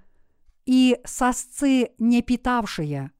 и 0.64 0.98
сосцы 1.04 1.90
не 1.98 2.22
питавшие. 2.22 3.10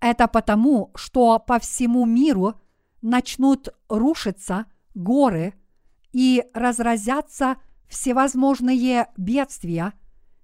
Это 0.00 0.28
потому, 0.28 0.92
что 0.94 1.38
по 1.38 1.58
всему 1.58 2.04
миру 2.04 2.54
начнут 3.02 3.68
рушиться 3.88 4.66
горы 4.94 5.54
и 6.12 6.44
разразятся 6.54 7.56
всевозможные 7.88 9.08
бедствия, 9.16 9.92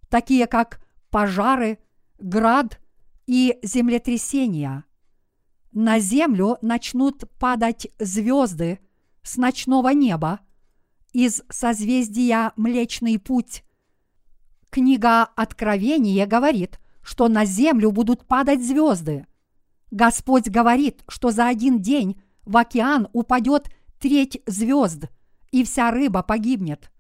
такие 0.08 0.46
как 0.46 0.80
пожары, 1.10 1.78
град 2.18 2.80
и 3.26 3.58
землетрясения. 3.62 4.84
На 5.72 5.98
землю 5.98 6.58
начнут 6.60 7.24
падать 7.38 7.88
звезды 7.98 8.80
с 9.22 9.36
ночного 9.36 9.90
неба 9.90 10.40
из 11.12 11.42
созвездия 11.48 12.52
Млечный 12.56 13.18
Путь. 13.18 13.64
Книга 14.70 15.24
Откровения 15.24 16.26
говорит, 16.26 16.78
что 17.02 17.28
на 17.28 17.44
землю 17.44 17.90
будут 17.90 18.26
падать 18.26 18.64
звезды. 18.64 19.26
Господь 19.90 20.48
говорит, 20.48 21.02
что 21.08 21.30
за 21.30 21.48
один 21.48 21.80
день 21.80 22.20
в 22.44 22.56
океан 22.56 23.08
упадет 23.12 23.70
треть 23.98 24.40
звезд, 24.46 25.10
и 25.53 25.62
вся 25.62 25.92
рыба 25.92 26.24
погибнет. 26.24 26.90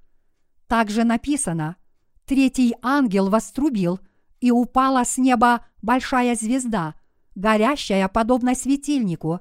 Также 0.68 1.02
написано, 1.02 1.76
третий 2.24 2.76
ангел 2.80 3.28
вострубил– 3.28 3.98
и 4.42 4.50
упала 4.50 5.04
с 5.04 5.18
неба 5.18 5.64
большая 5.82 6.34
звезда, 6.34 6.96
горящая 7.36 8.08
подобно 8.08 8.56
светильнику, 8.56 9.38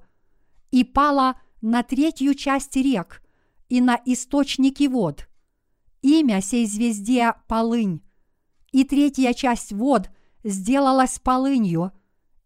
и 0.69 0.83
пала 0.83 1.41
на 1.61 1.81
третью 1.81 2.35
часть 2.35 2.75
рек 2.75 3.23
и 3.67 3.81
на 3.81 3.99
источники 4.05 4.87
вод. 4.87 5.27
Имя 6.03 6.39
сей 6.41 6.67
звезде– 6.67 7.33
полынь, 7.47 8.03
и 8.71 8.83
третья 8.83 9.33
часть 9.33 9.73
вод 9.73 10.11
сделалась 10.43 11.17
полынью, 11.17 11.91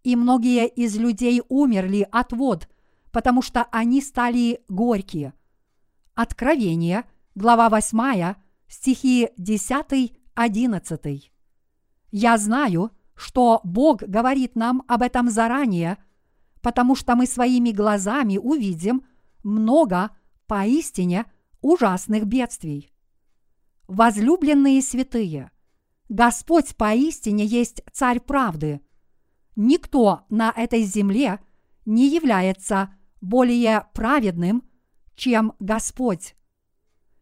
и 0.04 0.16
многие 0.16 0.68
из 0.68 0.96
людей 0.96 1.42
умерли 1.50 2.08
от 2.10 2.32
вод, 2.32 2.70
потому 3.12 3.42
что 3.42 3.64
они 3.72 4.02
стали 4.02 4.62
горькие. 4.70 5.34
Откровение, 6.16 7.04
глава 7.36 7.68
8, 7.68 8.36
стихи 8.70 9.28
10-11. 9.38 11.24
Я 12.12 12.38
знаю, 12.38 12.92
что 13.16 13.60
Бог 13.66 14.02
говорит 14.02 14.56
нам 14.56 14.84
об 14.88 15.02
этом 15.02 15.30
заранее, 15.30 15.98
потому 16.62 16.96
что 16.96 17.18
мы 17.18 17.26
своими 17.26 17.72
глазами 17.72 18.38
увидим 18.38 19.06
много 19.44 20.12
поистине 20.48 21.26
ужасных 21.60 22.26
бедствий. 22.26 22.94
Возлюбленные 23.90 24.82
святые, 24.82 25.52
Господь 26.08 26.78
поистине 26.78 27.46
есть 27.46 27.84
Царь 27.92 28.22
правды. 28.22 28.80
Никто 29.58 30.22
на 30.30 30.54
этой 30.56 30.84
земле 30.84 31.42
не 31.86 32.08
является 32.08 32.96
более 33.20 33.88
праведным, 33.94 34.64
чем 35.16 35.54
Господь. 35.60 36.36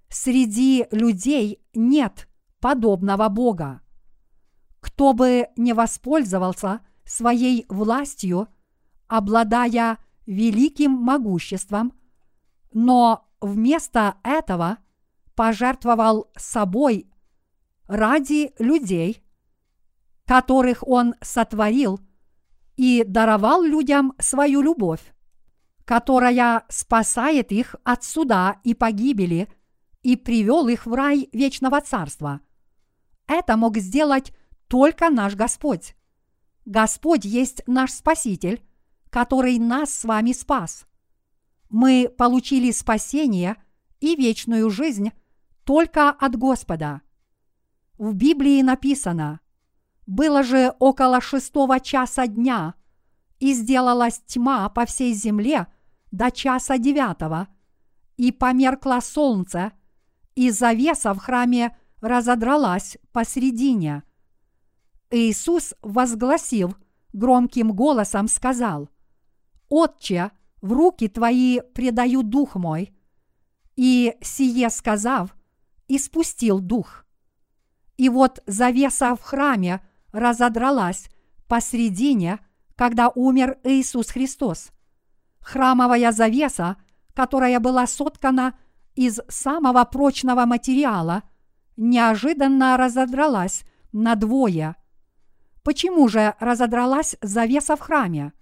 Среди 0.09 0.87
людей 0.91 1.61
нет 1.73 2.27
подобного 2.59 3.29
Бога. 3.29 3.81
Кто 4.79 5.13
бы 5.13 5.47
не 5.55 5.73
воспользовался 5.73 6.81
своей 7.05 7.65
властью, 7.69 8.47
обладая 9.07 9.97
великим 10.25 10.91
могуществом, 10.91 11.93
но 12.71 13.27
вместо 13.41 14.15
этого 14.23 14.77
пожертвовал 15.35 16.31
собой 16.37 17.11
ради 17.87 18.53
людей, 18.59 19.23
которых 20.25 20.87
он 20.87 21.15
сотворил, 21.21 21.99
и 22.75 23.03
даровал 23.05 23.61
людям 23.61 24.13
свою 24.19 24.61
любовь, 24.61 25.12
которая 25.85 26.63
спасает 26.69 27.51
их 27.51 27.75
от 27.83 28.03
суда 28.03 28.59
и 28.63 28.73
погибели 28.73 29.47
и 30.01 30.15
привел 30.15 30.67
их 30.67 30.85
в 30.85 30.93
рай 30.93 31.29
вечного 31.31 31.81
царства. 31.81 32.41
Это 33.27 33.57
мог 33.57 33.77
сделать 33.77 34.33
только 34.67 35.09
наш 35.09 35.35
Господь. 35.35 35.95
Господь 36.65 37.25
есть 37.25 37.61
наш 37.67 37.91
Спаситель, 37.91 38.63
который 39.09 39.59
нас 39.59 39.93
с 39.93 40.05
вами 40.05 40.31
спас. 40.31 40.85
Мы 41.69 42.09
получили 42.17 42.71
спасение 42.71 43.57
и 43.99 44.15
вечную 44.15 44.69
жизнь 44.69 45.11
только 45.63 46.09
от 46.09 46.35
Господа. 46.35 47.01
В 47.97 48.13
Библии 48.13 48.61
написано 48.61 49.39
«Было 50.05 50.43
же 50.43 50.73
около 50.79 51.21
шестого 51.21 51.79
часа 51.79 52.27
дня, 52.27 52.75
и 53.43 53.53
сделалась 53.53 54.21
тьма 54.25 54.69
по 54.69 54.85
всей 54.85 55.13
земле 55.13 55.67
до 56.11 56.31
часа 56.31 56.77
девятого, 56.77 57.49
и 58.15 58.31
померкло 58.31 59.01
солнце, 59.01 59.73
и 60.33 60.49
завеса 60.49 61.13
в 61.13 61.17
храме 61.17 61.77
разодралась 61.99 62.97
посредине. 63.11 64.03
Иисус, 65.11 65.73
возгласив 65.81 66.79
громким 67.11 67.73
голосом, 67.73 68.29
сказал, 68.29 68.89
«Отче, 69.67 70.31
в 70.61 70.71
руки 70.71 71.09
Твои 71.09 71.59
предаю 71.73 72.23
дух 72.23 72.55
мой». 72.55 72.95
И 73.75 74.15
сие 74.21 74.69
сказав, 74.69 75.35
испустил 75.89 76.61
дух. 76.61 77.05
И 77.97 78.07
вот 78.07 78.41
завеса 78.47 79.17
в 79.17 79.21
храме 79.21 79.85
разодралась 80.13 81.09
посредине, 81.49 82.39
когда 82.75 83.09
умер 83.09 83.57
Иисус 83.63 84.09
Христос. 84.09 84.71
Храмовая 85.39 86.11
завеса, 86.11 86.77
которая 87.13 87.59
была 87.59 87.85
соткана 87.87 88.57
из 88.95 89.19
самого 89.27 89.83
прочного 89.85 90.45
материала, 90.45 91.23
неожиданно 91.77 92.77
разодралась 92.77 93.63
надвое. 93.91 94.75
Почему 95.63 96.07
же 96.07 96.35
разодралась 96.39 97.15
завеса 97.21 97.75
в 97.75 97.79
храме? 97.79 98.33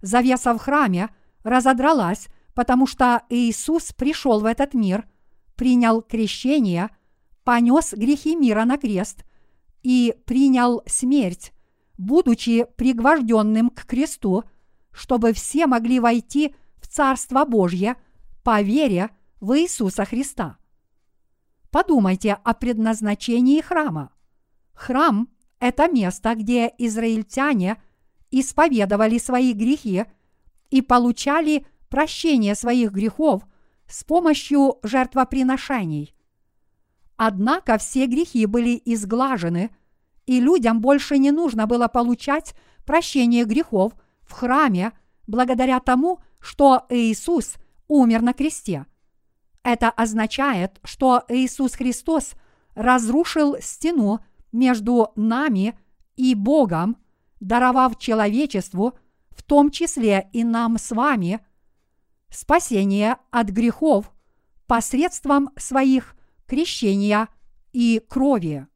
Завеса 0.00 0.54
в 0.54 0.58
храме 0.58 1.10
разодралась, 1.42 2.28
потому 2.54 2.86
что 2.86 3.22
Иисус 3.28 3.92
пришел 3.92 4.40
в 4.40 4.44
этот 4.44 4.74
мир, 4.74 5.08
принял 5.56 6.02
крещение, 6.02 6.90
понес 7.44 7.92
грехи 7.92 8.36
мира 8.36 8.64
на 8.64 8.78
крест 8.78 9.24
и 9.82 10.14
принял 10.26 10.82
смерть, 10.86 11.52
будучи 12.02 12.66
пригвожденным 12.76 13.70
к 13.70 13.84
кресту, 13.86 14.44
чтобы 14.90 15.32
все 15.32 15.66
могли 15.66 16.00
войти 16.00 16.54
в 16.76 16.88
Царство 16.88 17.44
Божье 17.44 17.96
по 18.42 18.60
вере 18.60 19.10
в 19.40 19.56
Иисуса 19.58 20.04
Христа. 20.04 20.58
Подумайте 21.70 22.34
о 22.34 22.54
предназначении 22.54 23.60
храма. 23.60 24.10
Храм– 24.74 25.28
это 25.60 25.88
место, 25.88 26.34
где 26.34 26.72
израильтяне 26.76 27.80
исповедовали 28.30 29.18
свои 29.18 29.52
грехи 29.52 30.04
и 30.70 30.82
получали 30.82 31.66
прощение 31.88 32.54
своих 32.54 32.92
грехов 32.92 33.46
с 33.86 34.04
помощью 34.04 34.78
жертвоприношений. 34.82 36.14
Однако 37.16 37.78
все 37.78 38.06
грехи 38.06 38.46
были 38.46 38.80
изглажены– 38.84 39.70
и 40.26 40.40
людям 40.40 40.80
больше 40.80 41.18
не 41.18 41.30
нужно 41.30 41.66
было 41.66 41.88
получать 41.88 42.54
прощение 42.84 43.44
грехов 43.44 43.92
в 44.22 44.32
храме 44.32 44.92
благодаря 45.26 45.80
тому, 45.80 46.20
что 46.40 46.86
Иисус 46.88 47.56
умер 47.88 48.22
на 48.22 48.32
кресте. 48.32 48.86
Это 49.62 49.90
означает, 49.90 50.80
что 50.84 51.22
Иисус 51.28 51.74
Христос 51.74 52.32
разрушил 52.74 53.56
стену 53.60 54.20
между 54.50 55.12
нами 55.14 55.78
и 56.16 56.34
Богом, 56.34 56.96
даровав 57.40 57.98
человечеству, 57.98 58.98
в 59.30 59.42
том 59.42 59.70
числе 59.70 60.28
и 60.32 60.44
нам 60.44 60.78
с 60.78 60.90
вами, 60.90 61.40
спасение 62.28 63.16
от 63.30 63.48
грехов 63.48 64.12
посредством 64.66 65.50
своих 65.56 66.16
крещения 66.46 67.28
и 67.72 68.00
крови. 68.08 68.66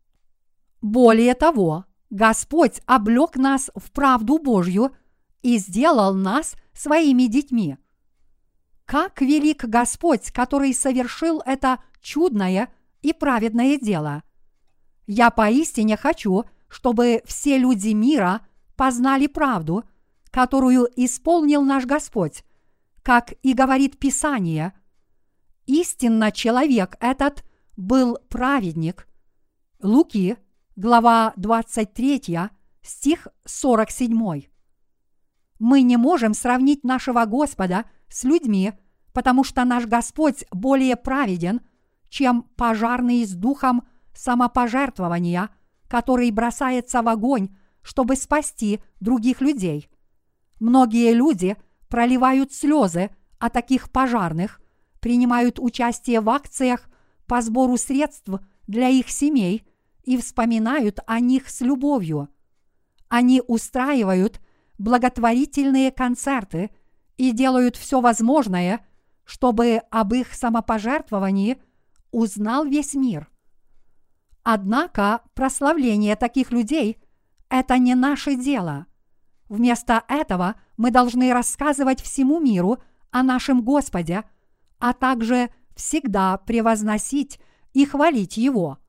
Более 0.87 1.35
того, 1.35 1.85
Господь 2.11 2.81
облег 2.87 3.35
нас 3.35 3.73
в 3.75 3.91
правду 3.91 4.39
Божью 4.39 4.95
и 5.43 5.59
сделал 5.59 6.15
нас 6.15 6.55
своими 6.75 7.25
детьми. 7.25 7.77
Как 8.85 9.21
велик 9.21 9.65
Господь, 9.65 10.31
который 10.31 10.73
совершил 10.73 11.43
это 11.45 11.83
чудное 12.01 12.73
и 13.03 13.13
праведное 13.13 13.81
дело. 13.81 14.23
Я 15.09 15.31
поистине 15.31 15.97
хочу, 15.97 16.45
чтобы 16.69 17.21
все 17.25 17.59
люди 17.59 17.89
мира 17.89 18.47
познали 18.77 19.27
правду, 19.27 19.83
которую 20.31 20.89
исполнил 20.95 21.63
наш 21.63 21.85
Господь, 21.85 22.45
как 23.03 23.35
и 23.43 23.55
говорит 23.55 23.99
Писание. 23.99 24.73
Истинно 25.67 26.31
человек 26.31 26.97
этот 27.01 27.43
был 27.77 28.19
праведник. 28.29 29.09
Луки, 29.83 30.37
глава 30.77 31.33
23, 31.37 32.51
стих 32.83 33.29
47. 33.47 34.43
Мы 35.59 35.81
не 35.81 35.97
можем 35.97 36.35
сравнить 36.35 36.85
нашего 36.85 37.25
Господа 37.25 37.87
с 38.09 38.25
людьми, 38.25 38.75
потому 39.15 39.43
что 39.43 39.65
наш 39.65 39.87
Господь 39.87 40.45
более 40.51 40.97
праведен, 40.97 41.63
чем 42.11 42.43
пожарный 42.57 43.25
с 43.25 43.33
духом 43.33 43.89
самопожертвования, 44.15 45.49
который 45.89 46.31
бросается 46.31 47.01
в 47.01 47.09
огонь, 47.09 47.57
чтобы 47.81 48.15
спасти 48.15 48.81
других 49.01 49.41
людей. 49.41 49.89
Многие 50.61 51.15
люди 51.15 51.57
проливают 51.89 52.53
слезы 52.53 53.09
о 53.39 53.49
таких 53.49 53.91
пожарных, 53.91 54.61
принимают 55.01 55.59
участие 55.59 56.21
в 56.21 56.29
акциях 56.29 56.87
по 57.27 57.41
сбору 57.41 57.79
средств 57.79 58.29
для 58.67 58.91
их 58.91 59.09
семей– 59.09 59.67
и 60.07 60.17
вспоминают 60.17 61.01
о 61.07 61.21
них 61.21 61.51
с 61.51 61.61
любовью. 61.61 62.31
Они 63.09 63.43
устраивают 63.47 64.41
благотворительные 64.79 65.91
концерты 65.91 66.71
и 67.17 67.33
делают 67.33 67.77
все 67.77 68.01
возможное, 68.01 68.87
чтобы 69.25 69.83
об 69.91 70.15
их 70.15 70.33
самопожертвовании 70.33 71.61
узнал 72.13 72.65
весь 72.65 72.95
мир. 72.95 73.29
Однако 74.43 75.23
прославление 75.35 76.15
таких 76.15 76.53
людей– 76.53 77.03
это 77.49 77.79
не 77.79 77.97
наше 77.97 78.37
дело. 78.37 78.87
Вместо 79.49 80.05
этого 80.09 80.55
мы 80.77 80.91
должны 80.91 81.33
рассказывать 81.33 82.01
всему 82.01 82.39
миру 82.39 82.79
о 83.11 83.23
нашем 83.25 83.63
Господе, 83.63 84.25
а 84.79 84.93
также 84.93 85.51
всегда 85.75 86.39
превозносить 86.39 87.41
и 87.73 87.85
хвалить 87.85 88.37
Его– 88.37 88.79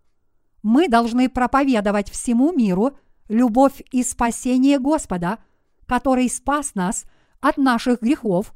мы 0.67 0.89
должны 0.89 1.29
проповедовать 1.29 2.09
всему 2.09 2.51
миру 2.51 2.97
любовь 3.29 3.81
и 3.91 4.03
спасение 4.03 4.79
Господа, 4.79 5.39
который 5.85 6.29
спас 6.29 6.75
нас 6.75 7.05
от 7.39 7.55
наших 7.55 8.01
грехов, 8.01 8.53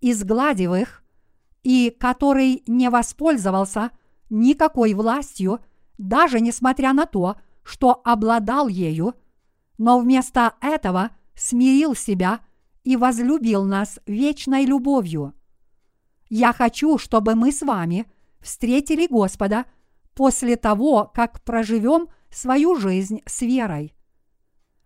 изгладив 0.00 0.72
их, 0.72 1.04
и 1.62 1.96
который 1.96 2.64
не 2.66 2.90
воспользовался 2.90 3.92
никакой 4.28 4.92
властью, 4.94 5.60
даже 5.98 6.40
несмотря 6.40 6.92
на 6.92 7.06
то, 7.06 7.36
что 7.62 8.00
обладал 8.02 8.66
ею, 8.66 9.14
но 9.78 10.00
вместо 10.00 10.54
этого 10.60 11.10
смирил 11.36 11.94
себя 11.94 12.40
и 12.82 12.96
возлюбил 12.96 13.62
нас 13.62 14.00
вечной 14.04 14.64
любовью. 14.64 15.32
Я 16.28 16.52
хочу, 16.52 16.98
чтобы 16.98 17.36
мы 17.36 17.52
с 17.52 17.62
вами 17.62 18.10
встретили 18.40 19.06
Господа– 19.06 19.66
после 20.14 20.56
того, 20.56 21.10
как 21.14 21.42
проживем 21.42 22.08
свою 22.30 22.76
жизнь 22.76 23.20
с 23.26 23.42
верой. 23.42 23.94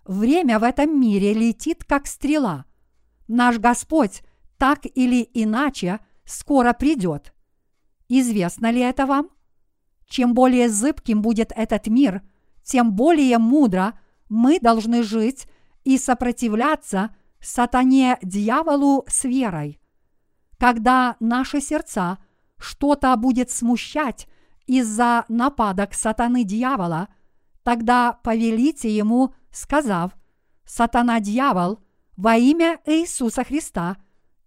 Время 0.05 0.59
в 0.59 0.63
этом 0.63 1.01
мире 1.01 1.33
летит, 1.33 1.85
как 1.85 2.07
стрела. 2.07 2.65
Наш 3.29 3.59
Господь 3.59 4.23
так 4.57 4.81
или 4.85 5.29
иначе 5.35 6.01
скоро 6.25 6.73
придет. 6.73 7.35
Известно 8.09 8.71
ли 8.71 8.81
это 8.81 9.07
вам? 9.07 9.31
Чем 10.09 10.35
более 10.35 10.69
зыбким 10.69 11.23
будет 11.23 11.53
этот 11.55 11.89
мир, 11.89 12.23
тем 12.63 12.95
более 12.95 13.39
мудро 13.39 13.99
мы 14.29 14.61
должны 14.61 15.03
жить 15.03 15.49
и 15.85 15.99
сопротивляться 15.99 17.15
сатане 17.41 18.19
дьяволу 18.23 19.05
с 19.09 19.25
верой. 19.25 19.81
Когда 20.59 21.17
наши 21.21 21.61
сердца 21.61 22.19
что-то 22.59 23.15
будет 23.17 23.51
смущать 23.51 24.27
из-за 24.67 25.25
нападок 25.29 25.95
сатаны 25.95 26.45
дьявола, 26.45 27.09
тогда 27.63 28.13
повелите 28.13 28.95
ему, 28.95 29.35
сказав, 29.51 30.13
«Сатана-дьявол, 30.65 31.81
во 32.17 32.37
имя 32.37 32.81
Иисуса 32.87 33.45
Христа, 33.45 33.97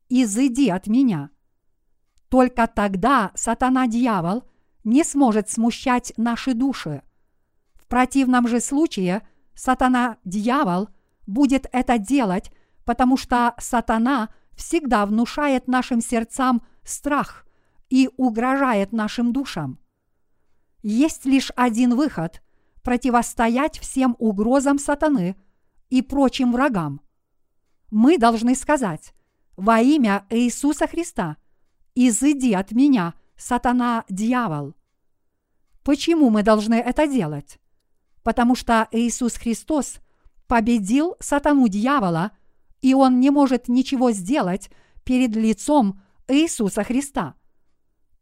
изыди 0.10 0.70
от 0.70 0.88
меня». 0.88 1.30
Только 2.30 2.68
тогда 2.68 3.32
сатана-дьявол 3.36 4.44
не 4.84 5.04
сможет 5.04 5.50
смущать 5.50 6.14
наши 6.18 6.54
души. 6.54 7.02
В 7.74 7.88
противном 7.88 8.48
же 8.48 8.60
случае 8.60 9.28
сатана-дьявол 9.56 10.90
будет 11.26 11.68
это 11.72 11.98
делать, 11.98 12.52
потому 12.86 13.18
что 13.18 13.56
сатана 13.58 14.30
всегда 14.56 15.06
внушает 15.06 15.68
нашим 15.68 16.02
сердцам 16.02 16.62
страх 16.84 17.46
и 17.90 18.10
угрожает 18.18 18.92
нашим 18.92 19.34
душам. 19.34 19.80
Есть 20.82 21.26
лишь 21.26 21.52
один 21.56 21.96
выход– 21.96 22.42
противостоять 22.84 23.78
всем 23.80 24.16
угрозам 24.20 24.80
сатаны 24.80 25.36
и 25.90 26.02
прочим 26.02 26.52
врагам. 26.52 27.02
Мы 27.92 28.18
должны 28.18 28.56
сказать 28.56 29.14
«Во 29.58 29.80
имя 29.82 30.26
Иисуса 30.30 30.88
Христа, 30.88 31.38
изыди 31.96 32.54
от 32.54 32.72
меня, 32.72 33.14
сатана, 33.36 34.06
дьявол». 34.10 34.76
Почему 35.84 36.30
мы 36.30 36.44
должны 36.44 36.76
это 36.76 37.08
делать? 37.08 37.60
Потому 38.24 38.56
что 38.56 38.88
Иисус 38.92 39.36
Христос 39.36 40.00
победил 40.48 41.16
сатану 41.20 41.68
дьявола, 41.68 42.32
и 42.82 42.94
он 42.94 43.20
не 43.20 43.30
может 43.30 43.68
ничего 43.68 44.12
сделать 44.12 44.70
перед 45.04 45.36
лицом 45.36 46.02
Иисуса 46.28 46.84
Христа. 46.84 47.36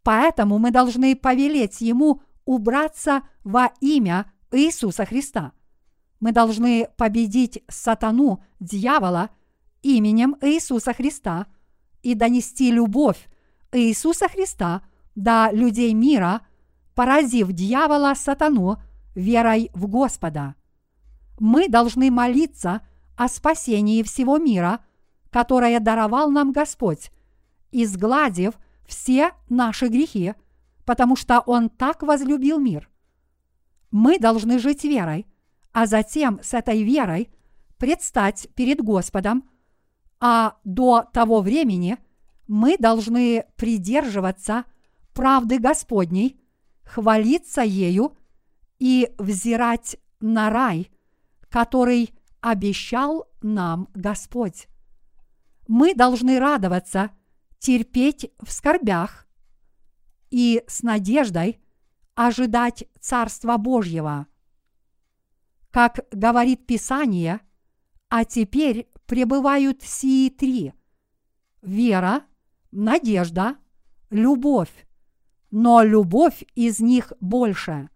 Поэтому 0.03 0.57
мы 0.59 0.71
должны 0.71 1.15
повелеть 1.15 1.81
ему 1.81 2.21
убраться 2.47 3.23
во 3.43 3.71
имя 3.81 4.31
Иисуса 4.51 5.05
Христа. 5.05 5.51
Мы 6.19 6.31
должны 6.31 6.87
победить 6.97 7.61
сатану, 7.67 8.43
дьявола, 8.59 9.29
именем 9.83 10.35
Иисуса 10.41 10.93
Христа 10.93 11.45
и 12.01 12.15
донести 12.15 12.71
любовь 12.71 13.27
Иисуса 13.73 14.29
Христа 14.29 14.81
до 15.13 15.49
людей 15.51 15.93
мира, 15.93 16.41
поразив 16.95 17.51
дьявола, 17.51 18.13
сатану, 18.15 18.81
верой 19.13 19.69
в 19.73 19.87
Господа. 19.87 20.55
Мы 21.39 21.67
должны 21.67 22.09
молиться 22.09 22.81
о 23.17 23.27
спасении 23.27 24.03
всего 24.03 24.37
мира, 24.37 24.79
которое 25.31 25.79
даровал 25.81 26.31
нам 26.31 26.53
Господь, 26.53 27.11
изгладив 27.71 28.53
все 28.87 29.31
наши 29.49 29.89
грехи– 29.89 30.33
потому 30.87 31.17
что 31.17 31.41
Он 31.41 31.69
так 31.69 32.01
возлюбил 32.01 32.59
мир. 32.59 32.89
Мы 33.91 34.17
должны 34.19 34.57
жить 34.57 34.85
верой, 34.85 35.27
а 35.73 35.85
затем 35.85 36.39
с 36.41 36.53
этой 36.53 36.81
верой 36.81 37.29
предстать 37.77 38.47
перед 38.55 38.81
Господом, 38.81 39.49
а 40.21 40.55
до 40.63 41.03
того 41.11 41.41
времени 41.41 41.97
мы 42.47 42.77
должны 42.77 43.45
придерживаться 43.57 44.63
правды 45.13 45.59
Господней, 45.59 46.39
хвалиться 46.85 47.63
ею 47.63 48.15
и 48.79 49.11
взирать 49.17 49.97
на 50.21 50.49
рай, 50.49 50.89
который 51.49 52.13
обещал 52.39 53.27
нам 53.41 53.89
Господь. 53.93 54.67
Мы 55.67 55.93
должны 55.93 56.39
радоваться, 56.39 57.11
терпеть 57.59 58.31
в 58.39 58.49
скорбях, 58.53 59.26
и 60.29 60.63
с 60.67 60.83
надеждой 60.83 61.59
ожидать 62.15 62.85
Царства 62.99 63.57
Божьего. 63.57 64.27
Как 65.71 65.99
говорит 66.11 66.65
Писание, 66.65 67.41
а 68.09 68.25
теперь 68.25 68.89
пребывают 69.05 69.83
сии 69.83 70.29
три– 70.29 70.73
вера, 71.61 72.23
надежда, 72.71 73.57
любовь, 74.09 74.87
но 75.51 75.83
любовь 75.83 76.43
из 76.55 76.79
них 76.79 77.13
больше. 77.19 77.89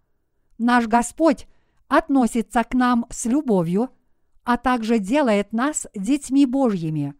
Наш 0.57 0.87
Господь 0.87 1.47
относится 1.87 2.63
к 2.63 2.73
нам 2.73 3.05
с 3.09 3.25
любовью, 3.25 3.89
а 4.43 4.57
также 4.57 4.99
делает 4.99 5.51
нас 5.51 5.87
детьми 5.95 6.45
Божьими. 6.45 7.15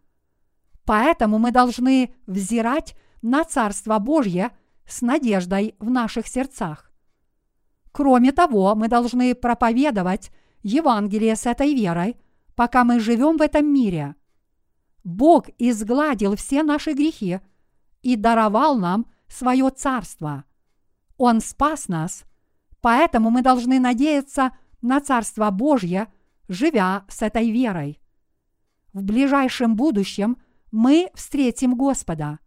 Поэтому 0.86 1.40
мы 1.40 1.52
должны 1.52 2.14
взирать 2.28 2.96
на 3.22 3.44
Царство 3.44 3.98
Божье– 4.00 4.52
с 4.86 5.02
надеждой 5.02 5.76
в 5.80 5.90
наших 5.90 6.28
сердцах. 6.28 6.92
Кроме 7.92 8.32
того, 8.32 8.76
мы 8.76 8.88
должны 8.88 9.36
проповедовать 9.36 10.32
Евангелие 10.64 11.36
с 11.36 11.46
этой 11.46 11.74
верой, 11.74 12.18
пока 12.56 12.84
мы 12.84 13.00
живем 13.00 13.38
в 13.38 13.42
этом 13.42 13.66
мире. 13.72 14.16
Бог 15.04 15.48
изгладил 15.58 16.36
все 16.36 16.64
наши 16.64 16.94
грехи 16.94 17.40
и 18.02 18.16
даровал 18.16 18.78
нам 18.78 19.08
свое 19.28 19.70
царство. 19.70 20.46
Он 21.18 21.42
спас 21.42 21.88
нас, 21.88 22.24
поэтому 22.82 23.30
мы 23.30 23.42
должны 23.42 23.80
надеяться 23.80 24.52
на 24.82 25.00
Царство 25.00 25.50
Божье, 25.52 26.12
живя 26.48 27.06
с 27.08 27.22
этой 27.22 27.52
верой. 27.52 28.00
В 28.94 29.04
ближайшем 29.04 29.76
будущем 29.76 30.38
мы 30.72 31.10
встретим 31.14 31.76
Господа. 31.76 32.40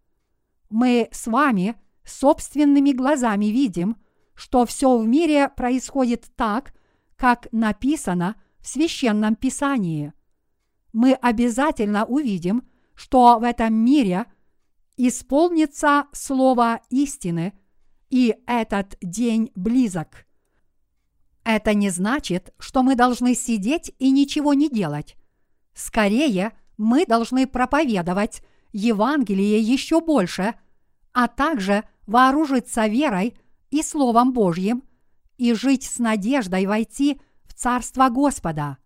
Мы 0.71 1.09
с 1.13 1.27
вами 1.27 1.77
собственными 2.05 2.93
глазами 2.93 3.47
видим, 3.47 3.97
что 4.35 4.67
все 4.67 4.97
в 4.99 5.07
мире 5.07 5.49
происходит 5.49 6.31
так, 6.37 6.75
как 7.17 7.49
написано 7.53 8.37
в 8.61 8.69
священном 8.69 9.37
писании. 9.37 10.13
Мы 10.93 11.13
обязательно 11.15 12.05
увидим, 12.05 12.69
что 12.95 13.39
в 13.39 13.43
этом 13.43 13.75
мире 13.75 14.27
исполнится 14.97 16.07
слово 16.13 16.81
истины, 16.91 17.53
и 18.11 18.37
этот 18.47 18.97
день 19.03 19.51
близок. 19.57 20.27
Это 21.43 21.75
не 21.75 21.91
значит, 21.91 22.55
что 22.59 22.83
мы 22.83 22.95
должны 22.95 23.35
сидеть 23.35 23.93
и 23.99 24.11
ничего 24.11 24.55
не 24.55 24.71
делать. 24.71 25.17
Скорее, 25.75 26.53
мы 26.77 27.07
должны 27.07 27.47
проповедовать 27.47 28.43
Евангелие 28.73 29.61
еще 29.61 30.01
больше, 30.01 30.55
а 31.13 31.29
также 31.29 31.85
вооружиться 32.07 32.87
верой 32.87 33.37
и 33.71 33.83
Словом 33.83 34.33
Божьим 34.33 34.85
и 35.37 35.53
жить 35.53 35.85
с 35.85 35.99
надеждой 35.99 36.67
войти 36.67 37.21
в 37.45 37.55
Царство 37.55 38.09
Господа. 38.09 38.79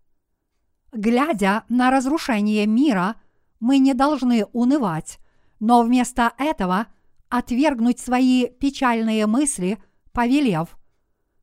Глядя 0.92 1.64
на 1.68 1.90
разрушение 1.90 2.66
мира, 2.66 3.16
мы 3.60 3.78
не 3.78 3.92
должны 3.92 4.44
унывать, 4.52 5.18
но 5.60 5.82
вместо 5.82 6.32
этого 6.38 6.86
отвергнуть 7.28 7.98
свои 7.98 8.46
печальные 8.46 9.26
мысли, 9.26 9.78
повелев 10.12 10.78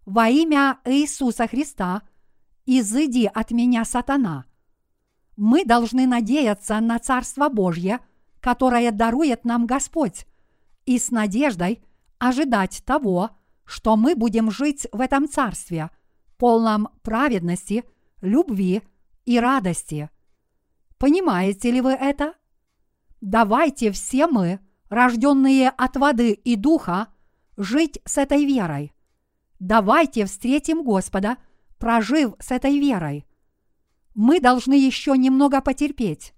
«Во 0.06 0.30
имя 0.30 0.80
Иисуса 0.86 1.48
Христа 1.48 2.02
изыди 2.66 3.30
от 3.32 3.52
меня, 3.52 3.86
сатана». 3.86 4.46
Мы 5.38 5.66
должны 5.66 6.08
надеяться 6.08 6.80
на 6.80 6.98
Царство 6.98 7.50
Божье, 7.50 8.00
которое 8.40 8.92
дарует 8.92 9.44
нам 9.44 9.66
Господь, 9.66 10.26
и 10.86 11.00
с 11.00 11.12
надеждой 11.12 11.84
ожидать 12.20 12.84
того, 12.86 13.32
что 13.66 13.96
мы 13.96 14.16
будем 14.16 14.52
жить 14.52 14.88
в 14.92 15.02
этом 15.02 15.28
царстве, 15.28 15.90
полном 16.38 16.90
праведности, 17.02 17.84
любви 18.22 18.84
и 19.26 19.40
радости. 19.40 20.10
Понимаете 20.98 21.72
ли 21.72 21.82
вы 21.82 21.92
это? 21.92 22.34
Давайте 23.22 23.92
все 23.92 24.28
мы, 24.28 24.60
рожденные 24.90 25.70
от 25.70 25.98
воды 25.98 26.32
и 26.32 26.56
духа, 26.56 27.08
жить 27.58 28.00
с 28.06 28.18
этой 28.18 28.46
верой. 28.46 28.94
Давайте 29.60 30.26
встретим 30.26 30.84
Господа, 30.84 31.38
прожив 31.78 32.34
с 32.40 32.52
этой 32.52 32.80
верой. 32.80 33.26
Мы 34.14 34.40
должны 34.40 34.74
еще 34.74 35.18
немного 35.18 35.62
потерпеть. 35.62 36.34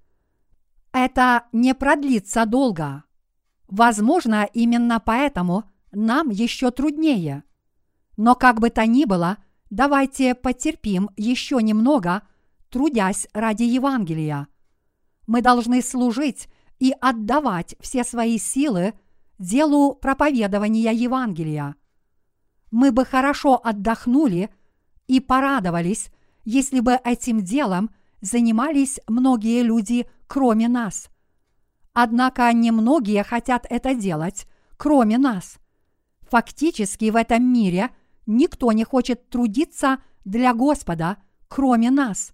Это 0.92 1.46
не 1.52 1.76
продлится 1.76 2.46
долго. 2.46 3.04
Возможно, 3.68 4.48
именно 4.54 5.00
поэтому 5.00 5.66
нам 5.92 6.30
еще 6.30 6.72
труднее. 6.72 7.44
Но 8.16 8.36
как 8.36 8.60
бы 8.60 8.70
то 8.70 8.86
ни 8.86 9.06
было, 9.06 9.38
давайте 9.70 10.36
потерпим 10.36 11.10
еще 11.18 11.62
немного, 11.62 12.24
трудясь 12.70 13.28
ради 13.34 13.64
Евангелия. 13.64 14.48
Мы 15.28 15.42
должны 15.42 15.82
служить 15.82 16.48
и 16.80 16.94
отдавать 17.02 17.76
все 17.80 18.04
свои 18.04 18.38
силы 18.38 18.94
делу 19.38 19.96
проповедования 19.96 20.92
Евангелия. 20.92 21.76
Мы 22.72 22.92
бы 22.92 23.06
хорошо 23.06 23.60
отдохнули 23.62 24.50
и 25.08 25.20
порадовались, 25.20 26.10
если 26.44 26.80
бы 26.80 27.00
этим 27.04 27.42
делом 27.42 27.92
занимались 28.22 29.00
многие 29.08 29.62
люди, 29.62 30.08
кроме 30.28 30.70
нас– 30.70 31.10
Однако 32.00 32.54
немногие 32.54 33.24
хотят 33.24 33.66
это 33.72 33.96
делать, 33.96 34.46
кроме 34.78 35.18
нас. 35.18 35.58
Фактически 36.30 37.10
в 37.10 37.16
этом 37.16 37.42
мире 37.52 37.90
никто 38.28 38.72
не 38.72 38.84
хочет 38.84 39.32
трудиться 39.32 39.98
для 40.24 40.54
Господа, 40.54 41.18
кроме 41.48 41.90
нас, 41.90 42.34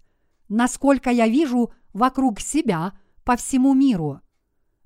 насколько 0.50 1.08
я 1.08 1.26
вижу 1.26 1.72
вокруг 1.94 2.40
себя 2.40 2.92
по 3.24 3.36
всему 3.36 3.72
миру. 3.72 4.20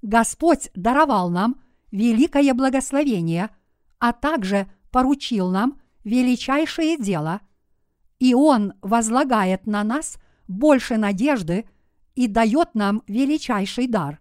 Господь 0.02 0.70
даровал 0.76 1.28
нам 1.28 1.60
великое 1.90 2.55
благословение, 2.55 3.50
а 3.98 4.12
также 4.12 4.70
поручил 4.92 5.50
нам 5.50 5.80
величайшее 6.05 6.96
дело, 6.96 7.40
и 8.20 8.32
Он 8.32 8.74
возлагает 8.80 9.66
на 9.66 9.82
нас 9.82 10.18
больше 10.46 10.98
надежды 10.98 11.68
и 12.14 12.28
дает 12.28 12.76
нам 12.76 13.02
величайший 13.09 13.88
дар. 13.88 14.20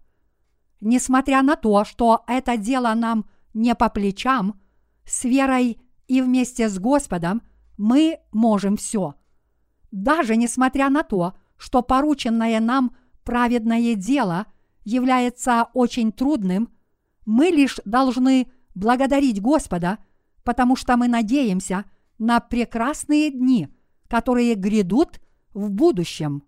Несмотря 0.79 1.41
на 1.41 1.55
то, 1.55 1.85
что 1.85 2.23
это 2.27 2.57
дело 2.57 2.93
нам 2.93 3.25
не 3.53 3.73
по 3.75 3.89
плечам, 3.89 4.59
с 5.05 5.23
верой 5.23 5.79
и 6.07 6.21
вместе 6.21 6.69
с 6.69 6.77
Господом 6.79 7.41
мы 7.77 8.19
можем 8.31 8.77
все. 8.77 9.15
Даже 9.91 10.35
несмотря 10.35 10.89
на 10.89 11.03
то, 11.03 11.33
что 11.57 11.81
порученное 11.81 12.59
нам 12.59 12.95
праведное 13.23 13.95
дело 13.95 14.45
является 14.83 15.67
очень 15.73 16.11
трудным, 16.11 16.69
мы 17.25 17.47
лишь 17.47 17.79
должны 17.83 18.51
благодарить 18.73 19.41
Господа, 19.41 19.97
потому 20.43 20.75
что 20.75 20.95
мы 20.95 21.07
надеемся 21.07 21.85
на 22.19 22.39
прекрасные 22.39 23.31
дни, 23.31 23.67
которые 24.07 24.55
грядут 24.55 25.19
в 25.53 25.69
будущем. 25.69 26.43